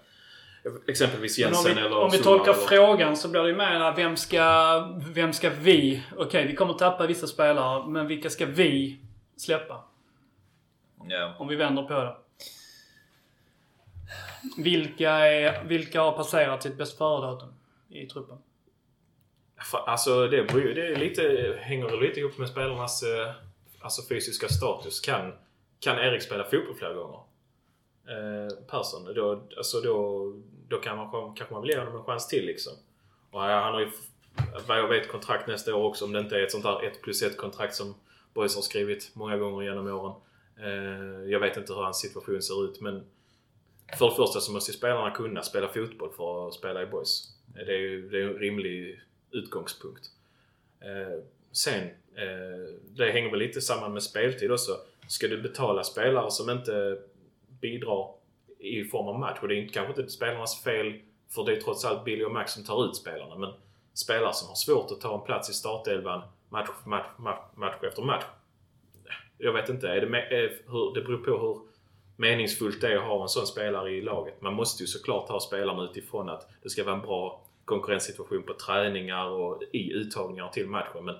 exempelvis 0.88 1.38
om 1.38 1.42
Jensen 1.42 1.76
vi, 1.76 1.82
eller 1.82 1.98
om 1.98 2.12
vi 2.12 2.18
Summa 2.18 2.38
tolkar 2.38 2.54
eller- 2.54 2.68
frågan 2.68 3.18
så 3.18 3.30
blir 3.30 3.42
det 3.42 3.50
ju 3.50 3.56
mer 3.56 3.96
vem 3.96 4.18
ska, 4.18 4.80
vem 5.14 5.34
ska 5.34 5.50
vi... 5.50 6.04
Okej, 6.18 6.48
vi 6.48 6.56
kommer 6.56 6.74
tappa 6.74 7.08
vissa 7.08 7.28
spelare, 7.28 7.88
men 7.88 8.08
vilka 8.08 8.30
ska 8.30 8.46
vi 8.46 9.00
släppa? 9.38 9.84
Ja. 11.08 11.34
Om 11.40 11.48
vi 11.48 11.56
vänder 11.56 11.84
på 11.84 11.94
det. 11.94 12.16
Vilka, 14.58 15.12
är, 15.12 15.64
vilka 15.64 16.02
har 16.02 16.12
passerat 16.12 16.64
sitt 16.64 16.78
bäst 16.78 16.98
före-datum 16.98 17.54
i 17.90 18.06
truppen? 18.06 18.38
Alltså 19.72 20.28
det, 20.28 20.44
beror 20.44 20.74
det 20.74 20.88
är 20.88 20.96
lite, 20.96 21.56
hänger 21.60 22.02
lite 22.02 22.20
ihop 22.20 22.38
med 22.38 22.50
spelarnas 22.50 23.04
eh, 23.04 23.32
alltså 23.80 24.02
fysiska 24.10 24.48
status. 24.48 25.00
Kan, 25.00 25.34
kan 25.80 25.98
Erik 25.98 26.22
spela 26.22 26.44
fotboll 26.44 26.76
flera 26.76 26.94
gånger? 26.94 27.20
Eh, 28.08 28.66
Persson, 28.68 29.14
då, 29.16 29.48
alltså 29.58 29.82
då, 29.82 30.28
då 30.68 30.78
kan 30.78 30.98
man, 30.98 31.36
kanske 31.36 31.54
man 31.54 31.62
vill 31.62 31.72
ge 31.72 31.80
honom 31.80 31.96
en 31.96 32.04
chans 32.04 32.28
till 32.28 32.46
liksom. 32.46 32.74
Och 33.32 33.42
han 33.42 33.74
har 33.74 33.80
ju 33.80 33.90
vad 34.68 34.80
jag 34.80 34.88
vet 34.88 35.08
kontrakt 35.08 35.48
nästa 35.48 35.76
år 35.76 35.84
också 35.84 36.06
om 36.06 36.12
det 36.12 36.20
inte 36.20 36.36
är 36.36 36.44
ett 36.44 36.52
sånt 36.52 36.64
där 36.64 36.84
1 36.84 37.02
plus 37.02 37.22
1 37.24 37.38
kontrakt 37.38 37.76
som 37.76 37.96
Boys 38.34 38.56
har 38.56 38.62
skrivit 38.62 39.12
många 39.14 39.38
gånger 39.38 39.64
genom 39.64 39.88
åren. 39.88 40.16
Eh, 40.60 41.32
jag 41.32 41.40
vet 41.40 41.58
inte 41.58 41.74
hur 41.74 41.82
hans 41.82 42.02
situation 42.02 42.42
ser 42.42 42.66
ut 42.66 42.82
men 42.82 43.04
för 43.98 44.10
det 44.10 44.16
första 44.16 44.40
så 44.40 44.52
måste 44.52 44.72
ju 44.72 44.78
spelarna 44.78 45.12
kunna 45.12 45.42
spela 45.42 45.68
fotboll 45.68 46.12
för 46.18 46.48
att 46.48 46.54
spela 46.54 46.84
i 46.84 46.86
Boys. 46.86 47.28
Det 47.54 47.74
är 47.74 47.80
ju 47.80 48.10
det 48.10 48.18
är 48.18 48.28
en 48.28 48.34
rimlig 48.34 49.02
utgångspunkt. 49.34 50.10
Eh, 50.82 51.24
sen, 51.52 51.84
eh, 52.16 52.74
det 52.90 53.12
hänger 53.12 53.30
väl 53.30 53.40
lite 53.40 53.62
samman 53.62 53.94
med 53.94 54.04
speltid 54.04 54.52
också. 54.52 54.78
Ska 55.08 55.28
du 55.28 55.42
betala 55.42 55.84
spelare 55.84 56.32
som 56.32 56.50
inte 56.50 56.98
bidrar 57.62 58.08
i 58.64 58.84
form 58.84 59.08
av 59.08 59.20
match. 59.20 59.40
Och 59.42 59.48
det 59.48 59.60
är 59.60 59.68
kanske 59.68 60.02
inte 60.02 60.12
spelarnas 60.12 60.64
fel 60.64 60.94
för 61.30 61.46
det 61.46 61.52
är 61.52 61.62
trots 61.62 61.86
allt 61.86 62.06
Billy 62.06 62.24
och 62.24 62.32
Max 62.32 62.52
som 62.52 62.64
tar 62.64 62.86
ut 62.86 62.96
spelarna. 62.96 63.36
Men 63.36 63.54
spelare 63.94 64.34
som 64.34 64.48
har 64.48 64.56
svårt 64.56 64.92
att 64.92 65.02
ta 65.02 65.16
en 65.16 65.26
plats 65.26 65.50
i 65.50 65.54
startelvan 65.54 66.22
match, 66.50 66.70
match, 66.86 67.06
match, 67.18 67.40
match 67.56 67.76
efter 67.84 68.02
match. 68.02 68.24
Jag 69.38 69.54
vet 69.54 69.70
inte. 69.70 69.88
Är 69.90 70.02
det, 70.02 70.18
är, 70.18 70.44
eh, 70.44 70.50
hur, 70.68 70.94
det 70.94 71.02
beror 71.02 71.18
på 71.18 71.32
hur 71.32 71.62
meningsfullt 72.18 72.82
det 72.82 72.88
är 72.88 72.96
att 72.96 73.04
ha 73.04 73.22
en 73.22 73.30
sån 73.30 73.48
spelare 73.48 73.92
i 73.92 74.02
laget. 74.02 74.42
Man 74.42 74.54
måste 74.54 74.84
ju 74.84 74.88
såklart 74.88 75.30
ha 75.30 75.40
spelarna 75.40 75.84
utifrån 75.84 76.30
att 76.30 76.50
det 76.64 76.70
ska 76.70 76.84
vara 76.84 76.96
en 76.96 77.02
bra 77.02 77.46
konkurrenssituation 77.66 78.44
på 78.44 78.54
träningar 78.54 79.26
och 79.26 79.64
i 79.72 79.92
uttagningar 79.92 80.50
till 80.50 80.68
matchen. 80.68 81.06
Men 81.06 81.16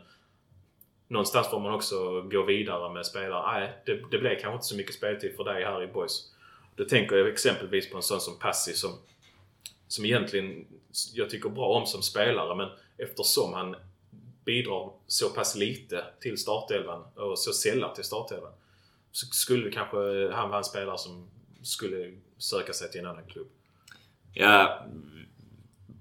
någonstans 1.08 1.48
får 1.48 1.60
man 1.60 1.74
också 1.74 2.22
gå 2.22 2.44
vidare 2.44 2.94
med 2.94 3.06
spelare. 3.06 3.60
Nej, 3.60 3.74
det, 3.86 4.02
det 4.12 4.20
blev 4.20 4.40
kanske 4.40 4.54
inte 4.54 4.66
så 4.66 4.78
mycket 4.78 4.96
speltid 4.96 5.36
för 5.36 5.44
dig 5.44 5.64
här 5.64 5.84
i 5.84 5.88
Boys. 5.88 6.34
Då 6.76 6.86
tänker 6.86 7.16
jag 7.16 7.28
exempelvis 7.28 7.92
på 7.92 7.98
en 7.98 8.04
sån 8.04 8.22
som 8.22 8.40
Passi 8.40 8.74
som, 8.74 8.92
som 9.88 10.06
egentligen 10.06 10.66
jag 11.14 11.30
tycker 11.30 11.50
bra 11.50 11.68
om 11.68 11.86
som 11.86 12.02
spelare 12.02 12.56
men 12.56 12.70
eftersom 12.98 13.54
han 13.54 13.76
bidrar 14.46 14.92
så 15.08 15.30
pass 15.30 15.56
lite 15.56 16.06
till 16.20 16.38
startelvan 16.38 17.04
och 17.16 17.40
så 17.40 17.54
sällan 17.54 17.94
till 17.94 18.04
startelvan 18.04 18.52
så 19.12 19.26
skulle 19.26 19.72
kanske 19.72 19.98
han 20.32 20.50
vara 20.50 20.58
en 20.58 20.64
spelare 20.64 20.98
som 20.98 21.28
skulle 21.64 22.14
söka 22.38 22.74
sig 22.74 22.92
till 22.92 23.00
en 23.00 23.06
annan 23.06 23.28
klubb. 23.28 23.48
Ja, 24.34 24.86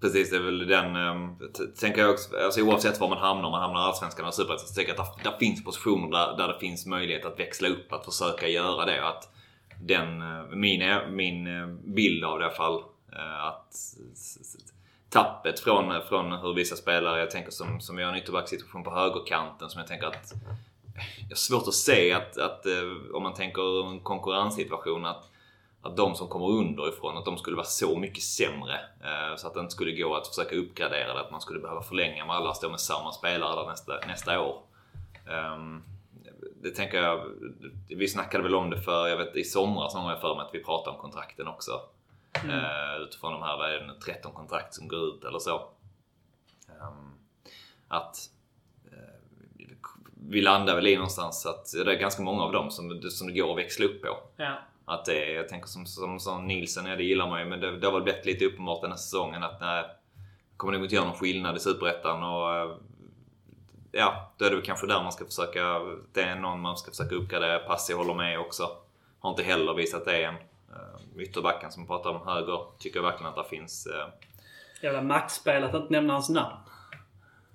precis. 0.03 0.31
Det 0.31 0.37
är 0.37 0.41
väl 0.41 0.67
den... 0.67 0.97
Ehm, 0.97 1.37
tänker 1.81 2.01
jag 2.01 2.11
också, 2.11 2.37
alltså 2.37 2.63
oavsett 2.63 3.01
var 3.01 3.09
man 3.09 3.19
hamnar, 3.19 3.45
om 3.45 3.51
man 3.51 3.63
hamnar 3.63 3.81
i 3.81 3.85
Allsvenskan 3.85 4.25
eller 4.25 4.33
Superettan, 4.33 4.67
så 4.67 4.75
tänker 4.75 4.95
jag 4.95 5.01
att 5.01 5.25
det 5.25 5.47
finns 5.47 5.65
positioner 5.65 6.11
där, 6.11 6.37
där 6.37 6.49
det 6.49 6.59
finns 6.59 6.87
möjlighet 6.87 7.25
att 7.25 7.39
växla 7.39 7.69
upp, 7.69 7.93
att 7.93 8.05
försöka 8.05 8.49
göra 8.49 8.85
det. 8.87 9.09
Att 9.09 9.29
den, 9.81 10.23
eh, 10.23 10.47
min, 10.51 10.83
eh, 10.83 11.09
min 11.09 11.47
eh, 11.47 11.67
bild 11.67 12.25
av 12.25 12.39
det 12.39 12.45
i 12.45 12.47
alla 12.47 12.55
fall, 12.55 12.83
att 13.41 13.75
tappet 15.11 15.61
från, 15.61 16.03
från 16.09 16.33
hur 16.33 16.55
vissa 16.55 16.77
spelare, 16.77 17.21
jag 17.21 17.31
tänker 17.31 17.51
som, 17.51 17.81
som 17.81 17.97
vi 17.97 18.03
har 18.03 18.13
en 18.13 18.19
ytterbacksituation 18.19 18.85
på 18.85 18.91
högerkanten 18.91 19.71
som 19.71 19.79
jag 19.79 19.89
tänker 19.89 20.07
att 20.07 20.33
jag 21.21 21.29
har 21.29 21.37
svårt 21.37 21.69
att 21.69 21.75
se 21.75 22.13
att, 22.13 22.39
att 22.39 22.67
om 23.15 23.23
man 23.23 23.35
tänker 23.35 23.91
en 23.91 24.01
konkurrenssituation 24.01 25.07
att, 25.07 25.31
att 25.83 25.97
de 25.97 26.15
som 26.15 26.29
kommer 26.29 26.47
underifrån, 26.47 27.17
att 27.17 27.25
de 27.25 27.39
skulle 27.39 27.57
vara 27.57 27.67
så 27.67 27.99
mycket 27.99 28.23
sämre. 28.23 28.81
Så 29.37 29.47
att 29.47 29.55
det 29.55 29.61
inte 29.61 29.73
skulle 29.73 30.03
gå 30.03 30.15
att 30.15 30.29
försöka 30.29 30.57
uppgradera 30.57 31.15
det, 31.15 31.21
att 31.21 31.31
man 31.31 31.41
skulle 31.41 31.61
behöva 31.61 31.83
förlänga 31.83 32.27
med 32.27 32.37
alla, 32.37 32.55
stå 32.55 32.71
med 32.71 32.81
samma 32.81 33.13
spelare 33.13 33.61
där 33.61 33.71
nästa, 33.71 33.93
nästa 34.07 34.41
år. 34.41 34.63
Ehm, 35.29 35.83
det 36.63 36.71
tänker 36.71 37.03
jag, 37.03 37.27
vi 37.89 38.09
snackade 38.09 38.43
väl 38.43 38.55
om 38.55 38.71
det 38.71 38.81
för, 38.81 39.09
jag 39.09 39.17
vet 39.17 39.37
i 39.37 39.45
somras 39.45 39.95
har 39.95 40.11
jag 40.11 40.21
för 40.21 40.35
mig 40.35 40.45
att 40.45 40.55
vi 40.55 40.65
pratade 40.65 40.97
om 40.97 41.03
kontrakten 41.03 41.49
också. 41.49 41.81
Mm. 42.45 42.59
Uh, 42.59 43.03
utifrån 43.03 43.33
de 43.33 43.43
här, 43.43 43.57
vad 43.57 43.75
är 43.75 43.81
det, 43.81 44.01
13 44.05 44.33
kontrakt 44.33 44.75
som 44.75 44.89
går 44.89 45.09
ut 45.09 45.25
eller 45.25 45.39
så. 45.39 45.57
Um, 46.69 47.15
att 47.89 48.17
uh, 48.93 49.77
vi 50.29 50.41
landar 50.41 50.75
väl 50.75 50.87
i 50.87 50.97
någonstans 50.97 51.47
att 51.47 51.85
det 51.85 51.93
är 51.93 51.99
ganska 51.99 52.23
många 52.23 52.43
av 52.43 52.53
dem 52.53 52.71
som, 52.71 53.03
som 53.11 53.27
det 53.27 53.41
går 53.41 53.51
att 53.51 53.59
växla 53.59 53.87
upp 53.87 54.03
på. 54.03 54.19
Ja. 54.37 54.59
Att 54.85 55.05
det 55.05 55.25
är, 55.25 55.37
jag 55.37 55.49
tänker 55.49 55.69
som, 55.69 55.87
som, 55.87 56.21
som 56.21 56.47
Nielsen, 56.47 56.87
ja, 56.87 56.97
det 56.97 57.05
gillar 57.05 57.29
man 57.29 57.41
ju 57.41 57.47
men 57.47 57.61
det, 57.61 57.79
det 57.79 57.87
har 57.87 57.93
väl 57.93 58.03
blivit 58.03 58.27
lite 58.27 58.45
uppenbart 58.45 58.81
den 58.81 58.91
här 58.91 58.99
säsongen 58.99 59.43
att 59.43 59.61
nej, 59.61 59.85
kommer 60.57 60.73
nog 60.73 60.85
inte 60.85 60.95
göra 60.95 61.05
någon 61.05 61.17
skillnad 61.17 61.57
i 61.57 61.61
Superettan 61.61 62.23
och 62.23 62.55
eh, 62.55 62.77
ja, 63.93 64.33
då 64.37 64.45
är 64.45 64.51
det 64.51 64.57
väl 64.57 64.65
kanske 64.65 64.87
där 64.87 65.03
man 65.03 65.13
ska 65.13 65.25
försöka... 65.25 65.81
Det 66.13 66.23
är 66.23 66.37
någon 66.37 66.61
man 66.61 66.77
ska 66.77 66.91
försöka 66.91 67.15
uppgradera. 67.15 67.59
Passi 67.59 67.93
håller 67.93 68.15
med 68.15 68.41
också. 68.41 68.71
Har 69.21 69.31
inte 69.31 69.43
heller 69.43 69.75
visat 69.75 70.05
det 70.05 70.25
än. 70.25 70.35
Eh, 70.35 71.23
ytterbacken 71.23 71.73
som 71.73 71.87
pratar 71.87 72.11
om 72.11 72.27
höger 72.27 72.61
tycker 72.79 72.99
jag 72.99 73.05
verkligen 73.05 73.33
att 73.33 73.37
det 73.37 73.57
finns... 73.57 73.89
Jävla 74.83 75.03
maktspel 75.03 75.65
att 75.65 75.75
inte 75.75 75.93
nämna 75.93 76.13
hans 76.13 76.29
namn. 76.29 76.57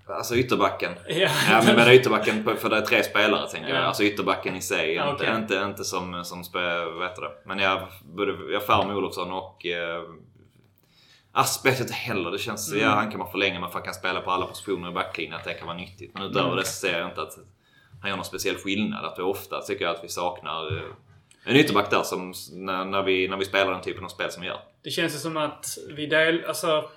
Alltså 0.09 0.35
ytterbacken. 0.35 0.91
Ja, 1.07 1.29
ja 1.49 1.61
men 1.65 1.75
menar 1.75 1.91
ytterbacken 1.91 2.57
för 2.57 2.69
det 2.69 2.77
är 2.77 2.81
tre 2.81 3.03
spelare 3.03 3.47
tänker 3.49 3.69
Ja. 3.69 3.75
jag. 3.75 3.83
Alltså 3.85 4.03
ytterbacken 4.03 4.55
i 4.55 4.61
sig. 4.61 4.93
Ja, 4.93 5.11
inte, 5.11 5.23
okej. 5.23 5.35
inte, 5.37 5.55
inte 5.55 5.83
som, 5.83 6.23
som 6.25 6.43
spel, 6.43 6.91
vad 6.93 7.09
heter 7.09 7.21
det? 7.21 7.31
Men 7.45 7.59
jag, 7.59 7.87
både, 8.03 8.31
jag 8.53 8.63
Ferm 8.65 8.89
Olofsson 8.97 9.31
och 9.31 9.65
uh, 9.65 10.13
Asp 11.31 11.65
vet 11.65 11.73
jag 11.79 11.83
inte 11.83 11.93
heller. 11.93 12.31
Det 12.31 12.37
känns, 12.39 12.71
Mm. 12.71 12.83
ja 12.83 12.89
han 12.89 13.09
kan 13.11 13.19
man 13.19 13.31
förlänga 13.31 13.59
men 13.59 13.69
för 13.69 13.73
han 13.73 13.83
kan 13.85 13.93
spela 13.93 14.21
på 14.21 14.31
alla 14.31 14.45
positioner 14.45 14.89
i 14.89 14.93
backlinjen. 14.93 15.35
Att 15.35 15.43
det 15.43 15.53
kan 15.53 15.67
vara 15.67 15.77
nyttigt. 15.77 16.13
Men 16.13 16.23
utöver 16.23 16.45
Mm. 16.45 16.55
det 16.57 16.63
så 16.65 16.87
ser 16.87 16.99
jag 16.99 17.09
inte 17.09 17.21
att 17.21 17.33
han 18.01 18.09
gör 18.09 18.15
någon 18.17 18.25
speciell 18.25 18.55
skillnad. 18.55 19.05
Att 19.05 19.19
vi 19.19 19.23
ofta 19.23 19.61
tycker 19.61 19.85
jag 19.85 19.95
att 19.95 20.03
vi 20.03 20.09
saknar 20.09 20.77
eh, 20.77 20.83
en 21.45 21.55
ytterback 21.55 21.89
där 21.89 22.03
som 22.03 22.33
när, 22.53 22.85
när, 22.85 23.03
vi, 23.03 23.27
när 23.27 23.37
vi 23.37 23.45
spelar 23.45 23.71
den 23.71 23.81
typen 23.81 24.03
av 24.05 24.09
spel 24.09 24.31
som 24.31 24.41
vi 24.41 24.47
gör. 24.47 24.59
Det 24.83 24.89
känns 24.89 25.15
ju 25.15 25.17
som 25.19 25.37
att 25.37 25.65
vi 25.95 26.05
del... 26.05 26.45
Alltså... 26.47 26.89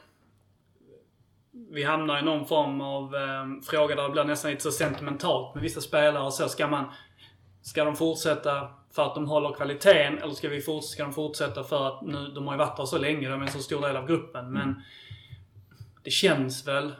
Vi 1.71 1.85
hamnar 1.85 2.19
i 2.19 2.23
någon 2.23 2.47
form 2.47 2.81
av 2.81 3.15
eh, 3.15 3.47
fråga 3.71 3.95
där 3.95 4.03
det 4.03 4.11
blir 4.11 4.25
nästan 4.25 4.51
lite 4.51 4.63
så 4.63 4.71
sentimentalt 4.73 5.55
med 5.55 5.63
vissa 5.63 5.81
spelare 5.81 6.25
och 6.25 6.35
så. 6.35 6.49
Ska 6.49 6.67
man... 6.67 6.85
Ska 7.63 7.85
de 7.85 7.97
fortsätta 7.97 8.69
för 8.93 9.07
att 9.07 9.15
de 9.15 9.29
håller 9.29 9.53
kvaliteten 9.53 10.19
eller 10.19 10.35
ska, 10.35 10.49
vi 10.49 10.61
forts- 10.61 10.83
ska 10.83 11.03
de 11.03 11.13
fortsätta 11.13 11.65
för 11.65 11.87
att 11.87 12.03
nu, 12.03 12.29
de 12.35 12.47
har 12.47 12.55
ju 12.55 12.59
varit 12.59 12.77
där 12.77 12.85
så 12.85 12.99
länge, 12.99 13.29
de 13.29 13.41
är 13.43 13.47
en 13.47 13.53
så 13.53 13.59
stor 13.59 13.81
del 13.81 13.97
av 13.97 14.07
gruppen. 14.07 14.53
Men 14.53 14.83
det 16.03 16.11
känns 16.11 16.69
väl 16.69 16.95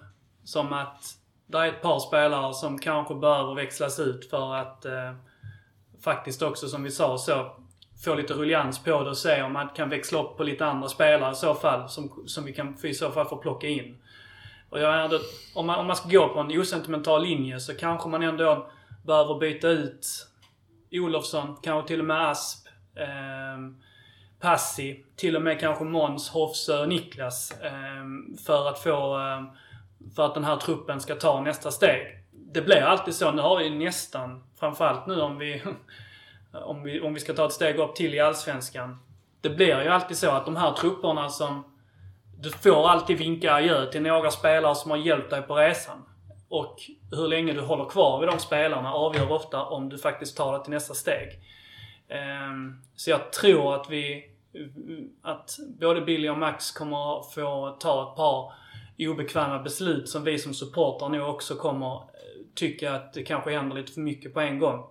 som 0.45 0.73
att 0.73 1.05
det 1.47 1.59
är 1.59 1.69
ett 1.69 1.83
par 1.83 1.99
spelare 1.99 2.55
som 2.55 2.79
kanske 2.79 3.15
behöver 3.15 3.55
växlas 3.55 3.99
ut 3.99 4.31
för 4.31 4.55
att 4.55 4.85
eh, 4.85 5.15
faktiskt 6.05 6.43
också 6.43 6.69
som 6.69 6.83
vi 6.83 6.91
sa 6.91 7.19
så 7.19 7.57
få 8.05 8.15
lite 8.15 8.35
ruljans 8.35 8.85
på 8.85 9.03
det 9.03 9.11
och 9.11 9.19
se 9.19 9.43
om 9.43 9.53
man 9.53 9.69
kan 9.69 9.89
växla 9.89 10.23
upp 10.23 10.37
på 10.37 10.45
lite 10.45 10.67
andra 10.67 10.89
spelare 10.89 11.33
i 11.33 11.35
så 11.35 11.55
fall 11.55 11.89
som, 11.89 12.23
som 12.27 12.45
vi 12.45 12.53
kan 12.53 12.77
i 12.83 12.95
så 12.95 13.11
fall 13.11 13.27
få 13.27 13.37
plocka 13.37 13.67
in. 13.67 14.00
Och 14.71 14.81
jag 14.81 14.95
är 14.95 14.99
ändå, 15.05 15.19
om, 15.55 15.67
man, 15.67 15.79
om 15.79 15.87
man 15.87 15.97
ska 15.97 16.09
gå 16.09 16.29
på 16.29 16.41
en 16.41 16.61
osentimental 16.61 17.23
linje 17.23 17.61
så 17.61 17.75
kanske 17.75 18.09
man 18.09 18.23
ändå 18.23 18.71
behöver 19.05 19.39
byta 19.39 19.69
ut 19.69 20.07
Olofsson, 20.93 21.57
kanske 21.63 21.89
till 21.89 22.01
och 22.01 22.07
med 22.07 22.31
Asp, 22.31 22.67
eh, 22.97 23.07
Passi, 24.41 25.05
till 25.17 25.37
och 25.37 25.43
med 25.43 25.61
kanske 25.61 25.85
Måns, 25.85 26.29
Hofsö 26.29 26.81
och 26.81 26.89
Niklas 26.89 27.53
Eh, 27.63 28.37
för 28.47 28.69
att 28.69 28.79
få 28.79 29.19
Eh, 29.19 29.43
för 30.17 30.27
att 30.27 30.35
den 30.35 30.45
här 30.45 30.57
truppen 30.57 31.01
ska 31.01 31.15
ta 31.15 31.41
nästa 31.41 31.71
steg. 31.71 32.25
Det 32.31 32.63
blir 32.63 32.83
alltid 32.83 33.15
så. 33.15 33.33
Nu 33.33 33.43
har 33.43 33.59
vi 33.59 33.71
nästan, 33.71 34.45
framförallt 34.61 35.07
nu 35.07 35.21
om 35.21 35.39
vi, 35.39 35.63
om 36.53 36.83
vi, 36.83 37.01
om 37.01 37.15
vi 37.15 37.21
ska 37.21 37.33
ta 37.33 37.47
ett 37.47 37.53
steg 37.53 37.79
upp 37.79 37.95
till 37.95 38.15
i 38.15 38.21
Allsvenskan. 38.21 38.99
Det 39.41 39.51
blir 39.51 39.83
ju 39.83 39.89
alltid 39.89 40.17
så 40.17 40.31
att 40.31 40.45
de 40.45 40.57
här 40.57 40.73
trupperna 40.73 41.29
som... 41.29 41.65
Du 42.43 42.51
får 42.51 42.89
alltid 42.89 43.19
vinka 43.19 43.53
adjö 43.53 43.87
till 43.87 44.03
några 44.03 44.31
spelare 44.31 44.75
som 44.75 44.91
har 44.91 44.99
hjälpt 44.99 45.31
dig 45.31 45.43
på 45.43 45.55
resan. 45.55 46.05
Och 46.49 46.77
hur 47.11 47.29
länge 47.29 47.53
du 47.53 47.61
håller 47.61 47.85
kvar 47.85 48.21
vid 48.21 48.29
de 48.29 48.39
spelarna 48.39 48.93
avgör 48.93 49.33
ofta 49.33 49.65
om 49.65 49.89
du 49.89 49.99
faktiskt 49.99 50.37
tar 50.37 50.59
det 50.59 50.65
till 50.65 50.73
nästa 50.73 50.95
steg. 50.95 51.29
Ehm, 52.09 52.81
så 52.97 53.11
jag 53.11 53.33
tror 53.33 53.75
att 53.75 53.91
vi... 53.91 54.31
Att 55.23 55.59
både 55.81 56.01
Billy 56.01 56.29
och 56.29 56.39
Max 56.39 56.71
kommer 56.71 57.33
få 57.35 57.77
ta 57.81 58.11
ett 58.11 58.17
par 58.17 58.53
obekväma 58.99 59.59
beslut 59.59 60.09
som 60.09 60.25
vi 60.25 60.39
som 60.39 60.55
supportrar 60.55 61.09
nog 61.09 61.29
också 61.29 61.55
kommer 61.55 61.95
eh, 61.95 62.01
tycka 62.55 62.95
att 62.95 63.13
det 63.13 63.23
kanske 63.23 63.51
händer 63.51 63.77
lite 63.77 63.93
för 63.93 64.01
mycket 64.01 64.35
på 64.35 64.41
en 64.41 64.59
gång. 64.59 64.85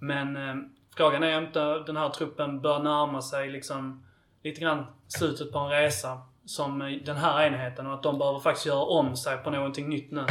Men 0.00 0.36
ehm, 0.36 0.72
frågan 0.96 1.22
är 1.22 1.38
om 1.38 1.44
inte 1.44 1.78
den 1.78 1.96
här 1.96 2.08
truppen 2.08 2.60
bör 2.60 2.78
närma 2.78 3.22
sig 3.22 3.50
liksom 3.50 4.06
lite 4.42 4.60
grann 4.60 4.86
slutet 5.08 5.52
på 5.52 5.58
en 5.58 5.70
resa 5.70 6.20
som 6.44 7.00
den 7.04 7.16
här 7.16 7.46
enheten 7.46 7.86
och 7.86 7.94
att 7.94 8.02
de 8.02 8.18
behöver 8.18 8.40
faktiskt 8.40 8.66
göra 8.66 8.82
om 8.82 9.16
sig 9.16 9.36
på 9.36 9.50
någonting 9.50 9.88
nytt 9.88 10.10
nu. 10.10 10.26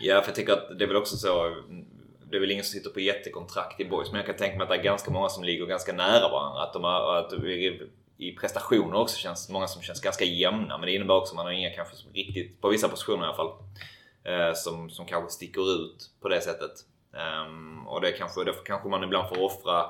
Ja, 0.00 0.20
för 0.20 0.28
jag 0.28 0.34
tänker 0.34 0.52
att 0.52 0.78
det 0.78 0.84
är 0.84 0.88
väl 0.88 0.96
också 0.96 1.16
så. 1.16 1.56
Det 2.30 2.36
är 2.36 2.40
väl 2.40 2.50
ingen 2.50 2.64
som 2.64 2.72
sitter 2.72 2.90
på 2.90 3.00
jättekontrakt 3.00 3.80
i 3.80 3.84
boys 3.84 4.10
men 4.10 4.16
jag 4.16 4.26
kan 4.26 4.36
tänka 4.36 4.56
mig 4.56 4.62
att 4.62 4.68
det 4.68 4.76
är 4.76 4.82
ganska 4.82 5.10
många 5.10 5.28
som 5.28 5.44
ligger 5.44 5.66
ganska 5.66 5.92
nära 5.92 6.28
varandra. 6.28 6.62
Att 6.62 6.72
de 6.72 6.84
har, 6.84 7.16
att 7.16 7.32
i 8.22 8.32
prestationer 8.32 8.94
också 8.94 9.16
känns 9.16 9.48
många 9.48 9.66
som 9.66 9.82
känns 9.82 10.00
ganska 10.00 10.24
jämna. 10.24 10.78
Men 10.78 10.86
det 10.86 10.94
innebär 10.94 11.14
också 11.14 11.32
att 11.32 11.36
man 11.36 11.46
har 11.46 11.52
inga 11.52 11.70
kanske 11.70 11.96
som 11.96 12.12
riktigt, 12.12 12.60
på 12.60 12.68
vissa 12.68 12.88
positioner 12.88 13.22
i 13.22 13.26
alla 13.26 13.36
fall, 13.36 13.52
eh, 14.24 14.54
som, 14.54 14.90
som 14.90 15.06
kanske 15.06 15.30
sticker 15.30 15.74
ut 15.74 16.10
på 16.20 16.28
det 16.28 16.40
sättet. 16.40 16.70
Ehm, 17.16 17.86
och 17.86 18.00
det 18.00 18.12
kanske, 18.12 18.44
därför 18.44 18.64
kanske 18.64 18.88
man 18.88 19.04
ibland 19.04 19.28
får 19.28 19.42
offra 19.42 19.86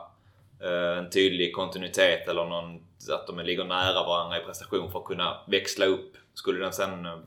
en 0.99 1.11
tydlig 1.11 1.55
kontinuitet 1.55 2.29
eller 2.29 2.45
någon, 2.45 2.75
att 3.13 3.27
de 3.27 3.39
ligger 3.39 3.65
nära 3.65 4.07
varandra 4.07 4.39
i 4.41 4.45
prestation 4.45 4.91
för 4.93 4.99
att 4.99 5.05
kunna 5.05 5.37
växla 5.47 5.87
upp. 5.87 6.17
Skulle 6.35 6.61
den 6.61 6.73
sen 6.73 7.07
eh, 7.07 7.19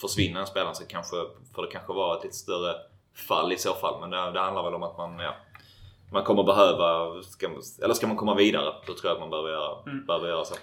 försvinner 0.00 0.40
en 0.40 0.46
spelare 0.46 0.74
så 0.74 0.86
kanske, 0.86 1.16
får 1.54 1.62
det 1.62 1.72
kanske 1.72 1.92
vara 1.92 2.18
ett 2.18 2.24
lite 2.24 2.36
större 2.36 2.74
fall 3.28 3.52
i 3.52 3.56
så 3.56 3.72
fall. 3.72 4.00
Men 4.00 4.10
det, 4.10 4.30
det 4.32 4.40
handlar 4.40 4.62
väl 4.62 4.74
om 4.74 4.82
att 4.82 4.98
man, 4.98 5.18
ja, 5.18 5.34
man 6.12 6.24
kommer 6.24 6.42
behöva, 6.44 7.22
ska, 7.22 7.46
eller 7.84 7.94
ska 7.94 8.06
man 8.06 8.16
komma 8.16 8.34
vidare, 8.34 8.74
då 8.86 8.94
tror 8.94 9.00
jag 9.04 9.12
att 9.12 9.20
man 9.20 9.30
behöver 9.30 9.50
göra, 9.50 9.82
Mm. 9.86 10.06
behöver 10.06 10.28
göra 10.28 10.44
så. 10.44 10.54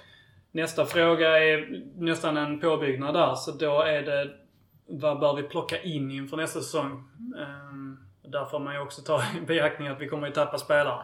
Nästa 0.52 0.86
fråga 0.86 1.40
är 1.40 1.84
nästan 1.96 2.38
en 2.38 2.60
påbyggnad 2.60 3.14
där. 3.14 3.36
Så 3.36 3.52
då 3.52 3.82
är 3.82 4.02
det 4.02 4.32
vad 4.86 5.20
bör 5.20 5.36
vi 5.36 5.44
plocka 5.44 5.82
in 5.82 6.12
inför 6.12 6.38
nästa 6.38 6.60
säsong? 6.60 6.92
Um, 7.38 8.00
där 8.28 8.46
får 8.46 8.60
man 8.60 8.74
ju 8.74 8.80
också 8.80 9.02
ta 9.02 9.22
i 9.38 9.46
beaktning 9.46 9.88
att 9.88 10.02
vi 10.02 10.08
kommer 10.08 10.28
ju 10.28 10.34
tappa 10.34 10.58
spelare. 10.58 11.04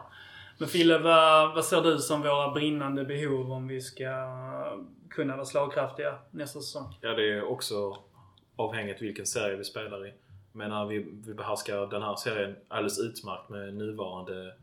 Men 0.59 0.67
Fille, 0.67 0.97
vad, 0.97 1.55
vad 1.55 1.65
ser 1.65 1.81
du 1.81 1.97
som 1.97 2.21
våra 2.21 2.51
brinnande 2.51 3.05
behov 3.05 3.51
om 3.51 3.67
vi 3.67 3.81
ska 3.81 4.09
kunna 5.09 5.35
vara 5.35 5.45
slagkraftiga 5.45 6.15
nästa 6.31 6.59
säsong? 6.59 6.97
Ja, 7.01 7.09
det 7.09 7.31
är 7.31 7.43
också 7.43 7.97
avhängigt 8.55 9.01
vilken 9.01 9.25
serie 9.25 9.57
vi 9.57 9.63
spelar 9.63 10.07
i. 10.07 10.13
Men 10.51 10.69
när 10.69 10.85
vi, 10.85 11.05
vi 11.27 11.33
behärskar 11.33 11.87
den 11.87 12.01
här 12.01 12.15
serien 12.15 12.55
alldeles 12.67 12.99
utmärkt 12.99 13.49
med 13.49 13.73
nuvarande 13.73 14.53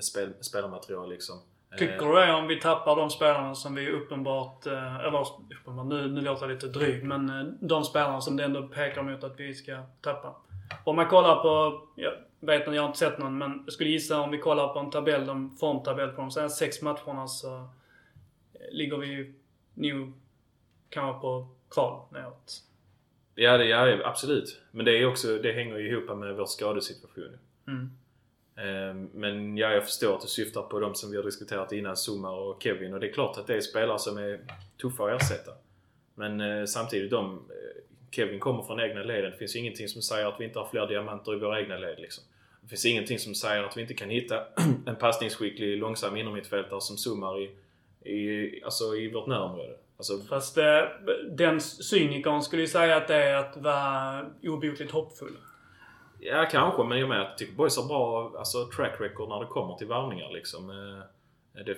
spel, 0.00 0.32
spelarmaterial 0.40 1.10
liksom. 1.10 1.36
Tycker 1.78 2.06
du 2.06 2.14
det 2.14 2.32
om 2.32 2.46
vi 2.46 2.60
tappar 2.60 2.96
de 2.96 3.10
spelarna 3.10 3.54
som 3.54 3.74
vi 3.74 3.90
uppenbart, 3.90 4.66
eh, 4.66 4.96
eller 4.96 5.26
uppenbart, 5.60 5.86
nu, 5.86 6.08
nu 6.08 6.20
låter 6.20 6.46
jag 6.46 6.54
lite 6.54 6.66
dryg, 6.66 7.04
men 7.04 7.30
eh, 7.30 7.44
de 7.60 7.84
spelarna 7.84 8.20
som 8.20 8.36
det 8.36 8.44
ändå 8.44 8.62
pekar 8.62 9.02
mot 9.02 9.24
att 9.24 9.40
vi 9.40 9.54
ska 9.54 9.82
tappa. 10.00 10.36
Om 10.84 10.96
man 10.96 11.08
kollar 11.08 11.36
på, 11.42 11.80
jag 11.96 12.12
vet 12.46 12.60
inte, 12.60 12.70
jag 12.70 12.82
har 12.82 12.88
inte 12.88 12.98
sett 12.98 13.18
någon, 13.18 13.38
men 13.38 13.62
jag 13.64 13.72
skulle 13.72 13.90
gissa 13.90 14.20
om 14.20 14.30
vi 14.30 14.38
kollar 14.38 14.68
på 14.68 14.78
en 14.78 14.90
tabell, 14.90 15.28
en 15.28 15.56
formtabell 15.56 16.08
på 16.08 16.20
de 16.20 16.30
senaste 16.30 16.58
sex 16.58 16.82
matcherna 16.82 17.28
så 17.28 17.56
eh, 17.56 17.66
ligger 18.70 18.96
vi 18.96 19.34
nog 19.74 20.12
kanske 20.88 21.20
på 21.20 21.48
kval 21.70 22.02
neråt. 22.10 22.62
Ja, 23.34 23.58
det, 23.58 23.64
ja, 23.64 23.98
absolut. 24.04 24.60
Men 24.70 24.84
det, 24.84 24.98
är 24.98 25.06
också, 25.06 25.38
det 25.38 25.52
hänger 25.52 25.78
ju 25.78 25.88
ihop 25.88 26.18
med 26.18 26.36
vår 26.36 26.46
skadesituation. 26.46 27.38
Mm. 27.66 27.90
Ehm, 28.56 29.10
Men 29.14 29.56
ja, 29.56 29.72
jag 29.72 29.84
förstår 29.84 30.14
att 30.14 30.20
du 30.20 30.28
syftar 30.28 30.62
på 30.62 30.80
de 30.80 30.94
som 30.94 31.10
vi 31.10 31.16
har 31.16 31.24
diskuterat 31.24 31.72
innan, 31.72 31.96
Zuma 31.96 32.30
och 32.30 32.62
Kevin. 32.62 32.94
Och 32.94 33.00
det 33.00 33.08
är 33.08 33.12
klart 33.12 33.38
att 33.38 33.46
det 33.46 33.56
är 33.56 33.60
spelare 33.60 33.98
som 33.98 34.18
är 34.18 34.40
tuffa 34.80 35.04
att 35.04 35.22
ersätta. 35.22 35.52
Men 36.14 36.40
eh, 36.40 36.64
samtidigt, 36.64 37.10
de, 37.10 37.34
eh, 37.34 37.82
Kevin 38.10 38.40
kommer 38.40 38.62
från 38.62 38.80
egna 38.80 39.02
leden. 39.02 39.30
Det 39.30 39.36
finns 39.36 39.56
ju 39.56 39.60
ingenting 39.60 39.88
som 39.88 40.02
säger 40.02 40.26
att 40.26 40.40
vi 40.40 40.44
inte 40.44 40.58
har 40.58 40.66
fler 40.66 40.86
diamanter 40.86 41.34
i 41.34 41.38
våra 41.38 41.60
egna 41.60 41.76
led. 41.76 41.98
Liksom. 41.98 42.24
Det 42.62 42.68
finns 42.68 42.84
ingenting 42.86 43.18
som 43.18 43.34
säger 43.34 43.62
att 43.64 43.76
vi 43.76 43.80
inte 43.80 43.94
kan 43.94 44.10
hitta 44.10 44.44
en 44.86 44.96
passningsskicklig, 44.96 45.78
långsam 45.78 46.16
innermittfältare 46.16 46.80
som 46.80 46.96
Zuma 46.96 47.36
i, 47.38 47.50
i, 48.12 48.62
alltså 48.64 48.96
i 48.96 49.10
vårt 49.12 49.26
närområde. 49.26 49.76
Alltså, 49.96 50.18
Fast 50.28 50.58
eh, 50.58 50.80
den 51.30 51.60
cynikern 51.60 52.42
skulle 52.42 52.62
ju 52.62 52.68
säga 52.68 52.96
att 52.96 53.08
det 53.08 53.14
är 53.16 53.36
att 53.36 53.56
vara 53.56 54.26
obotligt 54.42 54.90
hoppfull. 54.90 55.36
Ja, 56.20 56.48
kanske. 56.50 56.84
Men 56.84 56.98
jag 56.98 57.08
menar, 57.08 57.24
jag 57.24 57.38
tycker 57.38 57.52
Boys 57.54 57.76
har 57.76 57.86
bra 57.86 58.32
alltså, 58.38 58.66
track 58.76 59.00
record 59.00 59.28
när 59.28 59.40
det 59.40 59.46
kommer 59.46 59.74
till 59.76 59.86
värvningar. 59.86 60.30
Liksom. 60.32 60.70
Eh, 61.54 61.64
Det, 61.64 61.76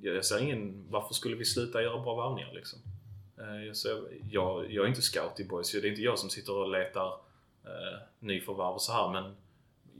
jag 0.00 0.24
ser 0.24 0.38
ingen... 0.42 0.84
Varför 0.90 1.14
skulle 1.14 1.36
vi 1.36 1.44
sluta 1.44 1.82
göra 1.82 1.98
bra 2.02 2.14
värvningar 2.28 2.52
liksom? 2.54 2.78
Eh, 3.38 3.66
Jag, 3.66 3.76
ser, 3.76 4.02
jag, 4.30 4.72
jag 4.72 4.84
är 4.84 4.88
inte 4.88 5.02
scout 5.02 5.40
i 5.40 5.44
Boys. 5.44 5.72
Det 5.72 5.78
är 5.78 5.86
inte 5.90 6.02
jag 6.02 6.18
som 6.18 6.30
sitter 6.30 6.52
och 6.56 6.70
letar 6.70 7.06
eh, 7.64 7.98
nyförvärv 8.18 8.74
och 8.74 8.82
så 8.82 8.92
här. 8.92 9.10
Men 9.12 9.36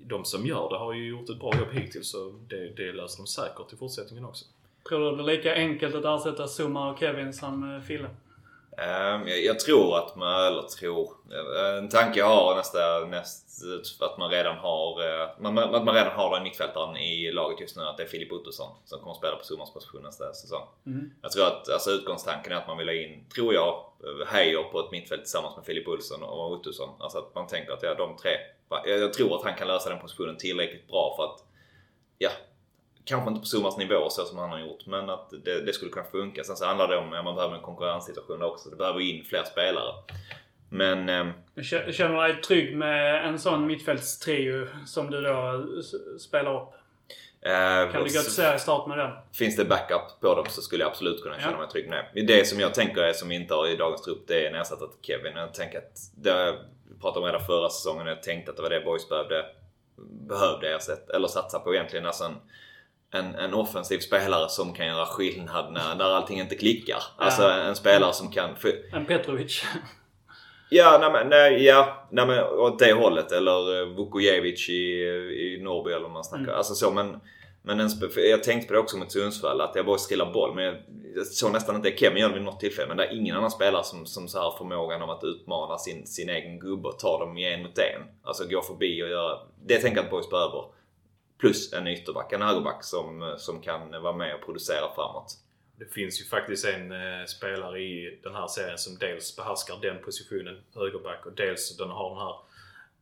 de 0.07 0.25
som 0.25 0.47
gör 0.47 0.69
det 0.71 0.79
har 0.79 0.93
ju 0.93 1.09
gjort 1.09 1.31
ett 1.31 1.41
bra 1.41 1.53
jobb 1.59 1.69
hittills. 1.73 2.11
Så 2.11 2.35
det, 2.49 2.69
det 2.77 2.93
löser 2.93 3.19
de 3.19 3.27
säkert 3.27 3.73
i 3.73 3.77
fortsättningen 3.77 4.25
också. 4.25 4.45
Tror 4.89 5.01
du 5.01 5.11
det 5.11 5.17
blir 5.17 5.37
lika 5.37 5.55
enkelt 5.55 5.95
att 5.95 6.21
ersätta 6.21 6.47
Zuma 6.47 6.91
och 6.91 6.99
Kevin 6.99 7.33
som 7.33 7.75
eh, 7.75 7.81
Fille? 7.81 8.09
Ehm, 8.79 9.29
jag, 9.29 9.61
tror 9.61 9.99
att 9.99 10.17
man, 10.17 10.47
eller 10.47 10.63
tror, 10.63 11.13
eh, 11.31 11.79
en 11.79 11.89
tanke 11.89 12.19
jag 12.19 12.27
har 12.27 12.57
nästa, 12.57 13.07
näst, 13.11 14.03
att 14.03 14.19
man 14.19 14.31
redan 14.31 14.57
har, 14.57 15.23
eh, 15.23 15.29
man, 15.39 15.59
att 15.59 15.85
man 15.85 15.95
redan 15.95 16.13
har 16.13 16.35
den 16.35 16.43
mittfältaren 16.43 16.97
i 16.97 17.33
laget 17.33 17.61
just 17.61 17.77
nu, 17.77 17.83
att 17.83 17.97
det 17.97 18.03
är 18.03 18.07
Filip 18.07 18.33
Ottosson 18.33 18.77
som 18.85 18.99
kommer 18.99 19.13
att 19.13 19.19
spela 19.19 19.37
på 19.37 19.45
Summans 19.45 19.73
position 19.73 20.03
nästa 20.03 20.33
säsong. 20.33 20.63
Mm. 20.87 21.11
Jag 21.23 21.33
tror 21.33 21.47
att 21.47 21.71
alltså, 21.71 21.91
utgångstanken 21.91 22.53
är 22.53 22.57
att 22.57 22.67
man 22.67 22.79
vill 22.79 22.89
ha 22.89 22.95
in, 22.95 23.25
tror 23.35 23.55
jag, 23.55 23.85
Heijer 24.27 24.63
på 24.63 24.81
ett 24.81 24.91
mittfält 24.91 25.23
tillsammans 25.23 25.57
med 25.57 25.65
Filip 25.65 25.89
Olsson 25.89 26.23
och 26.23 26.53
Ottosson. 26.53 26.89
Alltså 26.99 27.19
att 27.19 27.35
man 27.35 27.47
tänker 27.47 27.73
att 27.73 27.83
ja, 27.83 27.95
de 27.95 28.17
tre, 28.17 28.31
jag, 28.85 29.13
tror 29.13 29.37
att 29.37 29.45
han 29.45 29.55
kan 29.55 29.69
lösa 29.69 29.91
den 29.91 29.99
positionen 29.99 30.37
tillräckligt 30.37 30.89
bra 30.89 31.15
för 31.17 31.25
att, 31.25 31.45
ja, 32.19 32.31
Kanske 33.05 33.29
inte 33.29 33.41
på 33.41 33.47
Summars 33.47 33.77
nivå 33.77 34.11
så 34.11 34.25
som 34.25 34.39
han 34.39 34.51
har 34.51 34.59
gjort, 34.59 34.87
men 34.87 35.11
att 35.11 35.31
det, 35.45 35.61
det 35.61 35.73
skulle 35.73 35.91
kunna 35.91 36.05
funka. 36.05 36.45
Sen 36.45 36.57
så 36.57 36.65
handlar 36.67 36.89
det 36.89 36.97
om 36.97 37.13
att 37.13 37.25
man 37.25 37.35
behöver 37.35 37.57
en 37.57 37.63
konkurrenssituation 37.63 38.43
också. 38.43 38.71
Det 38.71 38.77
behöver 38.77 39.01
in 39.01 39.25
fler 39.25 39.45
spelare. 39.45 39.95
Men... 40.71 41.09
Jag 41.09 41.33
jag 41.87 41.95
känner 41.95 42.23
dig 42.23 42.41
trygg 42.43 42.77
med 42.77 43.29
en 43.29 43.39
sån 43.39 43.67
mittfältstrio 43.67 44.67
som 44.87 45.11
du 45.11 45.21
då 45.21 45.65
spelar 46.19 46.63
upp? 46.63 46.69
eh, 47.41 47.93
Kan 47.93 48.05
du 48.05 48.15
gå 48.15 48.23
till 48.23 48.33
seriestart 48.33 48.89
med 48.89 48.99
den? 48.99 49.11
Finns 49.33 49.57
det 49.57 49.65
backup 49.65 50.21
på 50.21 50.35
dem 50.35 50.47
så 50.49 50.63
skulle 50.63 50.83
jag 50.85 50.91
absolut 50.91 51.23
kunna 51.23 51.39
känna 51.39 51.53
Ja. 51.53 51.59
mig 51.59 51.69
trygg 51.69 51.89
med 51.89 52.05
det. 52.15 52.23
Det 52.23 52.45
som 52.45 52.61
jag 52.61 52.75
tänker 52.75 53.03
är 53.03 53.13
som 53.13 53.29
vi 53.29 53.35
inte 53.35 53.55
har 53.55 53.69
i 53.69 53.77
dagens 53.77 54.03
trupp, 54.03 54.25
det 54.29 54.47
är 54.47 54.51
en 54.51 54.55
ersättare 54.61 54.89
till 54.89 54.99
Kevin. 55.15 55.37
Jag 55.37 55.55
tänker 55.55 55.79
att, 55.79 55.99
det 56.17 56.59
pratade 57.01 57.21
om 57.21 57.33
redan 57.33 57.47
förra 57.47 57.69
säsongen, 57.71 58.07
jag 58.07 58.23
tänkte 58.23 58.51
att 58.51 58.57
det 58.57 58.63
var 58.63 58.71
det 58.71 58.81
Boys 58.81 59.09
behövde, 59.09 59.45
behövde 60.29 60.75
ersätta, 60.77 61.17
eller 61.17 61.29
satsa 61.29 61.59
på 61.59 61.75
egentligen. 61.75 62.07
Alltså 62.07 62.25
en, 62.25 62.35
en, 63.11 63.35
en 63.35 63.55
offensiv 63.55 63.99
spelare 63.99 64.49
som 64.49 64.75
kan 64.75 64.87
göra 64.87 65.07
skillnad 65.07 65.73
när, 65.73 65.95
när 65.95 66.05
allting 66.05 66.41
inte 66.41 66.55
klickar. 66.55 67.03
Alltså 67.17 67.43
Ja. 67.43 67.53
en 67.53 67.77
spelare 67.77 68.13
som 68.13 68.31
kan... 68.31 68.51
En 68.93 69.07
Petrovic? 69.07 69.65
Ja, 70.71 70.99
nej, 71.01 71.11
men, 71.13 71.29
nej, 71.29 71.65
ja, 71.65 72.09
nej, 72.11 72.27
men 72.27 72.45
åt 72.45 72.79
det 72.79 72.93
hållet. 72.93 73.33
Eller 73.33 73.85
Vukojevic 73.97 74.69
i, 74.69 74.73
i 74.75 75.61
Norrby 75.63 75.91
eller 75.91 76.03
vad 76.03 76.11
man 76.11 76.25
snackar. 76.25 76.45
Mm. 76.45 76.57
Alltså 76.57 76.75
så, 76.75 76.91
men, 76.91 77.21
men 77.69 77.81
en, 77.81 77.91
jag 78.17 78.43
tänkte 78.43 78.69
på 78.69 78.73
det 78.73 78.79
också 78.79 78.97
mot 78.97 79.13
Sundsvall, 79.13 79.61
att 79.61 79.75
jag 79.75 79.87
bara 79.87 79.99
skrillar 79.99 80.33
boll. 80.33 80.55
Men 80.55 80.65
jag, 80.65 80.77
jag 81.15 81.27
såg 81.27 81.53
nästan 81.53 81.77
inte 81.77 81.97
Kevin 81.97 82.19
gör 82.19 82.29
det 82.29 82.35
vid 82.35 82.43
något 82.43 82.61
tillfälle. 82.61 82.89
Men 82.89 82.97
det 82.97 83.05
är 83.05 83.17
ingen 83.17 83.37
annan 83.37 83.51
spelare 83.51 83.85
som, 83.85 84.07
som 84.07 84.29
så 84.29 84.39
här 84.39 84.59
förmågan 84.59 85.03
om 85.03 85.11
att 85.11 85.25
utmana 85.25 85.79
sin, 85.79 86.07
sin 86.07 86.29
egen 86.29 86.59
gubbe 86.59 86.89
och 86.89 86.99
ta 86.99 87.19
dem 87.19 87.39
i 87.39 87.53
en 87.53 87.63
mot 87.63 87.79
en. 87.79 88.03
Alltså 88.23 88.45
gå 88.45 88.63
förbi 88.63 89.03
och 89.03 89.09
göra... 89.09 89.39
Det 89.67 89.79
tänker 89.79 89.97
jag 89.97 90.05
att 90.05 90.11
Boys 90.11 90.31
behöver. 90.31 90.65
Plus 91.39 91.73
en 91.73 91.87
ytterback, 91.87 92.33
en 92.33 92.43
högerback 92.43 92.85
som, 92.85 93.35
som 93.39 93.61
kan 93.61 94.03
vara 94.03 94.17
med 94.17 94.35
och 94.35 94.45
producera 94.45 94.95
framåt. 94.95 95.35
Det 95.79 95.93
finns 95.93 96.21
ju 96.21 96.25
faktiskt 96.25 96.65
en 96.65 96.93
eh, 96.93 97.25
spelare 97.27 97.81
i 97.81 98.21
den 98.23 98.35
här 98.35 98.47
serien 98.47 98.79
som 98.79 98.99
dels 98.99 99.37
behärskar 99.37 99.79
den 99.83 100.03
positionen, 100.05 100.61
högerback, 100.75 101.27
och 101.27 101.33
dels 101.33 101.77
den 101.77 101.91
har 101.91 102.11
den 102.11 102.19
här 102.19 102.35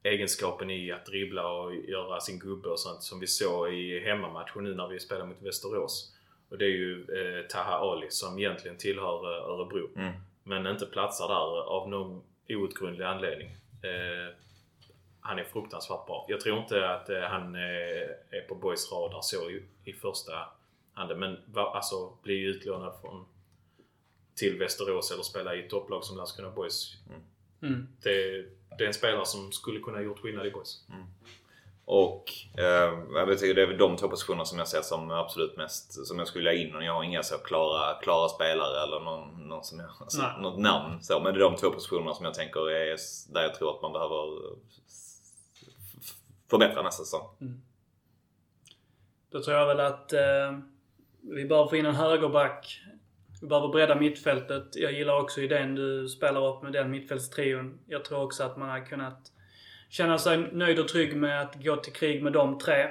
egenskapen 0.07 0.71
i 0.71 0.93
att 0.93 1.07
dribbla 1.07 1.49
och 1.53 1.75
göra 1.75 2.21
sin 2.21 2.39
gubbe 2.39 2.69
och 2.69 2.81
sånt 2.81 3.03
som 3.03 3.21
vi 3.21 3.27
såg 3.27 3.73
i 3.73 4.01
hemmamatchen 4.01 4.65
nu 4.65 4.75
när 4.75 4.89
vi 4.89 5.01
spelade 5.01 5.29
mot 5.29 5.43
Västerås. 5.43 6.13
Och 6.49 6.59
det 6.59 6.65
är 6.65 6.71
ju 6.71 7.01
eh, 7.01 7.47
Taha 7.47 7.79
Ali 7.79 8.07
som 8.11 8.39
egentligen 8.39 8.77
tillhör 8.77 9.37
eh, 9.37 9.45
Örebro. 9.45 9.89
Mm. 9.97 10.13
Men 10.43 10.67
inte 10.67 10.87
platsar 10.87 11.29
där 11.29 11.69
av 11.69 11.89
någon 11.89 12.23
outgrundlig 12.49 13.05
anledning. 13.05 13.49
Eh, 13.83 14.35
han 15.21 15.39
är 15.39 15.45
fruktansvärt 15.45 16.07
bra. 16.07 16.27
Jag 16.29 16.41
tror 16.41 16.59
inte 16.59 16.91
att 16.91 17.09
eh, 17.09 17.21
han 17.21 17.55
eh, 17.55 17.61
är 18.31 18.49
på 18.49 18.55
Boys 18.55 18.93
radar 18.93 19.21
så 19.23 19.51
i, 19.51 19.63
i 19.85 19.93
första 19.93 20.33
handen. 20.93 21.19
Men 21.19 21.39
va, 21.47 21.73
alltså 21.75 22.13
bli 22.23 22.43
utlånad 22.43 22.93
från 23.01 23.27
till 24.35 24.59
Västerås 24.59 25.11
eller 25.11 25.23
spela 25.23 25.55
i 25.55 25.65
ett 25.65 25.71
topplag 25.71 26.05
som 26.05 26.17
Landskrona 26.17 26.51
Boys. 26.51 26.97
Mm. 27.63 27.87
Det, 28.03 28.45
det 28.79 28.85
är 28.85 28.89
en 28.89 28.95
spelare 28.95 29.27
som 29.27 29.53
skulle 29.53 29.81
kunna 29.81 29.97
ha 29.97 30.05
gjort 30.05 30.19
skillnad 30.19 30.47
i 30.47 30.51
Boys. 30.51 30.85
Och 31.85 32.33
eh, 32.59 32.65
jag 33.15 33.29
det 33.29 33.63
är 33.63 33.67
väl 33.67 33.79
de 33.79 33.97
två 33.97 34.09
positionerna 34.09 34.45
som 34.45 34.59
jag 34.59 34.69
ser 34.69 34.83
som 34.83 35.11
absolut 35.11 35.57
mest 35.57 36.07
som 36.07 36.19
jag 36.19 36.29
skulle 36.29 36.51
vilja 36.51 36.67
in. 36.67 36.75
Och 36.75 36.85
jag 36.85 36.93
har 36.93 37.03
inga 37.03 37.23
så 37.23 37.39
klara, 37.39 37.95
klara 37.95 38.29
spelare 38.29 38.83
eller 38.83 39.01
någon, 39.01 39.49
någon 39.49 39.65
som 39.65 39.79
jag, 39.79 39.89
alltså, 40.01 40.23
något 40.41 40.59
namn. 40.59 41.03
Så, 41.03 41.21
men 41.21 41.35
det 41.35 41.39
är 41.39 41.51
de 41.51 41.57
två 41.57 41.71
positionerna 41.71 42.15
som 42.15 42.25
jag 42.25 42.35
tänker 42.35 42.71
är 42.71 42.97
där 43.33 43.43
jag 43.43 43.55
tror 43.55 43.77
att 43.77 43.83
man 43.83 43.93
behöver 43.93 44.57
förbättra 46.51 46.83
nästa 46.83 47.05
säsong. 47.05 47.29
Då 49.31 49.43
tror 49.43 49.57
jag 49.57 49.67
väl 49.67 49.81
att 49.81 50.13
eh, 50.13 50.59
vi 51.21 51.45
behöver 51.45 51.69
få 51.69 51.77
in 51.77 51.87
en 51.87 51.95
högerback. 51.95 52.81
Vi 53.41 53.47
behöver 53.47 53.69
bredda 53.69 53.95
mittfältet. 53.95 54.77
Jag 54.77 54.93
gillar 54.93 55.21
också 55.21 55.41
idén 55.41 55.75
du 55.75 56.09
spelar 56.09 56.47
upp 56.47 56.63
med 56.63 56.73
den 56.73 56.91
mittfältstrion. 56.91 57.79
Jag 57.87 58.05
tror 58.05 58.23
också 58.23 58.45
att 58.45 58.57
man 58.57 58.69
har 58.69 58.87
kunnat 58.87 59.33
känna 59.89 60.19
sig 60.19 60.39
nöjd 60.53 60.79
och 60.79 60.89
trygg 60.89 61.17
med 61.17 61.43
att 61.43 61.65
gå 61.65 61.77
till 61.77 61.93
krig 61.93 62.23
med 62.23 62.33
de 62.33 62.59
tre. 62.59 62.89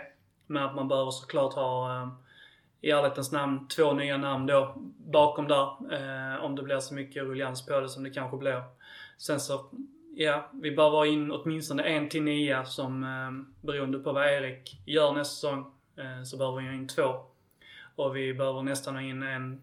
Men 0.48 0.64
att 0.64 0.76
man 0.76 0.88
behöver 0.88 1.12
såklart 1.12 1.54
ha, 1.54 2.02
eh, 2.02 2.08
i 2.82 2.92
ärlighetens 2.92 3.32
namn, 3.32 3.68
två 3.68 3.94
nya 3.94 4.18
namn 4.18 4.46
då 4.46 4.74
bakom 4.98 5.48
där. 5.48 5.68
Eh, 5.92 6.44
om 6.44 6.56
det 6.56 6.64
blir 6.64 6.80
så 6.80 6.94
mycket 6.94 7.24
ruljans 7.24 7.66
på 7.66 7.80
det 7.80 7.90
som 7.90 8.04
det 8.04 8.10
kanske 8.10 8.38
blir. 8.38 8.64
Sen 9.18 9.40
så, 9.40 9.66
ja, 10.16 10.50
vi 10.54 10.72
behöver 10.72 10.98
ha 10.98 11.06
in 11.06 11.32
åtminstone 11.32 11.84
en 11.84 12.10
till 12.10 12.24
nia 12.24 12.66
som, 12.66 13.04
eh, 13.04 13.66
beroende 13.68 14.00
på 14.00 14.12
vad 14.12 14.28
Erik 14.28 14.82
gör 14.86 15.14
nästa 15.14 15.36
säsong, 15.36 15.72
så 16.26 16.38
behöver 16.38 16.58
vi 16.58 16.68
ha 16.68 16.74
in 16.74 16.88
två. 16.88 17.16
Och 17.96 18.16
vi 18.16 18.34
behöver 18.34 18.62
nästan 18.62 18.96
ha 18.96 19.02
in 19.02 19.24
en 19.24 19.62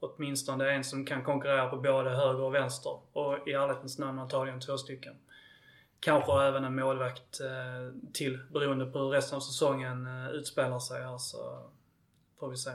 åtminstone 0.00 0.70
en 0.70 0.84
som 0.84 1.04
kan 1.04 1.24
konkurrera 1.24 1.68
på 1.68 1.76
både 1.76 2.10
höger 2.10 2.42
och 2.42 2.54
vänster. 2.54 2.98
Och 3.12 3.48
i 3.48 3.52
ärlighetens 3.52 3.98
namn 3.98 4.18
antagligen 4.18 4.60
två 4.60 4.78
stycken. 4.78 5.14
Kanske 6.00 6.32
även 6.42 6.64
en 6.64 6.76
målvakt 6.76 7.40
eh, 7.40 8.10
till 8.12 8.38
beroende 8.52 8.86
på 8.86 8.98
hur 8.98 9.10
resten 9.10 9.36
av 9.36 9.40
säsongen 9.40 10.06
eh, 10.06 10.30
utspelar 10.30 10.78
sig 10.78 11.02
här 11.02 11.18
så 11.18 11.70
får 12.38 12.48
vi 12.48 12.56
se. 12.56 12.70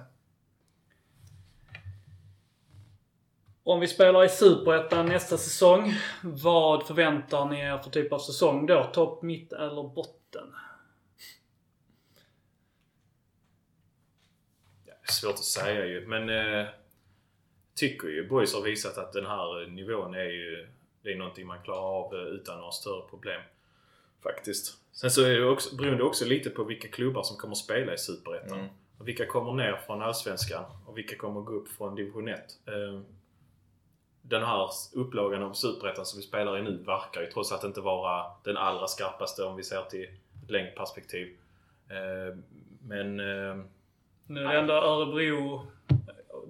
Om 3.65 3.79
vi 3.79 3.87
spelar 3.87 4.23
i 4.23 4.29
Superettan 4.29 5.05
nästa 5.05 5.37
säsong, 5.37 5.93
vad 6.23 6.87
förväntar 6.87 7.45
ni 7.45 7.59
er 7.59 7.77
för 7.77 7.89
typ 7.89 8.13
av 8.13 8.19
säsong 8.19 8.65
då? 8.65 8.89
Topp, 8.93 9.21
mitt 9.21 9.53
eller 9.53 9.83
botten? 9.83 10.53
Ja, 14.85 14.93
det 15.01 15.09
är 15.09 15.11
svårt 15.11 15.33
att 15.33 15.43
säga 15.43 15.85
ju, 15.85 16.07
men 16.07 16.29
eh, 16.29 16.67
tycker 17.75 18.07
ju 18.07 18.27
Boys 18.27 18.53
har 18.53 18.61
visat 18.61 18.97
att 18.97 19.13
den 19.13 19.25
här 19.25 19.67
nivån 19.67 20.13
är 20.13 20.23
ju 20.29 20.67
det 21.03 21.11
är 21.13 21.17
någonting 21.17 21.47
man 21.47 21.61
klarar 21.63 21.79
av 22.05 22.13
eh, 22.13 22.19
utan 22.21 22.57
några 22.57 22.71
större 22.71 23.09
problem. 23.09 23.41
Faktiskt. 24.23 24.77
Sen 24.91 25.11
så 25.11 25.21
är 25.23 25.39
det 25.39 25.45
också, 25.45 25.75
beror 25.75 25.95
det 25.95 26.03
också 26.03 26.25
lite 26.25 26.49
på 26.49 26.63
vilka 26.63 26.87
klubbar 26.87 27.23
som 27.23 27.37
kommer 27.37 27.55
spela 27.55 27.93
i 27.93 27.97
Superettan. 27.97 28.59
Mm. 28.59 28.69
Och 28.97 29.07
vilka 29.07 29.25
kommer 29.25 29.53
ner 29.53 29.79
från 29.85 30.01
Allsvenskan 30.01 30.63
och 30.85 30.97
vilka 30.97 31.15
kommer 31.15 31.41
gå 31.41 31.53
upp 31.53 31.69
från 31.69 31.95
Division 31.95 32.27
1. 32.27 32.39
Eh, 32.65 32.99
Den 34.21 34.43
här 34.43 34.69
upplagan 34.93 35.43
av 35.43 35.53
Superettan 35.53 36.05
som 36.05 36.19
vi 36.19 36.25
spelar 36.25 36.57
i 36.57 36.61
nu 36.61 36.77
verkar 36.77 37.21
ju 37.21 37.27
trots 37.27 37.51
allt 37.51 37.63
inte 37.63 37.81
vara 37.81 38.25
den 38.43 38.57
allra 38.57 38.87
skarpaste 38.87 39.43
om 39.43 39.55
vi 39.55 39.63
ser 39.63 39.81
till 39.81 40.07
ett 40.43 40.51
längre 40.51 40.71
perspektiv. 40.71 41.37
Eh, 41.89 42.37
Men 42.87 43.17
Nu 44.27 44.43
är 44.45 44.53
det 44.53 44.59
ändå 44.59 44.73
Örebro, 44.73 45.67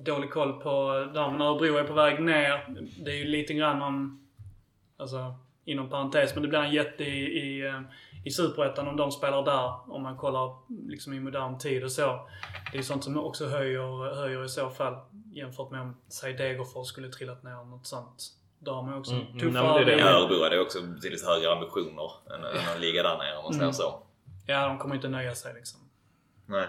dålig 0.06 0.32
koll 0.32 0.54
på 0.54 0.92
där, 1.14 1.32
men 1.32 1.42
Örebro 1.42 1.78
är 1.78 1.84
på 1.84 1.94
väg 1.94 2.22
ner. 2.22 2.68
Det 3.04 3.12
är 3.12 3.16
ju 3.16 3.26
lite 3.26 3.54
grann 3.54 3.82
om, 3.82 4.28
alltså 4.98 5.36
inom 5.66 5.90
parentes, 5.90 6.34
men 6.34 6.42
det 6.44 6.50
blir 6.50 6.60
en 6.60 6.72
jätte 6.72 7.04
i, 7.04 7.40
i, 7.40 7.66
eh, 7.68 7.82
i 8.26 8.32
Superettan 8.32 8.88
om 8.88 8.98
de 8.98 9.12
spelar 9.12 9.44
där. 9.46 9.92
Om 9.94 10.04
man 10.04 10.18
kollar 10.18 10.56
liksom 10.90 11.14
i 11.14 11.20
modern 11.20 11.58
tid 11.58 11.84
och 11.84 11.92
så. 11.92 12.30
Det 12.72 12.78
är 12.78 12.82
sånt 12.82 13.04
som 13.04 13.18
också 13.18 13.48
höjer, 13.48 14.16
höjer 14.16 14.46
i 14.46 14.50
så 14.50 14.70
fall 14.70 14.96
jämfört 15.34 15.72
med 15.72 15.82
om, 15.82 15.96
säg 16.08 16.34
Degerfors 16.34 16.88
skulle 16.88 17.10
trillat 17.10 17.44
ner 17.44 17.66
något 17.66 17.88
sånt. 17.88 18.24
Där 18.60 18.72
har 18.72 18.84
man 18.84 19.00
också 19.00 19.12
Mm, 19.14 19.26
en 19.28 19.34
nej, 19.38 19.44
men 19.46 19.54
tuffare... 19.54 19.86
det 19.86 19.94
är 19.94 19.98
det. 19.98 20.04
Örebro 20.04 20.44
hade 20.44 20.60
också 20.60 20.82
betydligt 20.82 21.26
högre 21.26 21.52
ambitioner 21.52 22.12
än, 22.36 22.44
än 22.44 22.74
att 22.76 22.80
ligga 22.82 23.04
där 23.04 23.18
nere 23.18 23.38
om 23.38 23.44
man 23.44 23.54
säger 23.54 23.64
Mm. 23.64 23.74
så. 23.74 24.04
Ja, 24.48 24.68
de 24.68 24.78
kommer 24.78 24.96
inte 24.96 25.08
nöja 25.10 25.36
sig 25.36 25.54
liksom. 25.54 25.80
Nej. 26.46 26.68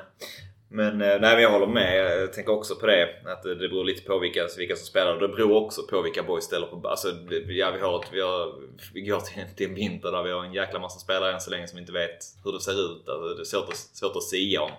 Men, 0.74 1.02
eh, 1.02 1.20
nej, 1.20 1.34
men 1.34 1.42
jag 1.42 1.50
håller 1.50 1.66
med. 1.66 1.96
Jag 2.22 2.32
tänker 2.32 2.52
också 2.52 2.74
på 2.76 2.86
det. 2.86 3.08
Att 3.26 3.42
det 3.42 3.56
beror 3.56 3.84
lite 3.84 4.02
på 4.06 4.18
vilka, 4.18 4.48
vilka 4.58 4.76
som 4.76 4.86
spelar. 4.86 5.20
Det 5.20 5.28
beror 5.28 5.64
också 5.64 5.82
på 5.86 6.02
vilka 6.02 6.22
boys 6.22 6.44
ställer 6.44 6.66
på. 6.66 6.88
Alltså, 6.88 7.08
ja, 7.48 7.70
vi, 7.70 7.80
har, 7.80 8.00
ett- 8.04 8.08
vi, 8.12 8.20
har, 8.20 8.54
vi 8.94 9.00
går 9.00 9.20
till, 9.20 9.44
till 9.56 9.68
en 9.68 9.74
vinter 9.74 10.12
där 10.12 10.22
vi 10.22 10.30
har 10.32 10.44
en 10.44 10.52
jäkla 10.52 10.78
massa 10.78 10.98
spelare 10.98 11.32
än 11.32 11.40
så 11.40 11.50
länge 11.50 11.68
som 11.68 11.78
inte 11.78 11.92
vet 11.92 12.18
hur 12.44 12.52
det 12.52 12.60
ser 12.60 12.72
ut. 12.72 13.08
Alltså, 13.08 13.34
det 13.34 13.42
är 13.42 13.44
svårt 13.44 13.68
att, 13.68 13.76
svårt 13.76 14.16
att 14.16 14.22
sia 14.22 14.62
om. 14.62 14.70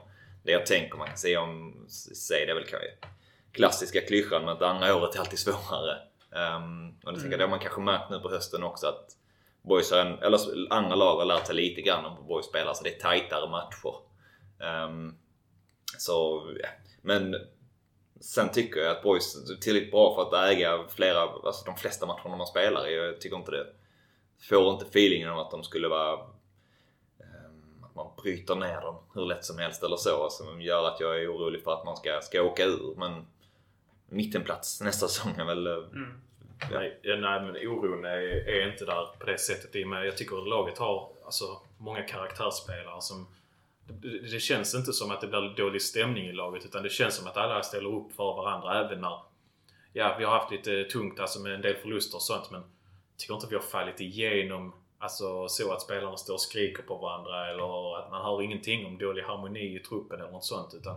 Det 0.44 0.52
jag 0.52 0.66
tänker 0.66 0.98
man 0.98 1.08
kan 1.08 1.18
säga 1.18 1.42
om 1.42 1.86
sig, 2.14 2.46
det 2.46 2.52
är 2.52 2.56
väl 2.56 2.64
kanske 2.64 2.88
klassiska 3.52 4.02
klyschan 4.02 4.42
men 4.42 4.50
att 4.50 4.62
andra 4.62 4.96
året 4.96 5.16
är 5.16 5.20
alltid 5.20 5.40
svårare. 5.40 5.98
Um, 6.58 6.96
och 7.06 7.14
det 7.14 7.20
tänker 7.20 7.32
jag, 7.32 7.40
det 7.40 7.44
har 7.44 7.50
man 7.50 7.60
kanske 7.60 7.82
märkt 7.82 8.10
nu 8.10 8.20
på 8.20 8.30
hösten 8.30 8.64
också 8.64 8.88
att 8.88 9.06
boys 9.62 9.92
har 9.92 10.00
en, 10.00 10.20
eller 10.20 10.40
andra 10.74 10.96
lag 10.96 11.18
har 11.18 11.26
lärt 11.26 11.46
sig 11.48 11.56
lite 11.56 11.82
grann 11.82 12.06
om 12.06 12.28
boys 12.28 12.46
spelar 12.46 12.74
så 12.74 12.84
det 12.84 12.90
är 12.96 13.00
tajtare 13.00 13.50
matcher. 13.50 13.96
Ehm, 14.62 15.16
så, 15.98 16.48
ja. 16.60 16.68
Men 17.02 17.36
sen 18.22 18.52
tycker 18.52 18.80
jag 18.80 18.92
att 18.98 19.04
boys 19.04 19.50
är 19.50 19.56
tillräckligt 19.56 19.92
bra 19.92 20.16
för 20.16 20.22
att 20.22 20.50
äga 20.50 20.84
flera, 20.90 21.22
alltså 21.22 21.66
de 21.66 21.76
flesta 21.76 22.06
matcherna 22.06 22.36
man 22.36 22.48
spelar 22.48 22.88
i. 22.88 22.96
Jag 22.96 23.22
tycker 23.22 23.36
inte 23.38 23.52
det. 23.52 23.68
Får 24.50 24.74
inte 24.74 24.86
feelingen 24.86 25.30
om 25.30 25.40
att 25.40 25.52
de 25.52 25.64
skulle 25.64 25.88
vara 25.88 26.14
ehm, 27.20 27.84
att 27.84 27.96
man 27.96 28.08
bryter 28.24 28.56
ner 28.56 28.82
dem 28.82 28.96
hur 29.14 29.26
lätt 29.26 29.46
som 29.46 29.58
helst 29.58 29.84
eller 29.84 29.98
så. 29.98 30.30
Som 30.30 30.62
gör 30.62 30.88
att 30.88 31.00
jag 31.00 31.22
är 31.22 31.36
orolig 31.36 31.64
för 31.64 31.74
att 31.74 31.86
man 31.86 31.98
ska, 31.98 32.20
ska 32.22 32.42
åka 32.42 32.64
ur. 32.66 32.94
Men 32.98 33.26
mittenplats 34.10 34.82
nästa 34.82 35.08
säsong 35.08 35.34
är 35.38 35.46
väl... 35.46 35.68
eh, 35.68 35.74
Mm. 35.74 36.22
Nej, 36.72 37.00
ja, 37.02 37.16
nej 37.16 37.42
men 37.42 37.68
oron 37.68 38.06
är, 38.06 38.50
är 38.50 38.72
inte 38.72 38.86
där 38.86 39.06
på 39.20 39.26
det 39.26 39.38
sättet. 39.38 39.76
I 39.76 39.84
och 39.84 39.88
med, 39.88 40.08
jag 40.08 40.18
tycker 40.18 40.38
att 40.42 40.48
laget 40.48 40.78
har 40.78 41.10
alltså, 41.26 41.46
många 41.78 42.02
karaktärsspelare 42.02 43.02
som... 43.02 43.28
Det, 43.88 44.20
det 44.32 44.40
känns 44.40 44.76
inte 44.76 44.94
som 44.94 45.12
att 45.12 45.22
det 45.22 45.28
blir 45.28 45.54
dålig 45.58 45.82
stämning 45.82 46.26
i 46.28 46.32
laget 46.34 46.66
utan 46.66 46.84
det 46.84 46.90
känns 46.90 47.16
som 47.16 47.28
att 47.28 47.38
alla 47.38 47.64
ställer 47.64 47.90
upp 47.96 48.12
för 48.12 48.24
varandra 48.36 48.86
även 48.86 49.02
när... 49.02 49.20
Ja, 49.94 50.16
vi 50.20 50.24
har 50.26 50.32
haft 50.40 50.52
lite 50.52 50.84
tungt 50.84 51.20
alltså 51.20 51.40
med 51.40 51.54
en 51.54 51.62
del 51.62 51.76
förluster 51.76 52.16
och 52.18 52.22
sånt 52.22 52.52
men 52.52 52.62
jag 52.62 53.18
tycker 53.18 53.34
inte 53.34 53.48
vi 53.50 53.56
har 53.56 53.62
fallit 53.62 54.02
igenom 54.02 54.74
alltså 54.98 55.48
så 55.48 55.74
att 55.74 55.82
spelarna 55.82 56.18
står 56.18 56.34
och 56.34 56.42
skriker 56.42 56.84
på 56.84 56.98
varandra 56.98 57.52
eller 57.52 57.98
att 58.00 58.12
man 58.12 58.22
hör 58.26 58.42
ingenting 58.42 58.86
om 58.86 58.98
dålig 58.98 59.24
harmoni 59.24 59.76
i 59.76 59.80
truppen 59.80 60.22
eller 60.22 60.32
något 60.32 60.46
sånt 60.46 60.74
utan 60.74 60.96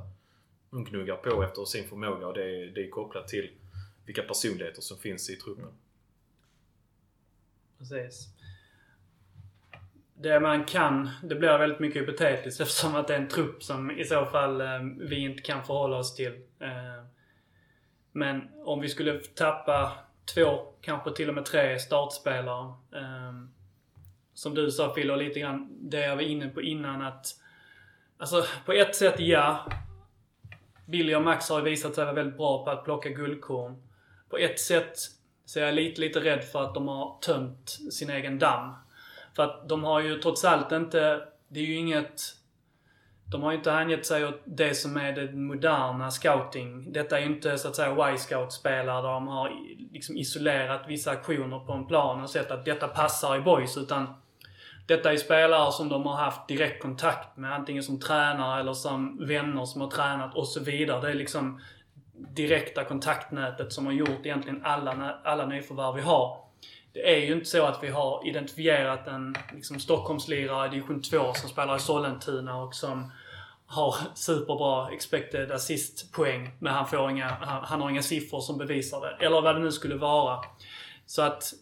de 0.71 0.85
gnuggar 0.85 1.17
på 1.17 1.43
efter 1.43 1.65
sin 1.65 1.89
förmåga 1.89 2.27
och 2.27 2.35
det, 2.35 2.45
är- 2.45 2.67
det 2.67 2.85
är 2.87 2.91
kopplat 2.91 3.29
till 3.29 3.51
vilka 4.07 4.23
personligheter 4.23 4.81
som 4.83 4.99
finns 4.99 5.31
i 5.31 5.37
truppen. 5.37 5.73
Precis. 7.79 8.29
Det 10.21 10.41
man 10.41 10.65
kan, 10.65 11.11
det 11.23 11.35
blir 11.35 11.59
väldigt 11.59 11.81
mycket 11.81 12.03
hypotetiskt 12.03 12.61
eftersom 12.61 12.97
att 12.97 13.09
det 13.09 13.15
är 13.15 13.21
en 13.21 13.29
trupp 13.29 13.63
som 13.63 13.91
i 13.91 14.05
så 14.05 14.25
fall 14.27 14.61
eh, 14.61 14.81
vi 14.99 15.19
inte 15.19 15.43
kan 15.43 15.65
förhålla 15.65 15.97
oss 15.97 16.15
till. 16.15 16.33
Eh, 16.61 17.05
men 18.13 18.49
om 18.65 18.81
vi 18.81 18.89
skulle 18.89 19.19
tappa 19.19 19.93
två, 20.35 20.59
kanske 20.81 21.13
till 21.13 21.29
och 21.29 21.35
med 21.35 21.45
tre 21.45 21.79
startspelare. 21.79 22.75
Eh, 22.95 23.33
som 24.35 24.55
du 24.55 24.71
sa 24.71 24.89
Phil, 24.89 25.11
och 25.11 25.19
lite 25.19 25.41
grann 25.41 25.69
det 25.91 26.01
jag 26.01 26.17
var 26.17 26.23
inne 26.23 26.49
på 26.49 26.63
innan 26.63 27.03
att 27.03 27.35
Alltså 28.19 28.45
på 28.65 28.73
ett 28.73 28.97
sätt 28.97 29.21
ja. 29.21 29.67
Billy 30.87 31.15
och 31.15 31.23
Max 31.23 31.49
har 31.49 31.59
ju 31.59 31.65
visat 31.65 31.95
sig 31.95 32.05
vara 32.05 32.15
väldigt 32.15 32.37
bra 32.37 32.65
på 32.65 32.71
att 32.71 32.85
plocka 32.85 33.09
guldkorn. 33.09 33.83
På 34.31 34.39
ett 34.39 34.61
sätt 34.61 34.99
så 35.45 35.61
är 35.61 35.65
jag 35.65 35.75
lite, 35.75 36.01
lite 36.01 36.21
rädd 36.21 36.45
för 36.45 36.65
att 36.65 36.75
de 36.75 36.89
har 36.89 37.19
tömt 37.21 37.79
sin 37.91 38.11
egen 38.11 38.39
damm. 38.39 38.75
För 39.39 39.45
att 39.45 39.69
de 39.69 39.85
har 39.85 40.01
ju 40.01 40.19
trots 40.19 40.45
allt 40.45 40.73
inte, 40.73 41.21
det 41.49 41.61
är 41.61 41.65
ju 41.65 41.75
inget, 41.75 42.23
de 43.33 43.43
har 43.43 43.51
ju 43.51 43.59
inte 43.59 43.71
hängett 43.71 44.07
sig 44.07 44.27
åt 44.27 44.41
det 44.45 44.75
som 44.75 44.97
är 44.97 45.13
det 45.13 45.33
moderna 45.33 46.11
scouting. 46.11 46.93
Detta 46.93 47.17
är 47.19 47.21
ju 47.21 47.27
inte 47.27 47.59
så 47.59 47.69
att 47.69 47.77
säga 47.77 48.13
Y-scout-spelare 48.13 49.03
där 49.03 49.13
de 49.13 49.29
har 49.29 49.53
liksom 49.93 50.17
isolerat 50.17 50.85
vissa 50.89 51.11
aktioner 51.11 51.59
på 51.59 51.73
en 51.73 51.87
plan 51.87 52.23
och 52.23 52.31
sett 52.31 52.51
att 52.51 52.65
detta 52.65 52.89
passar 52.89 53.37
i 53.37 53.41
boys. 53.41 53.77
Utan 53.77 54.15
detta 54.87 55.13
är 55.13 55.17
spelare 55.17 55.73
som 55.73 55.89
de 55.89 56.07
har 56.07 56.17
haft 56.17 56.49
direkt 56.49 56.83
kontakt 56.83 57.37
med, 57.37 57.55
antingen 57.55 57.83
som 57.83 58.01
tränare 58.01 58.61
eller 58.61 58.73
som 58.73 59.27
vänner 59.27 59.65
som 59.65 59.81
har 59.81 59.91
tränat 59.91 60.35
och 60.35 60.49
så 60.49 60.61
vidare. 60.61 61.01
Det 61.01 61.11
är 61.11 61.15
liksom 61.15 61.61
direkta 62.13 62.85
kontaktnätet 62.85 63.73
som 63.73 63.87
har 63.87 63.93
gjort 63.93 64.21
egentligen 64.27 64.65
alla, 64.65 65.21
alla 65.25 65.47
nyförvärv 65.47 65.95
vi 65.95 66.03
har. 66.03 66.48
Det 66.99 67.15
är 67.15 67.27
ju 67.27 67.33
inte 67.33 67.47
så 67.47 67.65
att 67.65 67.83
vi 67.83 67.89
har 67.89 68.29
identifierat 68.29 69.07
en 69.07 69.37
liksom, 69.55 69.81
Stockholmslirare 69.81 70.67
i 70.67 70.71
division 70.71 71.03
2 71.03 71.35
som 71.35 71.49
spelar 71.49 71.77
i 71.77 71.81
Sollentuna 71.81 72.63
och 72.63 72.75
som 72.75 73.13
har 73.67 73.95
superbra 74.15 74.91
expected 74.91 75.53
assist-poäng 75.53 76.51
men 76.59 76.75
han, 76.75 76.87
får 76.87 77.11
inga, 77.11 77.29
han, 77.29 77.65
han 77.65 77.81
har 77.81 77.91
inga 77.91 78.03
siffror 78.03 78.41
som 78.41 78.59
bevisar 78.59 79.01
det. 79.01 79.27
Eller 79.27 79.41
vad 79.41 79.55
det 79.55 79.61
nu 79.61 79.73
skulle 79.73 79.95
vara. 79.97 80.45
Så 81.07 81.23
att 81.23 81.53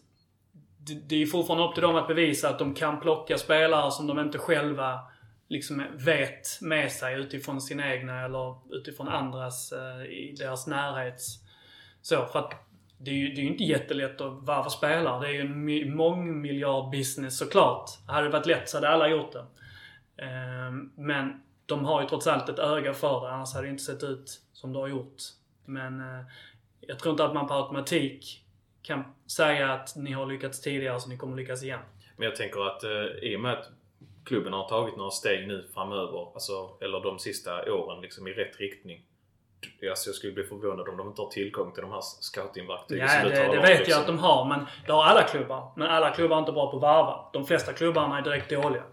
det, 0.77 0.93
det 0.93 1.15
är 1.15 1.19
ju 1.19 1.27
fortfarande 1.27 1.65
upp 1.65 1.73
till 1.73 1.83
dem 1.83 1.95
att 1.95 2.07
bevisa 2.07 2.49
att 2.49 2.59
de 2.59 2.73
kan 2.73 2.99
plocka 2.99 3.37
spelare 3.37 3.91
som 3.91 4.07
de 4.07 4.19
inte 4.19 4.37
själva 4.37 4.99
liksom 5.47 5.83
vet 5.93 6.61
med 6.61 6.91
sig 6.91 7.15
utifrån 7.15 7.61
sina 7.61 7.93
egna 7.93 8.25
eller 8.25 8.75
utifrån 8.75 9.07
andras 9.07 9.71
eh, 9.71 10.05
i 10.05 10.35
deras 10.39 10.67
närhet. 10.67 11.21
Så, 12.01 12.25
för 12.25 12.39
att 12.39 12.66
det 12.97 13.11
är 13.11 13.15
ju 13.15 13.33
det 13.33 13.41
är 13.41 13.45
inte 13.45 13.63
jättelätt 13.63 14.21
att 14.21 14.43
varva 14.43 14.69
spelare. 14.69 15.21
Det 15.21 15.27
är 15.27 15.33
ju 15.33 15.41
en 15.41 15.47
mångmiljardbusiness 15.47 15.95
mångmiljard-business 15.95 17.37
såklart. 17.37 17.89
Hade 18.07 18.27
det 18.27 18.31
varit 18.31 18.45
lätt 18.45 18.69
så 18.69 18.77
hade 18.77 18.89
alla 18.89 19.09
gjort 19.09 19.31
det. 19.31 19.45
Ehm, 20.25 20.91
men 20.95 21.41
de 21.65 21.85
har 21.85 22.01
ju 22.01 22.07
trots 22.07 22.27
allt 22.27 22.49
ett 22.49 22.59
öga 22.59 22.93
för 22.93 23.21
det, 23.21 23.31
annars 23.31 23.53
hade 23.53 23.67
det 23.67 23.71
inte 23.71 23.83
sett 23.83 24.03
ut 24.03 24.41
som 24.53 24.73
det 24.73 24.79
har 24.79 24.87
gjort. 24.87 25.21
Men 25.65 25.99
eh, 25.99 26.25
jag 26.81 26.99
tror 26.99 27.11
inte 27.11 27.25
att 27.25 27.33
man 27.33 27.47
per 27.47 27.55
automatik 27.55 28.43
kan 28.81 29.03
säga 29.27 29.73
att 29.73 29.95
ni 29.95 30.11
har 30.11 30.25
lyckats 30.25 30.61
tidigare 30.61 30.99
så 30.99 31.09
ni 31.09 31.17
kommer 31.17 31.37
lyckas 31.37 31.63
igen. 31.63 31.79
Men 32.17 32.25
jag 32.25 32.35
tänker 32.35 32.67
att 32.67 32.83
eh, 32.83 33.29
i 33.29 33.35
och 33.35 33.41
med 33.41 33.53
att 33.53 33.69
klubben 34.25 34.53
har 34.53 34.69
tagit 34.69 34.97
några 34.97 35.11
steg 35.11 35.47
nu 35.47 35.67
framöver, 35.73 36.33
alltså, 36.33 36.69
eller 36.81 36.99
de 36.99 37.19
sista 37.19 37.73
åren 37.73 38.01
liksom 38.01 38.27
i 38.27 38.33
rätt 38.33 38.59
riktning. 38.59 39.03
Alltså 39.89 40.09
jag 40.09 40.15
skulle 40.15 40.33
bli 40.33 40.43
förvånad 40.43 40.89
om 40.89 40.97
de 40.97 41.07
inte 41.07 41.21
har 41.21 41.29
tillgång 41.29 41.71
till 41.71 41.81
de 41.81 41.91
här 41.91 42.01
scoutingverktygen 42.01 43.07
Ja, 43.07 43.13
som 43.13 43.23
du 43.23 43.29
det, 43.29 43.35
talar 43.35 43.51
det 43.51 43.57
om, 43.57 43.65
vet 43.65 43.77
liksom. 43.77 43.91
jag 43.91 43.99
att 43.99 44.07
de 44.07 44.19
har, 44.19 44.45
men 44.45 44.65
det 44.85 44.91
har 44.91 45.03
alla 45.03 45.23
klubbar. 45.23 45.71
Men 45.75 45.87
alla 45.87 46.11
klubbar 46.11 46.35
är 46.35 46.39
inte 46.39 46.51
bra 46.51 46.71
på 46.71 46.77
att 46.77 46.81
varva. 46.81 47.29
De 47.33 47.45
flesta 47.45 47.73
klubbarna 47.73 48.17
är 48.17 48.21
direkt 48.21 48.49
dåliga. 48.49 48.83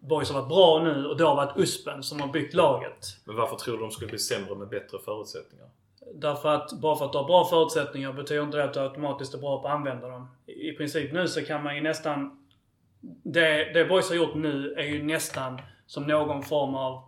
Boys 0.00 0.30
har 0.30 0.40
varit 0.40 0.48
bra 0.48 0.82
nu 0.84 1.06
och 1.06 1.16
det 1.16 1.24
har 1.24 1.36
varit 1.36 1.56
USPen 1.56 2.02
som 2.02 2.20
har 2.20 2.28
byggt 2.28 2.54
laget. 2.54 3.06
Men 3.24 3.36
varför 3.36 3.56
tror 3.56 3.76
du 3.76 3.82
de 3.82 3.90
skulle 3.90 4.10
bli 4.10 4.18
sämre 4.18 4.54
med 4.54 4.68
bättre 4.68 4.98
förutsättningar? 5.04 5.66
Därför 6.14 6.48
att 6.48 6.72
bara 6.72 6.96
för 6.96 7.04
att 7.04 7.12
du 7.12 7.18
har 7.18 7.24
bra 7.24 7.44
förutsättningar 7.44 8.12
betyder 8.12 8.42
inte 8.42 8.56
det 8.56 8.64
att 8.64 8.74
du 8.74 8.80
automatiskt 8.80 9.34
är 9.34 9.38
bra 9.38 9.62
på 9.62 9.68
att 9.68 9.74
använda 9.74 10.08
dem. 10.08 10.28
I 10.46 10.72
princip 10.72 11.12
nu 11.12 11.28
så 11.28 11.44
kan 11.44 11.62
man 11.62 11.76
ju 11.76 11.82
nästan... 11.82 12.46
Det, 13.22 13.72
det 13.74 13.84
Boys 13.84 14.08
har 14.08 14.16
gjort 14.16 14.34
nu 14.34 14.74
är 14.78 14.84
ju 14.84 15.02
nästan 15.02 15.60
som 15.86 16.02
någon 16.02 16.42
form 16.42 16.74
av... 16.74 17.02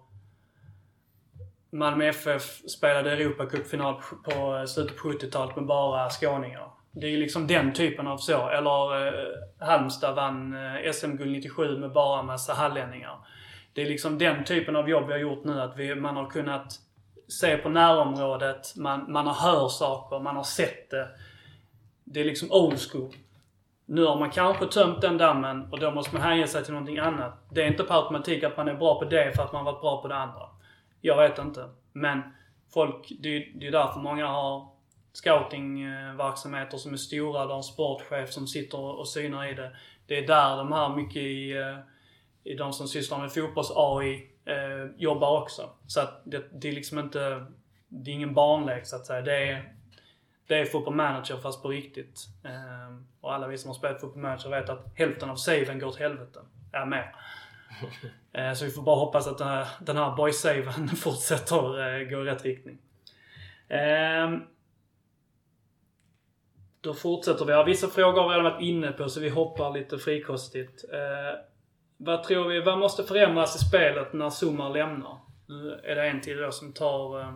Malmö 1.71 2.05
FF 2.05 2.43
spelade 2.69 3.13
Europacupfinal 3.13 3.95
på 4.25 4.65
slutet 4.67 4.97
på 4.97 5.09
70-talet 5.09 5.57
med 5.57 5.67
bara 5.67 6.11
skåningar. 6.11 6.71
Det 6.93 7.07
är 7.07 7.11
ju 7.11 7.17
liksom 7.17 7.47
den 7.47 7.73
typen 7.73 8.07
av 8.07 8.19
så. 8.19 8.49
Eller 8.49 9.07
eh, 9.07 9.67
Halmstad 9.67 10.15
vann 10.15 10.55
eh, 10.55 10.93
SM-guld 10.93 11.31
97 11.31 11.79
med 11.79 11.93
bara 11.93 12.23
massa 12.23 12.53
hallänningar. 12.53 13.19
Det 13.73 13.83
är 13.83 13.87
liksom 13.87 14.19
den 14.19 14.45
typen 14.45 14.77
av 14.77 14.91
jobb 14.91 15.07
vi 15.07 15.13
har 15.13 15.21
gjort 15.21 15.45
nu. 15.45 15.61
Att 15.61 15.77
vi, 15.77 15.95
man 15.95 16.17
har 16.17 16.31
kunnat 16.31 16.79
se 17.29 17.57
på 17.57 17.69
närområdet, 17.69 18.77
man, 18.77 19.13
man 19.13 19.27
har 19.27 19.35
hört 19.53 19.73
saker, 19.73 20.21
man 20.21 20.37
har 20.37 20.45
sett 20.45 20.91
det. 20.91 21.09
Det 22.05 22.21
är 22.21 22.25
liksom 22.25 22.53
old 22.53 22.81
school. 22.81 23.13
Nu 23.87 24.05
har 24.05 24.19
man 24.19 24.31
kanske 24.31 24.67
tömt 24.67 25.01
den 25.01 25.19
dammen 25.19 25.73
och 25.73 25.81
då 25.81 25.91
måste 25.91 26.15
man 26.15 26.23
hänge 26.23 26.47
sig 26.47 26.65
till 26.65 26.73
någonting 26.73 26.99
annat. 26.99 27.47
Det 27.51 27.63
är 27.63 27.67
inte 27.67 27.85
per 27.85 27.95
automatik 27.95 28.45
att 28.45 28.57
man 28.57 28.69
är 28.69 28.75
bra 28.75 28.99
på 28.99 29.05
det 29.05 29.37
för 29.37 29.43
att 29.43 29.53
man 29.53 29.65
varit 29.65 29.81
bra 29.81 30.03
på 30.03 30.09
det 30.09 30.17
andra. 30.17 30.49
Jag 31.01 31.17
vet 31.17 31.39
inte. 31.39 31.71
Men 31.93 32.23
folk, 32.75 33.13
det 33.21 33.29
är 33.37 33.41
ju 33.61 33.71
därför 33.71 34.01
många 34.01 34.27
har 34.27 34.69
scoutingverksamheter 35.13 36.79
som 36.79 36.93
är 36.93 36.97
stora. 36.97 37.43
de 37.43 37.51
har 37.51 37.57
en 37.57 37.63
sportchef 37.63 38.33
som 38.33 38.47
sitter 38.47 38.79
och 38.79 39.09
synar 39.09 39.47
i 39.47 39.55
det. 39.55 39.77
Det 40.07 40.19
är 40.19 40.27
där 40.27 40.57
de 40.57 40.73
här 40.73 40.97
mycket 40.97 41.23
i, 41.23 41.53
eh, 41.53 41.79
i 42.45 42.55
de 42.55 42.73
som 42.73 42.89
sysslar 42.89 43.19
med 43.19 43.31
fotbolls-AI 43.31 44.31
eh, 44.45 44.91
jobbar 44.97 45.43
också. 45.43 45.71
Så 45.87 46.01
att 46.01 46.23
det, 46.25 46.45
det 46.53 46.69
är 46.69 46.73
liksom 46.73 46.99
inte... 46.99 47.47
Det 47.89 48.11
är 48.11 48.15
ingen 48.15 48.35
barnlek 48.35 48.87
så 48.87 48.97
att 48.97 49.07
säga. 49.07 49.21
Det 49.21 49.51
är, 49.51 49.75
det 50.47 50.59
är 50.59 50.65
football 50.65 50.95
manager 50.95 51.37
fast 51.37 51.63
på 51.63 51.69
riktigt. 51.69 52.27
Eh, 52.45 52.97
och 53.21 53.35
alla 53.35 53.49
vi 53.49 53.59
som 53.59 53.69
har 53.69 53.75
spelat 53.75 54.01
football 54.01 54.23
manager 54.23 54.51
vet 54.51 54.69
att 54.69 54.93
hälften 54.95 55.31
av 55.31 55.37
saven 55.37 55.79
går 55.79 55.87
åt 55.87 55.99
helvete. 55.99 56.41
Ja, 56.73 56.85
mer. 56.85 57.15
Eh, 58.39 58.53
så 58.53 58.65
vi 58.65 58.71
får 58.71 58.83
bara 58.83 58.97
hoppas 58.97 59.27
att 59.27 59.39
den 59.39 59.49
här, 59.49 59.69
den 59.81 59.97
här 59.97 60.17
boys-saven 60.17 60.89
fortsätter 60.97 61.81
eh, 61.81 62.09
gå 62.09 62.23
i 62.23 62.25
rätt 62.25 62.45
riktning. 62.45 62.79
Eh, 63.69 64.39
då 66.81 66.95
fortsätter 66.95 67.45
vi. 67.45 67.53
Ja, 67.53 67.63
vissa 67.63 67.89
frågor 67.89 68.23
har 68.23 68.29
vi 68.29 68.35
redan 68.35 68.53
varit 68.53 68.63
inne 68.63 68.93
på 68.93 69.09
så 69.09 69.21
vi 69.21 69.29
hoppar 69.29 69.73
lite 69.73 69.99
frikostigt. 69.99 70.85
Eh, 70.93 71.41
vad 71.97 72.23
tror 72.25 72.49
vi, 72.49 72.61
vad 72.61 72.79
måste 72.79 73.05
förändras 73.05 73.57
i 73.57 73.65
spelet 73.69 74.13
när 74.13 74.31
Zuma 74.31 74.69
lämnar? 74.69 75.19
Nu 75.47 75.81
är 75.85 75.95
det 75.95 76.09
en 76.09 76.21
till 76.21 76.37
då 76.37 76.53
som 76.53 76.73
tar, 76.73 77.35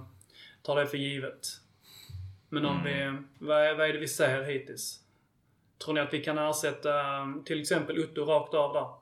tar 0.62 0.76
det 0.76 0.86
för 0.86 0.96
givet. 0.96 1.46
Men 2.48 2.66
om 2.66 2.80
mm. 2.80 2.84
vi, 2.84 3.22
vad 3.46 3.66
är, 3.66 3.74
vad 3.74 3.88
är 3.88 3.92
det 3.92 3.98
vi 3.98 4.08
ser 4.08 4.42
hittills? 4.42 4.98
Tror 5.84 5.94
ni 5.94 6.00
att 6.00 6.14
vi 6.14 6.24
kan 6.24 6.38
ersätta 6.38 6.92
till 7.44 7.60
exempel 7.60 8.04
Otto 8.04 8.24
rakt 8.24 8.54
av 8.54 8.72
där? 8.72 9.01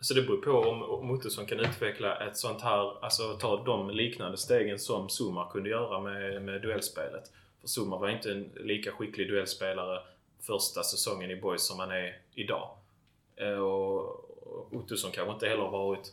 Så 0.00 0.14
det 0.14 0.22
beror 0.22 0.36
på 0.36 0.50
om, 0.50 1.10
Ottosson 1.10 1.46
kan 1.46 1.60
utveckla 1.60 2.28
ett 2.28 2.36
sånt 2.36 2.62
här, 2.62 3.04
alltså 3.04 3.36
ta 3.40 3.64
de 3.64 3.90
liknande 3.90 4.36
stegen 4.36 4.78
som 4.78 5.08
Zuma 5.08 5.50
kunde 5.50 5.70
göra 5.70 6.00
med, 6.00 6.42
med 6.42 6.62
duellspelet. 6.62 7.32
För 7.60 7.68
Zuma 7.68 7.98
var 7.98 8.08
inte 8.08 8.32
en 8.32 8.50
lika 8.56 8.92
skicklig 8.92 9.28
duellspelare 9.28 10.00
första 10.42 10.82
säsongen 10.82 11.30
i 11.30 11.36
Boys 11.36 11.66
som 11.66 11.78
han 11.78 11.90
är 11.90 12.18
idag. 12.34 12.76
Eh, 13.36 13.58
och 13.58 14.74
Ottosson 14.74 15.12
kanske 15.12 15.32
inte 15.32 15.48
heller 15.48 15.68
varit... 15.68 16.12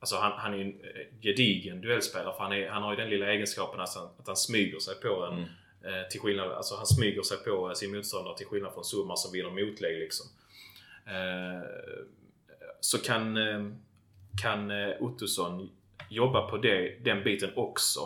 Alltså 0.00 0.16
han, 0.16 0.32
han 0.32 0.54
är 0.54 0.58
ju 0.58 0.62
en 0.62 0.80
eh, 0.80 1.06
gedigen 1.20 1.80
duellspelare 1.80 2.34
för 2.36 2.42
han, 2.42 2.52
är, 2.52 2.68
han 2.68 2.82
har 2.82 2.90
ju 2.90 2.96
den 2.96 3.10
lilla 3.10 3.32
egenskapen 3.32 3.80
att 3.80 3.94
han, 3.94 4.08
att 4.18 4.26
han 4.26 4.36
smyger 4.36 4.78
sig 4.78 4.94
på 4.94 5.24
en. 5.24 5.32
Mm. 5.32 5.48
Eh, 5.84 6.08
till 6.08 6.20
skillnad, 6.20 6.52
alltså 6.52 6.76
han 6.76 6.86
smyger 6.86 7.22
sig 7.22 7.36
på 7.36 7.74
sin 7.74 7.96
motståndare 7.96 8.36
till 8.36 8.46
skillnad 8.46 8.72
från 8.74 8.84
Zuma 8.84 9.16
som 9.16 9.32
vinner 9.32 9.50
motlägg 9.50 9.98
liksom. 9.98 10.26
Så 12.84 12.98
kan, 12.98 13.36
eh, 13.36 13.66
kan 14.42 14.70
eh, 14.70 15.02
Ottosson 15.02 15.70
jobba 16.08 16.50
på 16.50 16.56
det, 16.56 17.04
den 17.04 17.24
biten 17.24 17.50
också. 17.56 18.00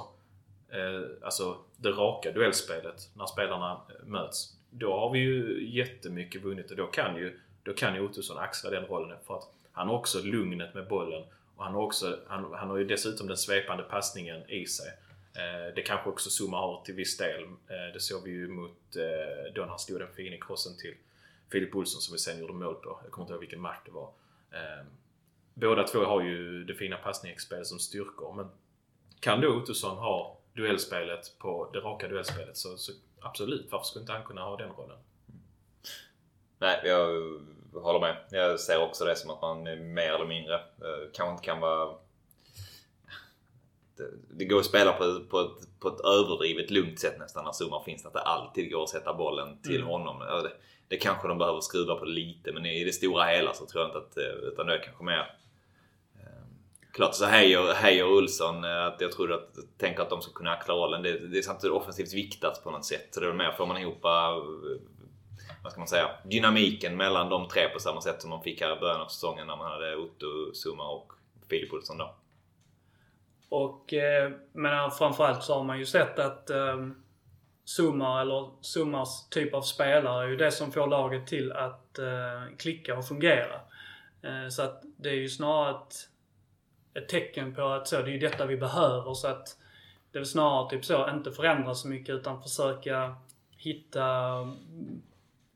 Eh, 0.69 1.25
alltså 1.25 1.57
det 1.77 1.91
raka 1.91 2.33
duellspelet 2.33 3.11
när 3.15 3.27
spelarna 3.27 3.81
möts. 4.05 4.57
Då 4.71 4.93
har 4.93 5.11
vi 5.11 5.19
ju 5.19 5.69
jättemycket 5.69 6.43
vunnit 6.43 6.71
och 6.71 6.77
då 6.77 6.87
kan 6.87 7.17
ju 7.17 7.41
då 7.63 7.73
kan 7.73 7.95
ju 7.95 8.01
Ottosson 8.01 8.39
axla 8.39 8.71
den 8.71 8.85
rollen 8.85 9.19
för 9.27 9.37
att 9.37 9.49
han 9.73 9.89
har 9.89 9.95
också 9.95 10.23
lugnet 10.23 10.75
med 10.75 10.89
bollen 10.89 11.25
och 11.57 11.65
han 11.65 11.75
har, 11.75 11.83
också, 11.83 12.19
han, 12.27 12.53
han 12.53 12.71
har 12.71 12.77
ju 12.77 12.85
dessutom 12.85 13.27
den 13.27 13.37
svepande 13.37 13.83
passningen 13.83 14.51
i 14.51 14.67
sig. 14.67 14.87
Det 15.75 15.83
kanske 15.83 16.11
också 16.11 16.31
Zuma 16.31 16.57
har 16.57 16.83
till 16.85 16.95
viss 16.95 17.17
del. 17.17 17.47
Det 17.93 18.01
såg 18.01 18.25
vi 18.25 18.31
ju 18.31 18.49
mot 18.49 18.77
då 19.55 19.61
när 19.61 19.69
han 19.69 19.79
stod 19.79 20.01
den 20.01 20.13
fina 20.17 20.37
crossen 20.41 20.73
till 20.79 20.95
Filip 21.53 21.77
Olsson 21.77 22.01
som 22.01 22.13
vi 22.13 22.19
sen 22.19 22.41
gjorde 22.41 22.53
mål 22.53 22.75
på. 22.75 23.01
Jag 23.03 23.13
kommer 23.13 23.25
inte 23.25 23.33
ihåg 23.33 23.41
vilken 23.41 23.61
match 23.61 23.81
det 23.85 23.91
var. 23.91 24.11
Eh, 24.57 24.85
båda 25.55 25.85
två 25.85 26.05
har 26.05 26.23
ju 26.23 26.65
det 26.65 26.75
fina 26.75 26.97
passningsspelet 26.97 27.67
som 27.67 27.79
styrkor 27.79 28.33
men 28.33 28.51
kan 29.21 29.41
då 29.41 29.49
Ottosson 29.49 29.97
ha 29.99 30.39
duellspelet 30.53 31.39
på 31.39 31.71
det 31.73 31.79
raka 31.81 32.09
duellspelet 32.09 32.57
så, 32.57 32.77
så 32.77 32.93
absolut, 33.21 33.69
varför 33.71 33.85
skulle 33.85 34.03
inte 34.03 34.13
han 34.13 34.25
kunna 34.25 34.43
ha 34.43 34.57
den 34.57 34.71
rollen? 34.71 34.99
Nej, 36.59 36.81
jag 36.85 37.07
håller 37.81 38.01
med. 38.01 38.17
Jag 38.31 38.61
ser 38.61 38.83
också 38.83 39.05
det 39.05 39.17
som 39.17 39.31
att 39.31 39.43
man 39.43 39.63
mer 39.95 40.13
eller 40.13 40.27
mindre 40.27 40.55
eh, 40.55 41.11
kanske 41.15 41.33
inte 41.33 41.45
kan 41.45 41.61
vara... 41.61 41.95
Det, 43.97 44.11
det 44.31 44.45
går 44.45 44.59
att 44.59 44.67
spela 44.67 44.93
på, 44.93 45.21
på, 45.31 45.41
ett, 45.41 45.81
på 45.81 45.89
ett 45.89 46.01
överdrivet 46.01 46.71
lugnt 46.71 47.01
sätt 47.01 47.19
nästan 47.19 47.45
när 47.45 47.53
Zuma 47.53 47.85
finns. 47.85 48.07
Att 48.07 48.13
det 48.13 48.21
alltid 48.21 48.73
går 48.73 48.83
att 48.83 48.89
sätta 48.89 49.15
bollen 49.15 49.63
till 49.63 49.77
mm. 49.77 49.89
honom. 49.89 50.23
Det, 50.89 50.97
kanske 50.97 51.29
de 51.29 51.39
behöver 51.39 51.61
skruva 51.61 51.95
på 51.95 52.05
lite 52.05 52.53
men 52.53 52.67
i 52.67 52.85
det 52.85 52.93
stora 52.93 53.25
hela 53.25 53.55
så 53.55 53.67
tror 53.67 53.83
jag 53.83 53.89
inte 53.89 53.99
att... 53.99 54.17
Eh, 54.17 54.49
utan 54.49 54.67
det 54.67 54.75
är 54.75 54.83
kanske 54.83 55.05
mer... 55.05 55.37
Ehm, 56.15 56.55
klart 56.93 57.15
så 57.15 57.25
Heijer, 57.25 57.75
Heijer 57.75 58.07
och 58.07 58.17
Olsson, 58.17 58.65
eh, 58.65 58.87
att 58.87 59.01
jag 59.01 59.13
tror 59.13 59.33
att, 59.33 59.79
tänker 59.79 60.03
att 60.03 60.11
de 60.11 60.23
ska 60.23 60.33
kunna 60.33 60.51
axla 60.51 60.75
rollen. 60.75 61.03
Det, 61.03 61.19
det 61.19 61.39
är 61.39 61.43
samtidigt 61.43 61.77
offensivt 61.77 62.15
viktat 62.15 62.65
på 62.65 62.71
något 62.71 62.85
sätt. 62.85 63.09
Så 63.11 63.21
det 63.21 63.29
är 63.29 63.33
mer, 63.33 63.53
får 63.53 63.67
man 63.67 63.77
ihop 63.77 64.05
eh, 64.05 64.11
vad 65.63 65.73
ska 65.73 65.81
man 65.81 65.89
säga, 65.89 66.11
dynamiken 66.25 66.97
mellan 66.97 67.29
de 67.29 67.49
tre 67.49 67.69
på 67.69 67.81
samma 67.81 68.01
sätt 68.01 68.23
som 68.23 68.31
de 68.31 68.43
fick 68.43 68.61
här 68.61 68.77
i 68.77 68.81
början 68.81 69.01
av 69.01 69.09
säsongen 69.09 69.47
när 69.47 69.57
man 69.57 69.73
hade 69.73 69.97
Otto, 69.97 70.55
Suma 70.55 70.89
och 70.89 71.13
Filip 71.51 71.73
Olsson 71.73 71.99
då. 71.99 72.15
Och 73.49 73.95
men 74.53 74.91
framförallt 74.91 75.43
så 75.43 75.55
har 75.55 75.65
man 75.65 75.79
ju 75.79 75.87
sett 75.87 76.19
att 76.19 76.51
um 76.51 77.06
Suma 77.67 78.21
eller 78.21 78.51
Sumas 78.61 79.29
typ 79.29 79.55
av 79.55 79.63
spelare 79.63 80.25
är 80.25 80.29
ju 80.29 80.37
det 80.37 80.51
som 80.53 80.73
får 80.73 80.87
laget 80.87 81.27
till 81.27 81.53
att 81.53 81.99
eh, 81.99 82.57
klicka 82.59 82.99
och 82.99 83.09
fungera. 83.09 83.61
Eh, 84.23 84.49
så 84.49 84.63
att 84.63 84.83
det 84.97 85.09
är 85.09 85.15
ju 85.15 85.29
snarare 85.29 85.71
ett, 85.71 86.09
ett 86.95 87.09
tecken 87.09 87.55
på 87.55 87.63
att 87.63 87.89
så, 87.89 87.97
det 87.97 88.11
är 88.11 88.13
ju 88.13 88.19
detta 88.19 88.47
vi 88.47 88.57
behöver 88.57 89.15
så 89.15 89.29
att 89.29 89.57
det 90.13 90.19
är 90.19 90.21
väl 90.21 90.27
snarare 90.27 90.71
typ 90.71 90.85
så, 90.85 91.11
inte 91.11 91.33
förändra 91.33 91.75
så 91.75 91.89
mycket 91.89 92.15
utan 92.15 92.43
försöka 92.43 93.17
hitta 93.57 94.05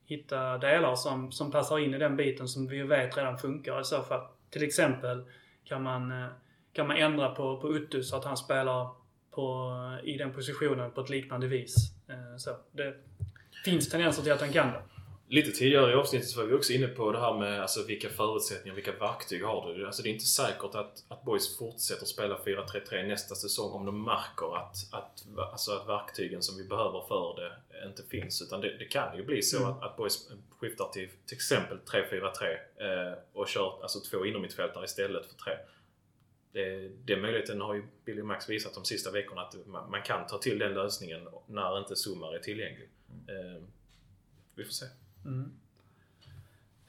hitta 0.04 0.58
delar 0.58 0.94
som, 0.94 1.32
som 1.32 1.50
passar 1.50 1.78
in 1.78 1.94
i 1.94 1.98
den 1.98 2.16
biten 2.16 2.48
som 2.48 2.66
vi 2.66 2.82
vet 2.82 3.16
redan 3.16 3.38
funkar 3.38 3.80
i 3.80 3.84
så 3.84 4.02
fall. 4.02 4.26
Till 4.50 4.62
exempel 4.62 5.24
kan 5.64 5.82
man, 5.82 6.12
eh, 6.12 6.28
kan 6.72 6.86
man 6.86 6.96
ändra 6.96 7.28
på, 7.28 7.60
på 7.60 7.68
Uttu 7.68 8.02
så 8.02 8.16
att 8.16 8.24
han 8.24 8.36
spelar 8.36 8.99
på, 9.30 9.76
i 10.04 10.16
den 10.16 10.32
positionen 10.32 10.90
på 10.90 11.00
ett 11.00 11.10
liknande 11.10 11.46
vis. 11.46 11.74
Eh, 12.08 12.36
så, 12.36 12.50
det 12.72 12.94
finns 13.64 13.88
tendenser 13.88 14.22
till 14.22 14.32
att 14.32 14.40
han 14.40 14.52
kan 14.52 14.72
det. 14.72 14.82
Lite 15.32 15.50
tidigare 15.50 15.92
i 15.92 15.94
avsnittet 15.94 16.36
var 16.36 16.44
vi 16.44 16.54
också 16.54 16.72
inne 16.72 16.86
på 16.86 17.12
det 17.12 17.20
här 17.20 17.38
med 17.38 17.60
alltså, 17.62 17.86
vilka 17.86 18.08
förutsättningar, 18.08 18.74
vilka 18.74 18.92
verktyg 18.92 19.44
har 19.44 19.74
du? 19.74 19.86
Alltså, 19.86 20.02
det 20.02 20.08
är 20.08 20.12
inte 20.12 20.24
säkert 20.24 20.74
att, 20.74 21.04
att 21.08 21.22
Boys 21.24 21.58
fortsätter 21.58 22.06
spela 22.06 22.38
4-3-3 22.38 23.06
nästa 23.06 23.34
säsong 23.34 23.72
om 23.72 23.86
de 23.86 24.04
märker 24.04 24.56
att, 24.56 24.76
att, 24.90 25.26
alltså, 25.52 25.72
att 25.72 25.88
verktygen 25.88 26.42
som 26.42 26.56
vi 26.56 26.64
behöver 26.64 27.04
för 27.08 27.40
det 27.40 27.86
inte 27.88 28.02
finns. 28.02 28.42
Utan 28.42 28.60
det, 28.60 28.78
det 28.78 28.84
kan 28.84 29.16
ju 29.16 29.24
bli 29.24 29.42
så 29.42 29.56
mm. 29.56 29.70
att, 29.70 29.82
att 29.82 29.96
Boys 29.96 30.30
skiftar 30.58 30.88
till 30.88 31.08
till 31.26 31.36
exempel 31.36 31.78
3-4-3 31.78 33.10
eh, 33.10 33.18
och 33.32 33.48
kör 33.48 33.82
alltså, 33.82 34.00
två 34.00 34.26
innermittfältare 34.26 34.84
istället 34.84 35.26
för 35.26 35.34
tre. 35.34 35.52
Det, 36.52 36.90
den 37.04 37.20
möjligheten 37.20 37.60
har 37.60 37.74
ju 37.74 37.82
Billy 38.04 38.22
Max 38.22 38.50
visat 38.50 38.74
de 38.74 38.84
sista 38.84 39.10
veckorna 39.10 39.42
att 39.42 39.66
man, 39.66 39.90
man 39.90 40.02
kan 40.02 40.26
ta 40.26 40.38
till 40.38 40.58
den 40.58 40.74
lösningen 40.74 41.28
när 41.46 41.78
inte 41.78 41.96
Sumar 41.96 42.34
är 42.34 42.38
tillgänglig. 42.38 42.88
Mm. 43.28 43.56
Eh, 43.56 43.62
vi 44.54 44.64
får 44.64 44.72
se. 44.72 44.86
Mm. 45.24 45.50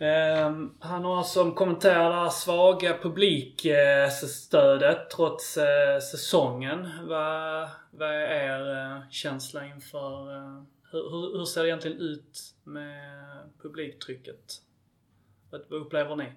Um, 0.01 0.76
han 0.80 1.03
har 1.03 1.24
som 1.24 1.55
kommenterar 1.55 2.26
det 2.26 2.32
svaga 2.32 2.97
publikstödet 3.01 5.09
trots 5.09 5.57
uh, 5.57 5.64
säsongen. 6.12 6.89
Vad, 7.03 7.70
vad 7.91 8.09
är 8.09 8.20
er 8.20 8.95
uh, 8.95 9.01
känsla 9.09 9.66
inför... 9.66 10.36
Uh, 10.36 10.64
hur, 10.91 11.38
hur, 11.38 11.45
ser 11.45 11.62
det 11.62 11.68
egentligen 11.68 11.97
ut 11.97 12.55
med 12.64 13.49
publiktrycket? 13.62 14.62
Vad, 15.49 15.62
vad 15.70 15.82
upplever 15.82 16.16
ni? 16.16 16.32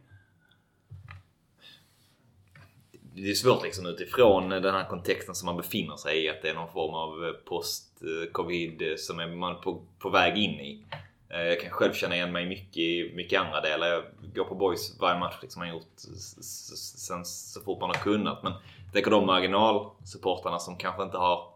Det 3.16 3.30
är 3.30 3.34
svårt 3.34 3.62
liksom 3.62 3.86
utifrån 3.86 4.48
den 4.48 4.74
här 4.74 4.88
kontexten 4.88 5.34
som 5.34 5.46
man 5.46 5.56
befinner 5.56 5.96
sig 5.96 6.24
i. 6.24 6.28
Att 6.28 6.42
det 6.42 6.48
är 6.48 6.54
någon 6.54 6.72
form 6.72 6.94
av 6.94 7.24
eh, 7.24 7.32
post-covid 7.32 8.82
eh, 8.82 8.96
som 8.96 9.20
är 9.20 9.26
man 9.26 9.60
på, 9.60 9.82
på 9.98 10.10
väg 10.10 10.38
in 10.38 10.60
i. 10.60 10.84
Eh, 11.28 11.42
jag 11.42 11.60
kan 11.60 11.70
själv 11.70 11.92
känna 11.92 12.14
igen 12.14 12.32
mig 12.32 12.46
mycket 12.46 12.78
i 12.78 13.12
mycket 13.14 13.40
andra 13.40 13.60
delar. 13.60 13.86
Jag 13.88 14.04
går 14.34 14.44
på 14.44 14.54
boys 14.54 15.00
varje 15.00 15.20
match 15.20 15.34
liksom 15.42 15.62
har 15.62 15.68
gjort 15.68 15.92
sen 15.96 17.24
så 17.24 17.60
fort 17.60 17.80
man 17.80 17.90
har 17.90 18.02
kunnat. 18.02 18.42
Men 18.42 18.52
jag 18.84 18.92
tänker 18.92 19.10
de 19.10 19.26
marginalsupportrarna 19.26 20.58
som 20.58 20.76
kanske 20.76 21.02
inte 21.02 21.16
har 21.16 21.48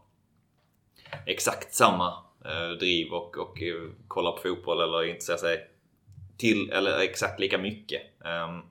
exakt 1.27 1.75
samma 1.75 2.15
driv 2.81 3.13
och, 3.13 3.39
och 3.39 3.59
kollar 4.09 4.33
på 4.33 4.39
fotboll 4.39 4.81
eller 4.81 5.05
intresserar 5.05 5.37
sig 5.37 5.69
till 6.37 6.71
eller 6.71 6.99
exakt 6.99 7.41
lika 7.41 7.59
mycket. 7.59 8.03
Um, 8.21 8.63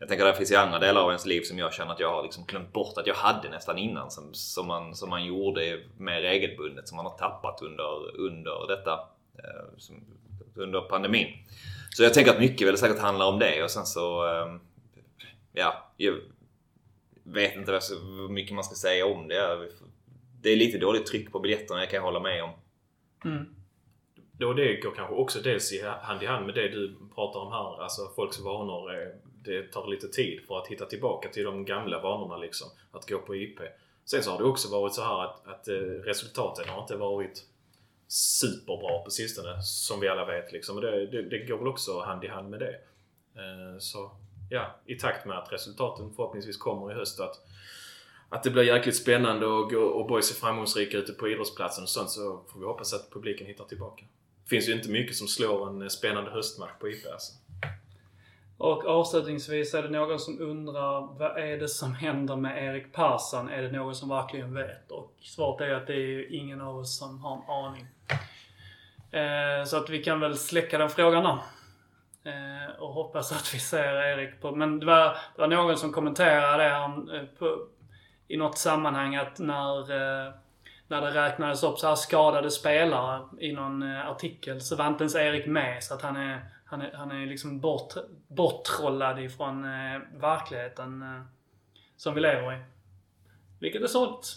jag 0.00 0.08
tänker 0.08 0.26
att 0.26 0.34
det 0.34 0.38
finns 0.38 0.52
ju 0.52 0.56
andra 0.56 0.78
delar 0.78 1.00
av 1.00 1.08
ens 1.08 1.26
liv 1.26 1.42
som 1.42 1.58
jag 1.58 1.72
känner 1.72 1.92
att 1.92 2.00
jag 2.00 2.10
har 2.10 2.22
liksom 2.22 2.44
glömt 2.44 2.72
bort 2.72 2.98
att 2.98 3.06
jag 3.06 3.14
hade 3.14 3.48
nästan 3.48 3.78
innan. 3.78 4.10
Som, 4.10 4.34
som, 4.34 4.66
man, 4.66 4.94
som 4.94 5.10
man 5.10 5.24
gjorde 5.24 5.80
mer 5.98 6.20
regelbundet. 6.20 6.88
Som 6.88 6.96
man 6.96 7.06
har 7.06 7.18
tappat 7.18 7.62
under, 7.62 8.16
under 8.20 8.66
detta. 8.68 8.92
Eh, 9.38 9.78
som, 9.78 10.04
under 10.54 10.80
pandemin. 10.80 11.26
Så 11.90 12.02
jag 12.02 12.14
tänker 12.14 12.32
att 12.32 12.40
mycket 12.40 12.68
väl 12.68 12.78
säkert 12.78 12.98
handlar 12.98 13.26
om 13.26 13.38
det 13.38 13.62
och 13.62 13.70
sen 13.70 13.86
så... 13.86 14.26
Eh, 14.26 14.56
ja, 15.52 15.92
jag 15.96 16.14
vet 17.22 17.56
inte 17.56 17.72
hur 17.72 18.28
mycket 18.28 18.54
man 18.54 18.64
ska 18.64 18.74
säga 18.74 19.06
om 19.06 19.28
det. 19.28 19.70
Det 20.42 20.50
är 20.50 20.56
lite 20.56 20.78
dåligt 20.78 21.06
tryck 21.06 21.32
på 21.32 21.40
biljetterna, 21.40 21.80
jag 21.80 21.90
kan 21.90 22.02
hålla 22.02 22.20
med 22.20 22.44
om. 22.44 22.50
Mm. 23.24 23.54
Det 24.38 24.44
går 24.80 24.94
kanske 24.96 25.14
också 25.14 25.40
dels 25.40 25.82
hand 26.00 26.22
i 26.22 26.26
hand 26.26 26.46
med 26.46 26.54
det 26.54 26.68
du 26.68 26.96
pratar 27.14 27.40
om 27.40 27.52
här. 27.52 27.82
Alltså 27.82 28.02
folks 28.16 28.40
vanor. 28.40 28.90
Det 29.44 29.62
tar 29.62 29.86
lite 29.86 30.08
tid 30.08 30.40
för 30.46 30.58
att 30.58 30.66
hitta 30.66 30.86
tillbaka 30.86 31.28
till 31.28 31.44
de 31.44 31.64
gamla 31.64 32.00
vanorna 32.00 32.36
liksom. 32.36 32.68
Att 32.90 33.08
gå 33.08 33.18
på 33.18 33.36
IP. 33.36 33.60
Sen 34.04 34.22
så 34.22 34.30
har 34.30 34.38
det 34.38 34.44
också 34.44 34.68
varit 34.68 34.94
så 34.94 35.02
här 35.02 35.24
att, 35.24 35.46
att 35.46 35.68
eh, 35.68 35.74
resultaten 36.04 36.68
har 36.68 36.80
inte 36.82 36.96
varit 36.96 37.46
superbra 38.08 38.98
på 38.98 39.10
sistone. 39.10 39.62
Som 39.62 40.00
vi 40.00 40.08
alla 40.08 40.24
vet 40.24 40.52
liksom. 40.52 40.80
det, 40.80 41.06
det, 41.06 41.22
det 41.22 41.38
går 41.38 41.58
väl 41.58 41.68
också 41.68 42.00
hand 42.00 42.24
i 42.24 42.28
hand 42.28 42.50
med 42.50 42.60
det. 42.60 42.74
Eh, 43.34 43.78
så 43.78 44.10
ja, 44.50 44.80
i 44.86 44.94
takt 44.94 45.26
med 45.26 45.38
att 45.38 45.52
resultaten 45.52 46.12
förhoppningsvis 46.16 46.56
kommer 46.56 46.92
i 46.92 46.94
höst 46.94 47.20
att, 47.20 47.36
att 48.28 48.42
det 48.42 48.50
blir 48.50 48.62
jäkligt 48.62 48.96
spännande 48.96 49.46
och, 49.46 49.72
och 49.72 50.06
boys 50.06 50.30
är 50.30 50.34
framgångsrika 50.34 50.98
ute 50.98 51.12
på 51.12 51.28
idrottsplatsen 51.28 51.82
och 51.82 51.88
sånt 51.88 52.10
så 52.10 52.44
får 52.52 52.60
vi 52.60 52.66
hoppas 52.66 52.94
att 52.94 53.10
publiken 53.10 53.46
hittar 53.46 53.64
tillbaka. 53.64 54.04
Det 54.44 54.48
finns 54.48 54.68
ju 54.68 54.72
inte 54.72 54.90
mycket 54.90 55.16
som 55.16 55.28
slår 55.28 55.68
en 55.68 55.90
spännande 55.90 56.30
höstmatch 56.30 56.78
på 56.80 56.88
IP 56.88 57.06
alltså. 57.12 57.32
Och 58.60 58.84
avslutningsvis 58.86 59.74
är 59.74 59.82
det 59.82 59.88
någon 59.88 60.18
som 60.18 60.40
undrar 60.40 61.18
vad 61.18 61.38
är 61.38 61.56
det 61.56 61.68
som 61.68 61.94
händer 61.94 62.36
med 62.36 62.64
Erik 62.64 62.92
Persson? 62.92 63.48
Är 63.48 63.62
det 63.62 63.72
någon 63.72 63.94
som 63.94 64.08
verkligen 64.08 64.54
vet? 64.54 64.90
Och 64.90 65.12
svaret 65.20 65.60
är 65.60 65.74
att 65.74 65.86
det 65.86 65.94
är 65.94 66.34
ingen 66.34 66.60
av 66.60 66.78
oss 66.78 66.98
som 66.98 67.20
har 67.20 67.36
en 67.36 67.50
aning. 67.50 67.86
Eh, 69.10 69.64
så 69.64 69.76
att 69.76 69.90
vi 69.90 70.02
kan 70.02 70.20
väl 70.20 70.36
släcka 70.36 70.78
den 70.78 70.90
frågan 70.90 71.24
då. 71.24 71.42
Eh, 72.30 72.80
och 72.80 72.88
hoppas 72.88 73.32
att 73.32 73.54
vi 73.54 73.58
ser 73.58 74.02
Erik 74.02 74.40
på... 74.40 74.56
Men 74.56 74.80
det 74.80 74.86
var, 74.86 75.04
det 75.34 75.40
var 75.40 75.48
någon 75.48 75.76
som 75.76 75.92
kommenterade 75.92 76.64
det 76.64 76.70
han, 76.70 77.10
eh, 77.10 77.24
på, 77.38 77.66
i 78.28 78.36
något 78.36 78.58
sammanhang 78.58 79.16
att 79.16 79.38
när, 79.38 79.80
eh, 79.80 80.32
när 80.88 81.00
det 81.00 81.10
räknades 81.10 81.62
upp 81.62 81.78
så 81.78 81.88
här 81.88 81.94
skadade 81.94 82.50
spelare 82.50 83.22
i 83.38 83.52
någon 83.52 83.82
eh, 83.82 84.10
artikel 84.10 84.60
så 84.60 84.76
var 84.76 84.86
inte 84.86 85.04
ens 85.04 85.16
Erik 85.16 85.46
med. 85.46 85.84
Så 85.84 85.94
att 85.94 86.02
han 86.02 86.16
är 86.16 86.40
han 86.70 86.82
är, 86.82 86.92
han 86.92 87.10
är 87.10 87.26
liksom 87.26 87.60
bort, 87.60 87.94
borttrollad 88.28 89.18
ifrån 89.18 89.64
eh, 89.64 90.00
verkligheten 90.20 91.02
eh, 91.02 91.22
som 91.96 92.14
vi 92.14 92.20
lever 92.20 92.54
i. 92.54 92.58
Vilket 93.60 93.82
är 93.82 93.86
sorgligt. 93.86 94.36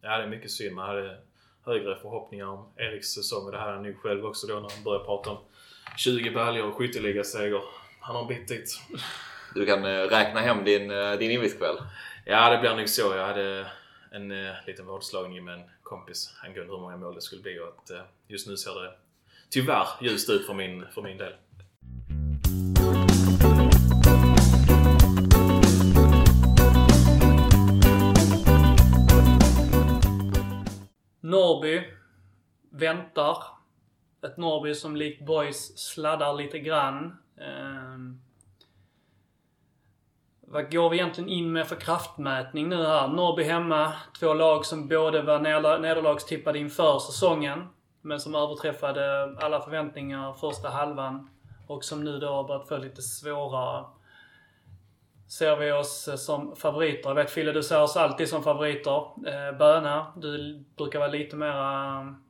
Ja, 0.00 0.18
det 0.18 0.24
är 0.24 0.28
mycket 0.28 0.50
synd. 0.50 0.74
Man 0.74 0.88
hade 0.88 1.18
högre 1.64 1.96
förhoppningar 1.96 2.46
om 2.46 2.72
Eriks 2.76 3.08
säsong 3.08 3.46
och 3.46 3.52
det 3.52 3.58
hade 3.58 3.72
han 3.72 3.82
nog 3.82 3.96
själv 3.96 4.26
också 4.26 4.46
då 4.46 4.54
när 4.54 4.70
han 4.70 4.84
började 4.84 5.04
prata 5.04 5.30
om 5.30 5.38
20 5.96 6.30
baljor 6.30 6.68
och 6.68 6.74
skytteligaseger. 6.74 7.62
Han 8.00 8.14
har 8.14 8.22
en 8.22 8.28
bit 8.28 8.48
dit. 8.48 8.80
Du 9.54 9.66
kan 9.66 9.84
eh, 9.84 10.02
räkna 10.02 10.40
hem 10.40 10.64
din, 10.64 10.90
eh, 10.90 11.12
din 11.12 11.30
inviskväll? 11.30 11.76
Ja, 12.24 12.50
det 12.50 12.58
blir 12.58 12.76
nog 12.76 12.88
så. 12.88 13.14
Jag 13.16 13.26
hade 13.26 13.66
en 14.10 14.30
eh, 14.30 14.54
liten 14.66 14.86
vadslagning 14.86 15.44
med 15.44 15.54
en 15.54 15.70
kompis 15.82 16.34
angående 16.44 16.72
hur 16.72 16.80
många 16.80 16.96
mål 16.96 17.14
det 17.14 17.20
skulle 17.20 17.42
bli 17.42 17.58
och 17.58 17.68
att 17.68 17.90
eh, 17.90 18.02
just 18.28 18.48
nu 18.48 18.56
ser 18.56 18.82
det 18.82 18.94
tyvärr 19.50 19.88
ljust 20.00 20.30
ut 20.30 20.46
för 20.46 20.54
min, 20.54 20.84
för 20.94 21.02
min 21.02 21.18
del. 21.18 21.32
Norby 31.20 31.82
väntar. 32.70 33.36
Ett 34.26 34.36
Norby 34.36 34.74
som 34.74 34.96
likt 34.96 35.26
Boys 35.26 35.78
sladdar 35.78 36.34
lite 36.34 36.58
grann. 36.58 37.16
Eh, 37.36 37.98
vad 40.40 40.72
går 40.72 40.90
vi 40.90 40.96
egentligen 40.96 41.30
in 41.30 41.52
med 41.52 41.68
för 41.68 41.76
kraftmätning 41.76 42.68
nu 42.68 42.76
här? 42.76 43.08
Norrby 43.08 43.42
hemma. 43.42 43.92
Två 44.18 44.34
lag 44.34 44.66
som 44.66 44.88
både 44.88 45.22
var 45.22 45.38
nederlagstippade 45.78 46.58
inför 46.58 46.98
säsongen. 46.98 47.68
Men 48.00 48.20
som 48.20 48.34
överträffade 48.34 49.36
alla 49.40 49.60
förväntningar 49.60 50.32
första 50.32 50.68
halvan. 50.68 51.30
Och 51.66 51.84
som 51.84 52.04
nu 52.04 52.18
då 52.18 52.26
har 52.26 52.44
börjat 52.44 52.68
få 52.68 52.76
lite 52.76 53.02
svårare 53.02 53.84
ser 55.28 55.56
vi 55.56 55.72
oss 55.72 56.08
som 56.16 56.56
favoriter. 56.56 57.08
Jag 57.10 57.14
vet 57.14 57.30
Fille, 57.30 57.52
du 57.52 57.62
ser 57.62 57.82
oss 57.82 57.96
alltid 57.96 58.28
som 58.28 58.42
favoriter. 58.42 58.96
Eh, 59.26 59.58
Böna, 59.58 60.12
du 60.16 60.64
brukar 60.76 60.98
vara 60.98 61.10
lite 61.10 61.36
mer 61.36 61.54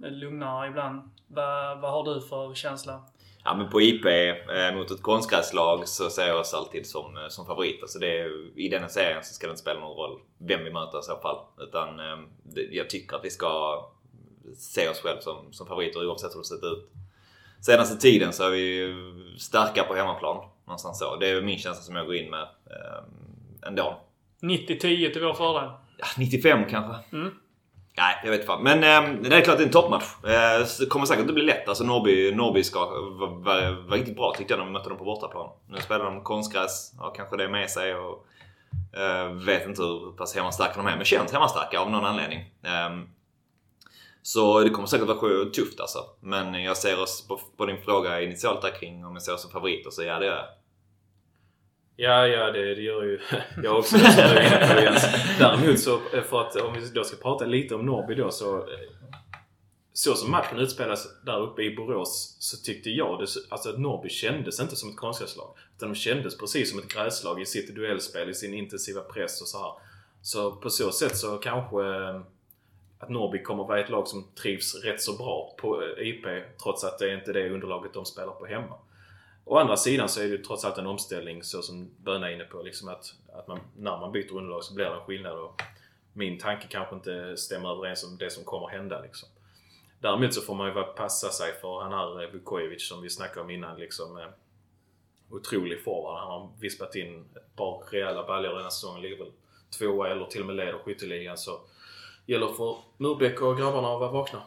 eh, 0.04 0.10
lugnare 0.10 0.68
ibland. 0.68 1.10
Vad, 1.26 1.80
vad 1.80 1.90
har 1.90 2.14
du 2.14 2.20
för 2.20 2.54
känsla? 2.54 3.04
Ja 3.44 3.54
men 3.54 3.70
på 3.70 3.80
IP 3.80 4.04
eh, 4.04 4.76
mot 4.76 4.90
ett 4.90 5.02
konstgräslag 5.02 5.88
så 5.88 6.10
ser 6.10 6.26
jag 6.26 6.40
oss 6.40 6.54
alltid 6.54 6.86
som, 6.86 7.16
eh, 7.16 7.28
som 7.28 7.46
favoriter. 7.46 7.86
Så 7.86 7.98
det 7.98 8.26
i 8.56 8.68
den 8.68 8.90
serien 8.90 9.24
så 9.24 9.34
ska 9.34 9.46
det 9.46 9.50
inte 9.50 9.62
spela 9.62 9.80
någon 9.80 9.96
roll 9.96 10.20
vem 10.38 10.64
vi 10.64 10.72
möter 10.72 10.98
i 10.98 11.02
så 11.02 11.16
fall. 11.16 11.36
Utan 11.58 12.00
eh, 12.00 12.18
jag 12.70 12.90
tycker 12.90 13.16
att 13.16 13.24
vi 13.24 13.30
ska 13.30 13.84
se 14.56 14.88
oss 14.88 15.00
själva 15.00 15.20
som, 15.20 15.52
som 15.52 15.66
favoriter 15.66 16.06
oavsett 16.06 16.34
hur 16.34 16.38
det 16.38 16.44
sett 16.44 16.64
ut. 16.64 16.90
Senaste 17.66 17.96
tiden 17.96 18.32
så 18.32 18.46
är 18.46 18.50
vi 18.50 18.94
starka 19.38 19.82
på 19.84 19.94
hemmaplan. 19.94 20.36
Någonstans 20.66 20.98
så. 20.98 21.16
Det 21.16 21.28
är 21.28 21.42
min 21.42 21.58
känsla 21.58 21.82
som 21.82 21.96
jag 21.96 22.06
går 22.06 22.14
in 22.14 22.30
med 22.30 22.42
eh, 22.42 23.68
ändå. 23.68 24.00
90-10 24.42 25.12
till 25.12 25.22
vår 25.22 25.34
fördel? 25.34 25.70
Ja, 25.98 26.06
95 26.18 26.64
kanske. 26.70 27.16
Mm. 27.16 27.34
Nej, 27.96 28.20
jag 28.24 28.30
vet 28.30 28.40
inte. 28.40 28.58
Men 28.60 28.78
eh, 28.78 29.22
det 29.30 29.36
är 29.36 29.40
klart 29.40 29.56
det 29.56 29.62
är 29.62 29.66
en 29.66 29.72
toppmatch. 29.72 30.04
Eh, 30.24 30.66
det 30.80 30.86
kommer 30.88 31.06
säkert 31.06 31.22
inte 31.22 31.32
bli 31.32 31.42
lätt. 31.42 31.68
Alltså 31.68 31.84
Norrby, 31.84 32.34
Norrby 32.34 32.64
ska 32.64 32.78
var, 32.80 33.44
var, 33.44 33.88
var 33.88 33.96
riktigt 33.96 34.16
bra 34.16 34.34
tyckte 34.38 34.52
jag 34.52 34.58
när 34.58 34.66
vi 34.66 34.72
mötte 34.72 34.88
dem 34.88 34.98
på 34.98 35.04
bortaplan. 35.04 35.50
Nu 35.68 35.78
spelar 35.80 36.04
de 36.04 36.22
konstgräs. 36.22 36.92
Har 36.98 37.14
kanske 37.14 37.36
det 37.36 37.48
med 37.48 37.70
sig. 37.70 37.94
Och, 37.94 38.26
eh, 39.00 39.28
vet 39.32 39.66
inte 39.66 39.82
hur 39.82 40.16
pass 40.16 40.34
hemmastarka 40.34 40.72
de 40.76 40.86
är. 40.86 40.96
Men 40.96 41.04
känns 41.04 41.32
hemmastarka 41.32 41.80
av 41.80 41.90
någon 41.90 42.04
anledning. 42.04 42.40
Eh, 42.62 42.90
så 44.26 44.60
det 44.60 44.70
kommer 44.70 44.86
säkert 44.86 45.06
vara 45.06 45.50
tufft 45.50 45.80
alltså. 45.80 45.98
Men 46.20 46.62
jag 46.62 46.76
ser 46.76 47.00
oss 47.00 47.28
på, 47.28 47.40
på 47.56 47.66
din 47.66 47.82
fråga 47.82 48.20
initialt 48.20 48.62
där 48.62 48.70
kring 48.80 49.04
om 49.04 49.12
jag 49.12 49.22
ser 49.22 49.34
oss 49.34 49.42
som 49.42 49.50
favoriter 49.50 49.90
så 49.90 50.02
ja 50.02 50.18
det 50.18 50.26
gör 50.26 50.36
jag. 50.36 50.46
Ja, 51.96 52.26
ja 52.26 52.50
det, 52.50 52.74
det 52.74 52.82
gör 52.82 53.02
ju 53.02 53.20
jag 53.62 53.78
också. 53.78 53.96
Däremot 55.38 55.80
så, 55.80 55.98
för 56.28 56.40
att 56.40 56.56
om 56.56 56.72
vi 56.74 56.88
då 56.94 57.04
ska 57.04 57.16
prata 57.16 57.44
lite 57.44 57.74
om 57.74 57.86
Norrby 57.86 58.14
då 58.14 58.30
så 58.30 58.68
så 59.92 60.14
som 60.14 60.30
matchen 60.30 60.58
utspelas 60.58 61.08
där 61.26 61.40
uppe 61.40 61.62
i 61.62 61.76
Borås 61.76 62.36
så 62.40 62.56
tyckte 62.56 62.90
jag 62.90 63.18
det, 63.20 63.26
alltså 63.48 63.70
att 63.70 63.80
Norrby 63.80 64.08
kändes 64.08 64.60
inte 64.60 64.76
som 64.76 64.90
ett 64.90 64.96
konstgräslag. 64.96 65.56
Utan 65.76 65.88
de 65.88 65.94
kändes 65.94 66.38
precis 66.38 66.70
som 66.70 66.78
ett 66.78 66.94
gräslag 66.94 67.40
i 67.40 67.46
sitt 67.46 67.74
duellspel, 67.74 68.30
i 68.30 68.34
sin 68.34 68.54
intensiva 68.54 69.00
press 69.00 69.40
och 69.40 69.48
så 69.48 69.58
här. 69.58 69.72
Så 70.22 70.52
på 70.52 70.70
så 70.70 70.92
sätt 70.92 71.16
så 71.16 71.36
kanske 71.36 71.82
att 72.98 73.08
Norrby 73.08 73.42
kommer 73.42 73.64
vara 73.64 73.80
ett 73.80 73.90
lag 73.90 74.08
som 74.08 74.28
trivs 74.42 74.74
rätt 74.84 75.00
så 75.00 75.16
bra 75.16 75.54
på 75.58 75.82
eh, 75.82 76.08
IP 76.08 76.26
trots 76.62 76.84
att 76.84 76.98
det 76.98 77.10
är 77.10 77.18
inte 77.18 77.32
det 77.32 77.50
underlaget 77.50 77.94
de 77.94 78.04
spelar 78.04 78.32
på 78.32 78.46
hemma. 78.46 78.78
Å 79.44 79.58
andra 79.58 79.76
sidan 79.76 80.08
så 80.08 80.20
är 80.20 80.28
det 80.28 80.38
trots 80.38 80.64
allt 80.64 80.78
en 80.78 80.86
omställning 80.86 81.42
så 81.42 81.62
som 81.62 81.90
Böna 81.96 82.30
är 82.30 82.34
inne 82.34 82.44
på. 82.44 82.62
Liksom 82.62 82.88
att, 82.88 83.14
att 83.32 83.48
man, 83.48 83.60
när 83.76 83.98
man 83.98 84.12
byter 84.12 84.36
underlag 84.36 84.64
så 84.64 84.74
blir 84.74 84.84
det 84.84 84.94
en 84.94 85.00
skillnad. 85.00 85.38
Och 85.38 85.62
min 86.12 86.38
tanke 86.38 86.66
kanske 86.68 86.94
inte 86.94 87.36
stämmer 87.36 87.68
överens 87.68 88.04
om 88.04 88.16
det 88.18 88.30
som 88.30 88.44
kommer 88.44 88.68
hända. 88.68 89.00
Liksom. 89.00 89.28
Däremot 90.00 90.34
så 90.34 90.40
får 90.40 90.54
man 90.54 90.68
ju 90.68 90.82
passa 90.82 91.28
sig 91.28 91.52
för 91.60 91.80
han 91.80 91.92
här 91.92 92.22
eh, 92.22 92.30
Vukojevic 92.30 92.88
som 92.88 93.02
vi 93.02 93.10
snackade 93.10 93.40
om 93.40 93.50
innan. 93.50 93.78
Liksom, 93.78 94.16
eh, 94.16 94.26
otrolig 95.30 95.84
forward. 95.84 96.18
Han 96.18 96.28
har 96.28 96.50
vispat 96.60 96.94
in 96.94 97.24
ett 97.36 97.56
par 97.56 97.82
rejäla 97.90 98.26
baljor 98.26 98.54
den 98.54 98.62
här 98.62 98.70
säsongen. 98.70 99.02
Ligger 99.02 99.16
väl 99.16 99.32
tvåa 99.78 100.08
eller 100.08 100.26
till 100.26 100.40
och 100.40 100.46
med 100.46 100.56
leder 100.56 100.78
skytteligan. 100.78 101.38
Så 101.38 101.60
gäller 102.26 102.48
för 102.48 102.76
Norrbäck 102.96 103.42
och 103.42 103.58
grabbarna 103.58 103.88
att 103.88 104.00
vara 104.00 104.10
vakna. 104.10 104.42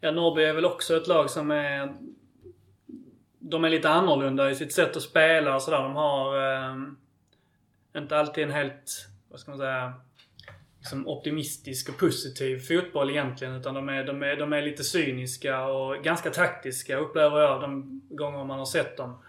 Ja, 0.00 0.10
Norrby 0.10 0.42
är 0.42 0.52
väl 0.52 0.64
också 0.64 0.96
ett 0.96 1.06
lag 1.06 1.30
som 1.30 1.50
är... 1.50 1.94
De 3.38 3.64
är 3.64 3.70
lite 3.70 3.88
annorlunda 3.88 4.50
i 4.50 4.54
sitt 4.54 4.72
sätt 4.72 4.96
att 4.96 5.02
spela 5.02 5.54
och 5.54 5.62
sådär. 5.62 5.82
De 5.82 5.96
har... 5.96 6.52
Eh, 6.52 6.76
inte 7.96 8.18
alltid 8.18 8.44
en 8.44 8.50
helt, 8.50 9.06
vad 9.28 9.40
ska 9.40 9.50
man 9.50 9.58
säga, 9.58 9.92
liksom 10.78 11.08
optimistisk 11.08 11.88
och 11.88 11.98
positiv 11.98 12.58
fotboll 12.58 13.10
egentligen. 13.10 13.54
Utan 13.54 13.74
de 13.74 13.88
är, 13.88 14.04
de, 14.04 14.22
är, 14.22 14.36
de 14.36 14.52
är 14.52 14.62
lite 14.62 14.84
cyniska 14.84 15.64
och 15.64 16.04
ganska 16.04 16.30
taktiska 16.30 16.96
upplever 16.96 17.38
jag 17.38 17.60
de 17.60 18.00
gånger 18.10 18.44
man 18.44 18.58
har 18.58 18.66
sett 18.66 18.96
dem. 18.96 19.22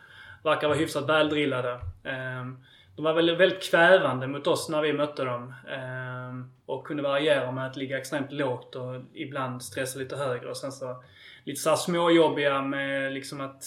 Verkar 0.43 0.67
vara 0.67 0.77
hyfsat 0.77 1.09
väldrillade. 1.09 1.71
Eh, 2.03 2.45
de 2.95 3.05
var 3.05 3.13
väl 3.13 3.35
väldigt 3.35 3.63
kvävande 3.63 4.27
mot 4.27 4.47
oss 4.47 4.69
när 4.69 4.81
vi 4.81 4.93
mötte 4.93 5.23
dem. 5.23 5.53
Eh, 5.67 6.18
och 6.65 6.88
kunde 6.88 7.03
variera 7.03 7.51
med 7.51 7.67
att 7.67 7.77
ligga 7.77 7.97
extremt 7.97 8.32
lågt 8.32 8.75
och 8.75 9.01
ibland 9.13 9.63
stressa 9.63 9.99
lite 9.99 10.15
högre. 10.15 10.49
Och 10.49 10.57
sen 10.57 10.71
så 10.71 11.03
lite 11.43 11.61
såhär 11.61 11.77
småjobbiga 11.77 12.61
med 12.61 13.13
liksom 13.13 13.41
att 13.41 13.63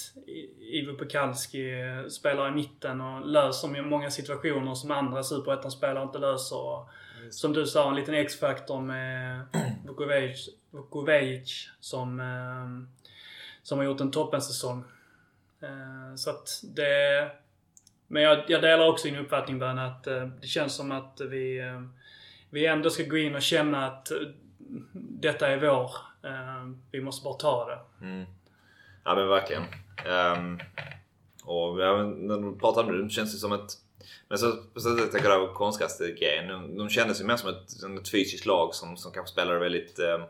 Ivo 0.59 0.95
Pekalski 0.95 1.73
spelar 2.11 2.49
i 2.49 2.51
mitten 2.51 3.01
och 3.01 3.27
löser 3.27 3.83
många 3.83 4.11
situationer 4.11 4.75
som 4.75 4.91
andra 4.91 5.23
superettan-spelare 5.23 6.03
inte 6.03 6.19
löser. 6.19 6.57
Och, 6.57 6.89
som 7.31 7.53
du 7.53 7.67
sa, 7.67 7.89
en 7.89 7.97
liten 7.97 8.15
X-faktor 8.15 8.81
med 8.81 9.41
Vukovic 10.71 11.71
som, 11.81 12.21
eh, 12.21 12.89
som 13.63 13.79
har 13.79 13.85
gjort 13.85 14.01
en 14.01 14.11
toppensäsong. 14.11 14.85
Eh, 15.63 16.15
så 16.17 16.31
att 16.31 16.61
det... 16.63 17.31
Men 18.07 18.23
jag, 18.23 18.45
jag 18.49 18.63
delar 18.63 18.89
också 18.89 19.09
din 19.09 19.19
uppfattning 19.19 19.59
Ben 19.59 19.79
att 19.79 20.07
eh, 20.07 20.27
det 20.27 20.47
känns 20.47 20.75
som 20.75 20.93
att 20.93 21.21
vi, 21.21 21.61
vi 22.53 22.67
ändå 22.67 22.91
ska 22.91 23.03
gå 23.03 23.17
in 23.17 23.35
och 23.35 23.43
känna 23.43 23.87
att 23.87 24.13
detta 24.95 25.49
är 25.49 25.61
vår. 25.61 25.91
Vi 26.91 27.01
måste 27.01 27.25
bara 27.25 27.35
ta 27.35 27.67
det. 27.67 28.07
Mm. 28.07 28.25
Ja 29.05 29.15
men 29.15 29.29
verkligen. 29.29 29.63
Um, 30.07 30.61
och 31.45 31.81
ja, 31.81 32.03
när 32.03 32.37
du 32.37 32.59
pratar 32.59 32.85
om 32.85 32.93
det, 32.93 33.05
det 33.05 33.11
känns 33.11 33.33
det 33.33 33.39
som 33.39 33.53
ett 33.53 33.71
men 34.29 34.39
så, 34.39 34.57
på 34.75 34.81
sätt 34.81 35.13
tänker 35.13 35.31
jag 35.31 35.49
på 35.49 35.55
konstgräsgrejen. 35.55 36.49
De, 36.49 36.77
de 36.77 36.89
kändes 36.89 37.21
ju 37.21 37.25
mer 37.25 37.37
som 37.37 37.49
ett, 37.49 38.01
ett 38.01 38.09
fysiskt 38.09 38.47
lag 38.47 38.75
som, 38.75 38.97
som 38.97 39.13
kanske 39.13 39.33
spelade 39.33 39.59
väldigt, 39.59 39.99
eh, 39.99 40.25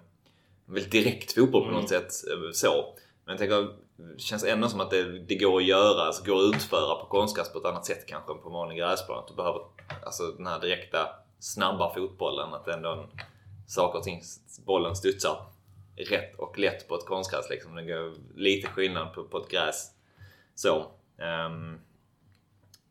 väldigt 0.67 0.93
direkt 0.93 1.33
fotboll 1.33 1.65
på 1.65 1.71
något 1.71 1.91
mm. 1.91 2.03
sätt. 2.03 2.29
Eh, 2.33 2.53
så. 2.53 2.95
Men 3.25 3.33
jag 3.33 3.39
tänker, 3.39 3.69
det 3.97 4.21
känns 4.21 4.45
ändå 4.45 4.69
som 4.69 4.81
att 4.81 4.91
det, 4.91 5.19
det 5.19 5.35
går 5.35 5.57
att 5.57 5.65
göra, 5.65 6.03
alltså 6.03 6.25
går 6.25 6.49
att 6.49 6.55
utföra 6.55 6.95
på 6.95 7.07
konstgräs 7.07 7.53
på 7.53 7.59
ett 7.59 7.65
annat 7.65 7.87
sätt 7.87 8.07
kanske 8.07 8.33
än 8.33 8.39
på 8.39 8.49
vanlig 8.49 8.79
gräsplan. 8.79 9.25
Du 9.29 9.35
behöver 9.35 9.61
alltså, 10.05 10.23
den 10.23 10.47
här 10.47 10.61
direkta, 10.61 11.09
snabba 11.43 11.95
fotbollen. 11.95 12.55
Att 12.55 12.69
ändå 12.69 12.93
en, 12.93 13.07
saker 13.67 13.99
och 13.99 14.05
ting, 14.05 14.23
bollen 14.67 14.97
studsar 14.97 15.37
rätt 15.97 16.39
och 16.39 16.59
lätt 16.59 16.89
på 16.89 16.95
ett 16.95 17.07
konstgräs. 17.07 17.51
Liksom. 17.51 17.75
Det 17.75 17.83
går 17.83 18.13
lite 18.35 18.69
skillnad 18.69 19.15
på, 19.15 19.25
på 19.25 19.39
ett 19.39 19.51
gräs. 19.51 19.91
Så. 20.55 20.87
Um, 21.47 21.81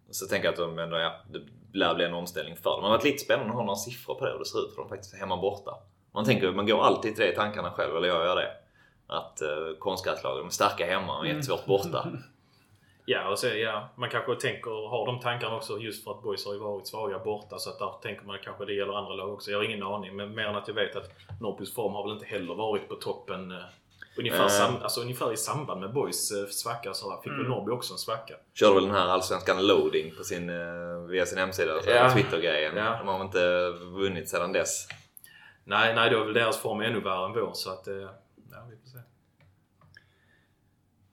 så 0.09 0.25
tänker 0.25 0.47
jag 0.47 0.51
att 0.51 0.59
de 0.59 0.79
ändå, 0.79 0.97
ja, 0.97 1.15
det 1.31 1.39
lär 1.73 1.95
bli 1.95 2.05
en 2.05 2.13
omställning 2.13 2.55
för 2.55 2.69
dem. 2.69 2.79
Det 2.81 2.87
har 2.87 2.97
varit 2.97 3.03
lite 3.03 3.23
spännande 3.23 3.49
att 3.49 3.55
ha 3.55 3.63
några 3.63 3.75
siffror 3.75 4.15
på 4.15 4.25
det, 4.25 4.31
hur 4.31 4.39
det 4.39 4.45
ser 4.45 4.65
ut 4.65 4.73
för 4.75 4.81
dem 4.81 4.89
faktiskt 4.89 5.15
hemma 5.15 5.37
borta. 5.37 5.77
Man 6.11 6.25
tänker, 6.25 6.51
man 6.51 6.65
går 6.65 6.83
alltid 6.83 7.15
till 7.15 7.25
det 7.25 7.31
i 7.31 7.35
tankarna 7.35 7.71
själv, 7.71 7.97
eller 7.97 8.07
jag 8.07 8.25
gör 8.25 8.35
det. 8.35 8.51
Att 9.07 9.41
eh, 9.41 9.77
konstgräslagen 9.79 10.45
är 10.45 10.49
starka 10.49 10.85
hemma 10.85 11.19
och 11.19 11.27
jättesvårt 11.27 11.65
borta. 11.65 12.07
Ja, 13.05 13.29
och 13.29 13.39
så, 13.39 13.47
ja, 13.47 13.89
man 13.95 14.09
kanske 14.09 14.35
tänker, 14.35 14.89
har 14.89 15.05
de 15.05 15.19
tankarna 15.19 15.55
också 15.55 15.79
just 15.79 16.03
för 16.03 16.11
att 16.11 16.23
boys 16.23 16.45
har 16.45 16.53
ju 16.53 16.59
varit 16.59 16.87
svaga 16.87 17.19
borta 17.19 17.59
så 17.59 17.69
att 17.69 17.79
där 17.79 17.93
tänker 18.01 18.25
man 18.25 18.37
kanske 18.43 18.65
det 18.65 18.73
gäller 18.73 18.93
andra 18.93 19.13
lag 19.13 19.33
också. 19.33 19.51
Jag 19.51 19.57
har 19.57 19.63
ingen 19.63 19.83
aning 19.83 20.15
men 20.15 20.35
mer 20.35 20.45
än 20.45 20.55
att 20.55 20.67
jag 20.67 20.75
vet 20.75 20.95
att 20.95 21.11
Norrbys 21.41 21.73
form 21.73 21.93
har 21.93 22.03
väl 22.03 22.13
inte 22.13 22.25
heller 22.25 22.55
varit 22.55 22.89
på 22.89 22.95
toppen 22.95 23.51
eh, 23.51 23.57
Ungefär, 24.17 24.47
sam, 24.47 24.75
alltså, 24.81 25.01
ungefär 25.01 25.33
i 25.33 25.37
samband 25.37 25.81
med 25.81 25.93
Boys 25.93 26.31
eh, 26.31 26.45
svacka 26.45 26.93
så 26.93 27.21
fick 27.23 27.31
mm. 27.31 27.47
Norrby 27.47 27.71
också 27.71 27.93
en 27.93 27.97
svacka. 27.97 28.35
Körde 28.53 28.75
väl 28.75 28.83
den 28.83 28.95
här 28.95 29.07
allsvenskan 29.07 29.67
loading 29.67 30.15
på 30.17 30.23
sin, 30.23 30.49
eh, 30.49 31.05
via 31.09 31.25
sin 31.25 31.37
hemsida, 31.37 31.73
alltså 31.73 31.89
ja. 31.89 32.13
Twitter-grejen. 32.13 32.75
Ja. 32.77 32.95
De 32.99 33.07
har 33.07 33.17
väl 33.17 33.25
inte 33.25 33.69
vunnit 33.69 34.29
sedan 34.29 34.51
dess? 34.53 34.87
Nej, 35.63 35.95
nej, 35.95 36.09
då 36.09 36.19
är 36.19 36.25
väl 36.25 36.33
deras 36.33 36.57
form 36.57 36.81
ännu 36.81 36.99
värre 36.99 37.25
än 37.25 37.33
vår 37.33 37.53
så 37.53 37.69
att... 37.69 37.87
Eh, 37.87 37.95
ja, 37.95 38.67
vi 38.69 38.77
får 38.77 38.87
se. 38.87 38.97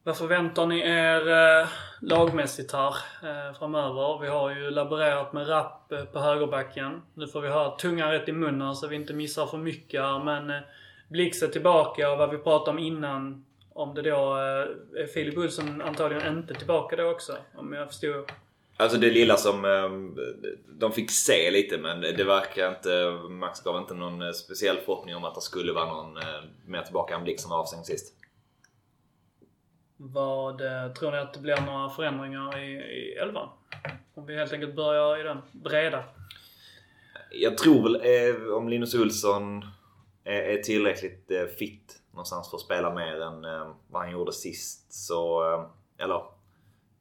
Vad 0.08 0.16
förväntar 0.16 0.66
ni 0.66 0.80
er 0.80 1.28
eh, 1.28 1.68
lagmässigt 2.00 2.72
här 2.72 2.94
eh, 3.22 3.58
framöver? 3.58 4.18
Vi 4.20 4.28
har 4.28 4.50
ju 4.50 4.70
laborerat 4.70 5.32
med 5.32 5.48
Rapp 5.48 5.92
eh, 5.92 6.04
på 6.04 6.18
högerbacken. 6.18 7.02
Nu 7.14 7.26
får 7.26 7.40
vi 7.40 7.48
ha 7.48 7.76
tungan 7.76 8.10
rätt 8.10 8.28
i 8.28 8.32
munnen 8.32 8.76
så 8.76 8.86
vi 8.86 8.96
inte 8.96 9.12
missar 9.12 9.46
för 9.46 9.58
mycket 9.58 10.02
här, 10.02 10.24
men 10.24 10.50
eh, 10.50 10.62
Blix 11.08 11.42
är 11.42 11.48
tillbaka 11.48 12.10
och 12.12 12.18
vad 12.18 12.30
vi 12.30 12.38
pratade 12.38 12.70
om 12.70 12.78
innan. 12.78 13.44
Om 13.72 13.94
det 13.94 14.02
då 14.02 14.36
eh, 14.36 15.02
är 15.02 15.06
Filip 15.14 15.38
Olsson 15.38 15.82
antagligen 15.82 16.38
inte 16.38 16.54
tillbaka 16.54 16.96
då 16.96 17.10
också. 17.10 17.36
Om 17.56 17.72
jag 17.72 17.88
förstod. 17.88 18.32
Alltså 18.76 18.98
det 18.98 19.10
lilla 19.10 19.36
som 19.36 19.64
ehm, 19.64 20.16
de 20.68 20.92
fick 20.92 21.10
se 21.10 21.50
lite 21.50 21.78
men 21.78 22.00
det 22.00 22.24
verkar 22.24 22.68
inte... 22.68 23.18
Max 23.30 23.60
gav 23.60 23.76
inte 23.76 23.94
någon 23.94 24.22
eh, 24.22 24.32
speciell 24.32 24.76
förhoppning 24.76 25.16
om 25.16 25.24
att 25.24 25.34
det 25.34 25.40
skulle 25.40 25.72
vara 25.72 25.86
någon 25.86 26.16
eh, 26.16 26.22
mer 26.66 26.82
tillbaka 26.82 27.14
än 27.14 27.24
Blix 27.24 27.42
som 27.42 27.50
var 27.50 27.58
avstängd 27.58 27.86
sist. 27.86 28.14
Vad 30.00 30.58
tror 30.94 31.10
ni 31.10 31.18
att 31.18 31.34
det 31.34 31.40
blir 31.40 31.60
några 31.60 31.90
förändringar 31.90 32.58
i, 32.58 32.72
i 32.72 33.14
elvan? 33.14 33.48
Om 34.14 34.26
vi 34.26 34.36
helt 34.36 34.52
enkelt 34.52 34.76
börjar 34.76 35.20
i 35.20 35.22
den 35.22 35.38
breda. 35.52 36.04
Jag 37.30 37.58
tror 37.58 37.82
väl 37.82 38.52
om 38.52 38.68
Linus 38.68 38.94
Olsson 38.94 39.64
är 40.24 40.56
tillräckligt 40.56 41.30
eh, 41.30 41.44
fit 41.46 42.02
någonstans 42.10 42.50
för 42.50 42.56
att 42.56 42.62
spela 42.62 42.94
mer 42.94 43.20
än 43.20 43.44
eh, 43.44 43.74
vad 43.88 44.02
han 44.02 44.10
gjorde 44.10 44.32
sist. 44.32 44.92
Så, 44.92 45.52
eh, 45.52 46.04
eller 46.04 46.22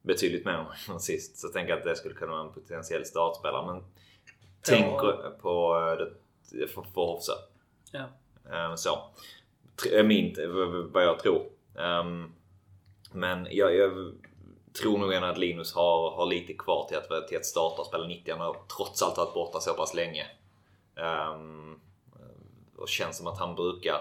betydligt 0.02 0.46
mer 0.46 0.66
än 0.90 1.00
sist. 1.00 1.38
Så 1.38 1.48
tänker 1.48 1.70
jag 1.70 1.80
att 1.80 1.86
det 1.86 1.96
skulle 1.96 2.16
kunna 2.16 2.32
vara 2.32 2.42
en 2.42 2.54
potentiell 2.54 3.06
startspelare. 3.06 3.66
Men 3.66 3.84
tänk 4.62 4.98
på 4.98 5.06
det 5.06 6.68
för, 6.68 6.84
för 6.94 7.02
Hofsa. 7.02 7.34
Ja. 7.92 8.08
Så. 8.78 8.90
Är 9.92 10.04
min, 10.04 10.36
vad 10.92 11.04
jag 11.04 11.20
tror. 11.20 11.50
Ehm, 11.80 12.32
men 13.14 13.48
jag, 13.52 13.76
jag 13.76 14.14
tror 14.82 14.98
nog 14.98 15.14
ändå 15.14 15.28
att 15.28 15.38
Linus 15.38 15.76
har, 15.76 16.12
har 16.12 16.26
lite 16.26 16.54
kvar 16.54 16.86
till 16.88 16.98
att, 16.98 17.28
till 17.28 17.38
att 17.38 17.46
starta 17.46 17.82
och 17.82 17.88
spela 17.88 18.08
90. 18.08 18.32
Han 18.32 18.42
har 18.42 18.56
trots 18.78 19.02
allt 19.02 19.18
varit 19.18 19.34
borta 19.34 19.60
så 19.60 19.74
pass 19.74 19.94
länge. 19.94 20.28
Um, 20.96 21.80
och 22.78 22.90
känns 22.90 23.18
som 23.18 23.28
att 23.28 23.40
han 23.40 23.56
brukar 23.56 23.98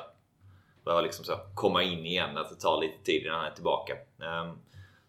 börja 0.85 1.01
liksom 1.01 1.25
så 1.25 1.39
komma 1.55 1.83
in 1.83 2.07
igen. 2.07 2.37
Att 2.37 2.49
det 2.49 2.55
tar 2.57 2.81
lite 2.81 3.05
tid 3.05 3.23
innan 3.23 3.37
han 3.37 3.47
är 3.47 3.55
tillbaka. 3.55 3.93
Um, 4.19 4.59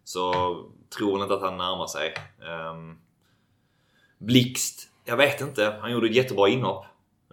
så 0.04 0.32
tror 0.98 1.22
inte 1.22 1.34
att 1.34 1.42
han 1.42 1.56
närmar 1.56 1.86
sig. 1.86 2.14
Um, 2.70 2.98
Blixt, 4.18 4.88
jag 5.04 5.16
vet 5.16 5.40
inte. 5.40 5.78
Han 5.80 5.92
gjorde 5.92 6.06
ett 6.06 6.14
jättebra 6.14 6.48
inhopp 6.48 6.84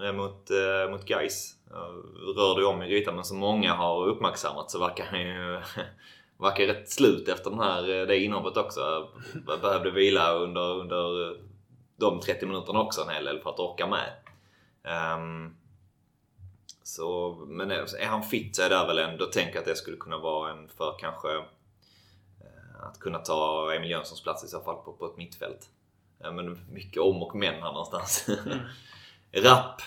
eh, 0.02 0.14
mot, 0.14 0.52
uh, 0.52 0.92
mot 0.92 1.06
Gais. 1.06 1.56
Uh, 1.72 2.36
rörde 2.36 2.66
om 2.66 2.84
i 2.84 2.90
grytan 2.90 3.16
men 3.16 3.24
som 3.24 3.38
många 3.38 3.74
har 3.74 4.08
uppmärksammat 4.08 4.72
så 4.72 4.80
verkar 4.80 5.06
han 5.06 5.22
ju 5.22 5.62
verkar 6.38 6.66
rätt 6.66 6.90
slut 6.90 7.28
efter 7.28 7.50
den 7.50 7.60
här, 7.60 8.00
eh, 8.02 8.08
det 8.08 8.20
inhoppet 8.20 8.58
också. 8.58 9.10
Behövde 9.62 9.92
vila 9.92 10.34
under, 10.34 10.80
under 10.80 11.38
de 11.98 12.20
30 12.20 12.46
minuterna 12.46 12.80
också 12.80 13.02
en 13.02 13.10
hel 13.10 13.26
del 13.26 13.40
för 13.40 13.50
att 13.50 13.60
orka 13.60 13.88
med. 13.88 14.12
Um, 15.18 15.56
så, 16.84 17.36
men 17.48 17.72
är 17.72 18.06
han 18.06 18.24
fit 18.24 18.56
så 18.56 18.62
är 18.62 18.70
det 18.70 18.88
väl 18.88 19.00
ändå, 19.00 19.26
tänker 19.26 19.60
att 19.60 19.66
det 19.66 19.76
skulle 19.76 19.98
kunna 19.98 20.18
vara 20.18 20.52
en 20.52 20.68
för 20.68 20.96
kanske 21.00 21.36
eh, 21.36 22.84
att 22.84 23.00
kunna 23.00 23.20
ta 23.20 23.74
Emil 23.74 23.90
Jönssons 23.90 24.24
plats 24.24 24.44
i 24.44 24.48
så 24.48 24.62
fall 24.62 24.76
på, 24.76 24.94
på 24.94 25.06
ett 25.06 25.18
mittfält. 25.18 25.70
Men 26.20 26.60
mycket 26.72 27.02
om 27.02 27.24
och 27.24 27.36
men 27.36 27.54
här 27.54 27.72
någonstans. 27.72 28.30
Mm. 28.46 28.60
Rapp, 29.32 29.82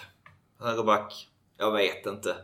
högerback, 0.59 1.29
jag 1.57 1.73
vet 1.73 2.07
inte. 2.07 2.37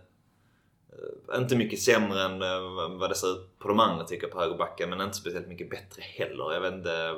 Eh, 0.95 1.41
inte 1.41 1.57
mycket 1.57 1.81
sämre 1.81 2.23
än 2.23 2.43
eh, 2.43 2.61
vad 2.99 3.11
det 3.11 3.15
ser 3.15 3.33
ut 3.33 3.59
på 3.59 3.69
de 3.69 3.81
andra 3.81 4.05
tycker 4.05 4.25
jag 4.25 4.33
på 4.33 4.41
högerbacken 4.41 4.91
men 4.91 5.01
inte 5.01 5.17
speciellt 5.17 5.49
mycket 5.49 5.71
bättre 5.71 6.03
heller. 6.03 6.53
Jag 6.53 6.61
vet 6.61 6.75
inte. 6.75 7.15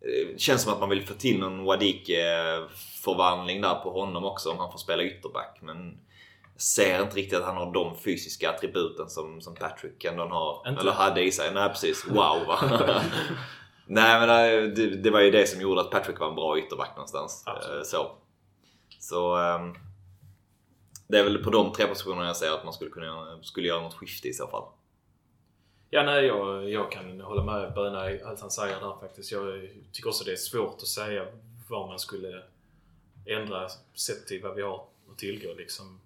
Det 0.00 0.40
känns 0.40 0.62
som 0.62 0.72
att 0.72 0.80
man 0.80 0.88
vill 0.88 1.06
få 1.06 1.14
till 1.14 1.40
någon 1.40 1.64
Wadike-förvandling 1.64 3.60
där 3.60 3.74
på 3.74 3.90
honom 3.90 4.24
också 4.24 4.50
om 4.50 4.58
han 4.58 4.72
får 4.72 4.78
spela 4.78 5.02
ytterback. 5.02 5.58
Men 5.62 5.98
ser 6.56 7.02
inte 7.02 7.16
riktigt 7.16 7.38
att 7.38 7.44
han 7.44 7.56
har 7.56 7.72
de 7.72 7.96
fysiska 7.96 8.50
attributen 8.50 9.08
som, 9.08 9.40
som 9.40 9.54
Patrick 9.54 10.04
ändå 10.04 10.24
har. 10.24 10.68
Inte. 10.68 10.80
Eller 10.80 10.92
hade 10.92 11.22
i 11.22 11.32
sig. 11.32 11.54
Nej 11.54 11.68
precis. 11.68 12.06
Wow 12.06 12.46
va. 12.46 12.58
Nej 13.86 14.20
men 14.20 14.28
det, 14.74 14.96
det, 14.96 15.10
var 15.10 15.20
ju 15.20 15.30
det 15.30 15.46
som 15.46 15.60
gjorde 15.60 15.80
att 15.80 15.90
Patrick 15.90 16.20
var 16.20 16.28
en 16.28 16.34
bra 16.34 16.58
ytterback 16.58 16.90
någonstans. 16.96 17.42
Absolut. 17.46 17.86
Så. 17.86 18.10
Så 18.98 19.36
um, 19.36 19.76
det 21.10 21.18
är 21.18 21.24
väl 21.24 21.44
på 21.44 21.50
de 21.50 21.72
tre 21.72 21.86
positionerna 21.86 22.26
jag 22.26 22.36
ser 22.36 22.50
att 22.50 22.64
man 22.64 22.72
skulle 22.72 22.90
kunna 22.90 23.38
skulle 23.42 23.68
göra 23.68 23.82
något 23.82 23.94
skifte 23.94 24.28
i 24.28 24.32
så 24.32 24.46
fall. 24.46 24.64
Ja, 25.90 26.02
nej, 26.02 26.26
jag, 26.26 26.70
jag 26.70 26.92
kan 26.92 27.20
hålla 27.20 27.44
med 27.44 27.74
Böna 27.74 28.12
i 28.12 28.22
allt 28.22 28.40
han 28.40 28.50
säger 28.50 28.80
där 28.80 28.96
faktiskt. 29.00 29.32
Jag 29.32 29.68
tycker 29.92 30.08
också 30.08 30.24
det 30.24 30.32
är 30.32 30.36
svårt 30.36 30.76
att 30.76 30.88
säga 30.88 31.26
vad 31.68 31.88
man 31.88 31.98
skulle 31.98 32.42
ändra 33.26 33.68
sett 33.94 34.26
till 34.26 34.42
vad 34.42 34.54
vi 34.56 34.62
har 34.62 34.86
att 35.10 35.18
tillgå. 35.18 35.54
Liksom. 35.54 36.00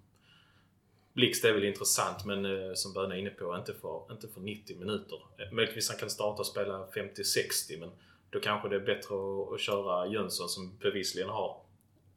Blixt 1.13 1.45
är 1.45 1.53
väl 1.53 1.63
intressant 1.63 2.25
men 2.25 2.45
eh, 2.45 2.73
som 2.73 2.93
Böna 2.93 3.15
är 3.15 3.19
inne 3.19 3.29
på, 3.29 3.55
inte 3.55 3.73
för, 3.73 4.01
inte 4.11 4.27
för 4.27 4.41
90 4.41 4.79
minuter. 4.79 5.19
Eh, 5.37 5.51
möjligtvis 5.51 5.89
han 5.89 5.97
kan 5.97 6.09
starta 6.09 6.39
och 6.39 6.47
spela 6.47 6.87
50-60 6.87 7.79
men 7.79 7.89
Då 8.29 8.39
kanske 8.39 8.69
det 8.69 8.75
är 8.75 8.79
bättre 8.79 9.15
att, 9.15 9.53
att 9.53 9.61
köra 9.61 10.07
Jönsson 10.07 10.49
som 10.49 10.77
bevisligen 10.77 11.29
har 11.29 11.61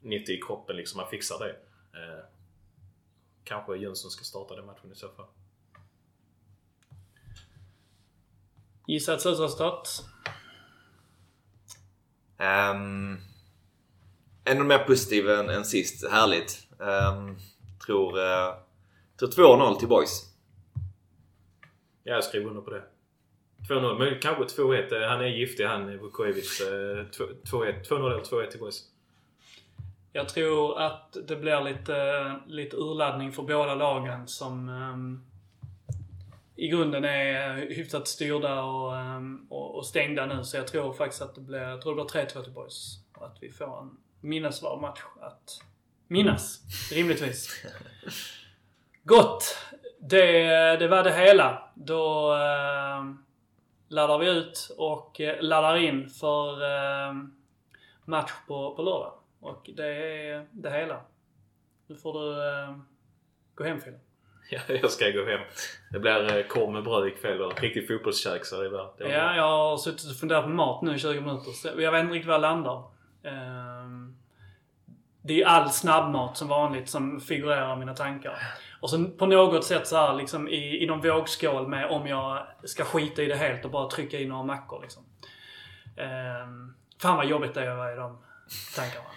90 0.01 0.35
i 0.35 0.41
kroppen 0.41 0.77
liksom. 0.77 1.01
Han 1.01 1.11
fixar 1.11 1.39
det. 1.39 1.51
Eh, 1.99 2.25
Eh, 3.49 3.55
kanske 3.57 3.77
Jönsson 3.77 4.11
ska 4.11 4.25
starta 4.25 4.57
den 4.57 4.67
matchen 4.67 4.93
i 4.93 4.95
så 4.95 5.09
fall. 5.09 5.27
Gissa 8.87 9.15
ett 9.15 9.21
slutresultat. 9.21 10.05
Um, 12.39 13.19
ännu 14.45 14.65
mer 14.65 14.79
positiv 14.79 15.31
än, 15.31 15.49
än 15.49 15.65
sist. 15.65 16.09
Härligt. 16.11 16.69
Um, 16.79 17.39
tror, 17.87 18.19
uh, 18.19 18.55
tror 19.19 19.29
2-0 19.29 19.79
till 19.79 19.89
boys. 19.89 20.25
Ja, 22.05 22.15
jag 22.15 22.25
skriver 22.25 22.51
under 22.51 22.63
på 22.63 22.71
det. 22.71 22.83
2-0, 23.69 23.99
men 23.99 24.21
kanske 24.21 24.63
2-1. 24.63 25.09
Han 25.09 25.21
är 25.21 25.27
giftig 25.27 25.65
han, 25.65 25.99
Vukovic. 25.99 26.63
2-1 26.63 27.11
2-0 27.51 28.13
eller 28.13 28.25
2-1 28.25 28.51
till 28.51 28.61
boys. 28.61 28.98
Jag 30.13 30.29
tror 30.29 30.81
att 30.81 31.17
det 31.29 31.37
blir 31.37 31.61
lite, 31.61 32.35
lite 32.47 32.77
urladdning 32.77 33.33
för 33.33 33.43
båda 33.43 33.75
lagen 33.75 34.29
som 34.29 34.69
um, 34.69 35.25
i 36.57 36.69
grunden 36.69 37.05
är 37.05 37.55
hyfsat 37.57 38.09
styrda 38.09 38.63
och, 38.63 38.93
um, 38.93 39.47
och, 39.51 39.77
och, 39.77 39.87
stängda 39.87 40.27
nu. 40.27 40.45
Så 40.45 40.57
jag 40.57 40.67
tror 40.67 40.93
faktiskt 40.93 41.23
att 41.23 41.35
det 41.35 41.41
blir, 41.41 41.59
jag 41.59 41.83
tror 41.83 41.97
det 41.97 42.05
blir 42.13 42.25
3-2 42.27 42.43
till 42.43 42.53
boys. 42.53 42.99
Och 43.15 43.27
att 43.27 43.37
vi 43.41 43.51
får 43.51 43.81
en 43.81 43.97
minnesvärd 44.21 44.81
match 44.81 45.01
att 45.21 45.63
minnas, 46.09 46.61
rimligtvis. 46.93 47.65
Gott! 49.05 49.57
Det, 50.01 50.43
det 50.77 50.89
var 50.89 51.05
det 51.05 51.13
hela. 51.13 51.71
Då 51.75 52.33
uh, 52.33 53.15
laddar 53.89 54.19
vi 54.19 54.31
ut 54.31 54.75
och 54.79 55.21
laddar 55.41 55.77
in 55.77 56.11
för 56.11 56.63
uh, 56.63 57.15
match 58.05 58.33
på, 58.47 58.75
på 58.75 58.83
lördag. 58.83 59.13
Och 59.41 59.71
det 59.77 59.87
är 59.87 60.47
det 60.53 60.71
hela. 60.71 61.01
Nu 61.87 61.97
får 61.97 62.13
du 62.13 62.29
uh, 62.29 62.79
gå 63.55 63.65
hem 63.65 63.81
Phil. 63.81 63.95
Ja, 64.51 64.61
jag 64.69 64.91
ska 64.91 65.11
gå 65.11 65.25
hem. 65.25 65.41
Det 65.93 65.99
blir 65.99 66.37
uh, 66.37 66.47
korv 66.47 66.73
med 66.73 66.85
bröd 66.85 67.09
ikväll 67.09 67.43
och 67.43 67.61
riktigt 67.61 67.89
fotbollskäk 67.89 68.45
så 68.45 68.63
det 68.63 68.69
blir, 68.69 68.89
det 68.99 69.05
blir 69.05 69.15
Ja, 69.15 69.37
jag 69.37 69.49
har 69.49 69.77
suttit 69.77 70.11
och 70.11 70.17
funderat 70.17 70.45
på 70.45 70.51
mat 70.51 70.83
nu 70.83 70.95
i 70.95 70.99
20 70.99 71.21
minuter. 71.21 71.51
Så 71.51 71.69
jag 71.79 71.93
vet 71.93 72.01
inte 72.01 72.15
riktigt 72.15 72.29
var 72.29 72.35
jag 72.35 72.41
landar. 72.41 72.79
Uh, 73.27 74.09
det 75.23 75.33
är 75.33 75.37
ju 75.37 75.45
all 75.45 75.71
snabbmat 75.71 76.37
som 76.37 76.49
vanligt 76.49 76.89
som 76.89 77.21
figurerar 77.21 77.77
i 77.77 77.79
mina 77.79 77.95
tankar. 77.95 78.39
Och 78.81 78.91
så 78.91 79.05
på 79.05 79.27
något 79.27 79.65
sätt 79.65 79.87
så 79.87 79.97
här 79.97 80.15
liksom 80.15 80.49
i, 80.49 80.83
i 80.83 80.87
någon 80.87 81.01
vågskål 81.01 81.69
med 81.69 81.91
om 81.91 82.07
jag 82.07 82.47
ska 82.65 82.85
skita 82.85 83.23
i 83.23 83.27
det 83.27 83.37
helt 83.37 83.65
och 83.65 83.71
bara 83.71 83.91
trycka 83.91 84.21
in 84.21 84.29
några 84.29 84.43
mackor 84.43 84.81
liksom. 84.83 85.03
Um, 85.97 86.75
fan 87.03 87.17
vad 87.17 87.27
jobbigt 87.27 87.55
det 87.55 87.63
är 87.63 87.71
att 87.71 87.77
vara 87.77 87.93
i 87.93 87.97
de 87.97 88.19
tankarna. 88.77 89.09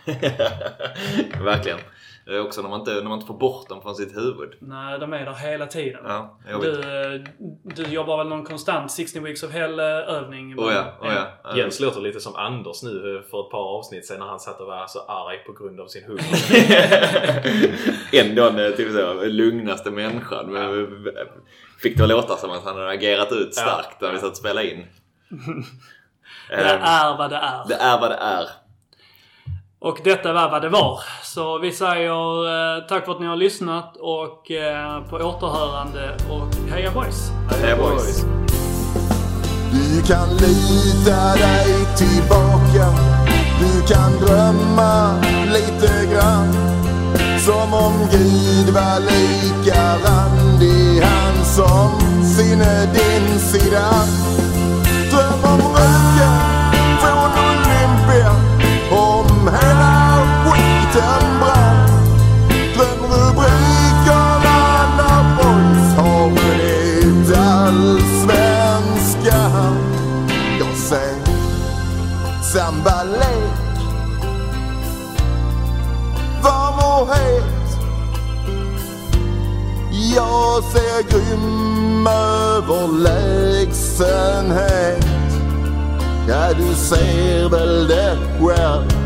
Verkligen. 1.43 1.79
Det 2.25 2.35
är 2.35 2.41
också 2.41 2.61
när 2.61 2.69
man, 2.69 2.79
inte, 2.79 2.93
när 2.93 3.03
man 3.03 3.13
inte 3.13 3.27
får 3.27 3.37
bort 3.37 3.69
dem 3.69 3.81
från 3.81 3.95
sitt 3.95 4.17
huvud. 4.17 4.53
Nej, 4.59 4.99
de 4.99 5.13
är 5.13 5.25
där 5.25 5.33
hela 5.33 5.67
tiden. 5.67 6.01
Ja, 6.05 6.39
du, 6.61 7.23
du 7.63 7.83
jobbar 7.83 8.17
väl 8.17 8.27
någon 8.27 8.45
konstant 8.45 8.91
16 8.91 9.23
weeks 9.23 9.43
of 9.43 9.51
hell 9.51 9.79
övning? 9.79 10.59
Oh 10.59 10.73
ja, 10.73 10.97
oh 11.01 11.13
ja. 11.13 11.27
ja. 11.43 11.57
Jens 11.57 11.79
låter 11.79 12.01
lite 12.01 12.19
som 12.19 12.35
Anders 12.35 12.83
nu 12.83 13.23
för 13.31 13.45
ett 13.45 13.51
par 13.51 13.77
avsnitt 13.77 14.05
sen 14.05 14.19
när 14.19 14.25
han 14.25 14.39
satt 14.39 14.59
och 14.59 14.67
var 14.67 14.87
så 14.87 14.99
arg 14.99 15.37
på 15.45 15.53
grund 15.53 15.79
av 15.79 15.87
sin 15.87 16.03
hund. 16.03 16.21
Ändå 18.13 18.49
den 18.49 18.77
typ 18.77 18.91
så, 18.91 19.23
lugnaste 19.23 19.91
människan. 19.91 20.51
Men 20.51 20.87
fick 21.79 21.97
det 21.97 22.03
att 22.03 22.09
låta 22.09 22.37
som 22.37 22.51
att 22.51 22.63
han 22.63 22.75
hade 22.75 22.89
agerat 22.89 23.31
ut 23.31 23.55
starkt 23.55 23.97
ja, 23.99 24.07
när 24.07 24.13
vi 24.13 24.19
satt 24.19 24.31
och 24.31 24.37
spelade 24.37 24.71
in. 24.71 24.85
det 26.49 26.55
är 26.55 27.17
vad 27.17 27.29
det 27.29 27.35
är. 27.35 27.67
Det 27.67 27.75
är 27.75 27.99
vad 27.99 28.11
det 28.11 28.17
är. 28.17 28.60
Och 29.83 29.99
detta 30.03 30.33
var 30.33 30.49
vad 30.49 30.61
det 30.61 30.69
var. 30.69 30.99
Så 31.23 31.59
vi 31.59 31.71
säger 31.71 32.77
eh, 32.77 32.83
tack 32.87 33.05
för 33.05 33.11
att 33.11 33.19
ni 33.19 33.25
har 33.25 33.35
lyssnat 33.35 33.97
och 33.99 34.51
eh, 34.51 35.03
på 35.09 35.15
återhörande 35.15 36.17
och 36.29 36.71
heja 36.71 36.91
boys! 36.91 37.31
Heja 37.61 37.75
boys! 37.75 38.25
Du 39.71 40.01
kan 40.13 40.29
lita 40.29 41.35
dig 41.35 41.85
tillbaka 41.97 42.85
Du 43.59 43.93
kan 43.93 44.11
drömma 44.11 45.21
lite 45.45 46.13
grann 46.13 46.53
Som 47.39 47.73
om 47.73 47.93
Gud 48.11 48.73
var 48.73 48.99
lika 48.99 49.97
randig 50.05 51.01
Han 51.01 51.45
som 51.45 51.99
sinne 52.23 52.85
din 52.85 53.39
sida 53.39 53.89
Dröm 55.11 55.53
om 55.53 55.61
röken 55.75 56.60
som 59.41 59.49
hela 59.49 60.21
skiten 60.45 61.25
brann 61.39 61.89
Drömrubrikerna 62.75 64.59
när 64.97 65.21
boys 65.35 65.89
har 65.97 66.25
blivit 66.29 67.29
allsvenskan 67.37 69.75
Jag 70.59 70.73
ser 70.77 71.15
sambalek 72.53 73.53
Varm 76.43 76.79
och 76.79 77.07
het? 77.15 77.69
Jag 80.15 80.63
ser 80.63 81.03
grym 81.09 82.07
överlägsenhet 82.07 85.05
Ja, 86.27 86.53
du 86.53 86.73
ser 86.75 87.49
väl 87.49 87.87
det 87.87 88.17
själv? 88.39 89.00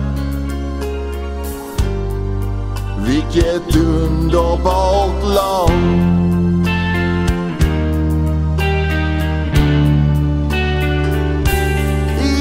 Vilket 3.06 3.76
underbart 3.76 5.24
lag 5.24 5.72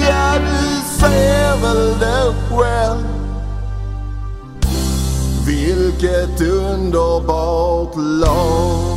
Ja, 0.09 0.35
du 0.39 0.99
ser 0.99 1.63
väl 1.63 1.99
det 1.99 2.35
själv. 2.51 3.05
Vilket 5.47 6.41
underbart 6.41 7.97
lag 7.97 8.94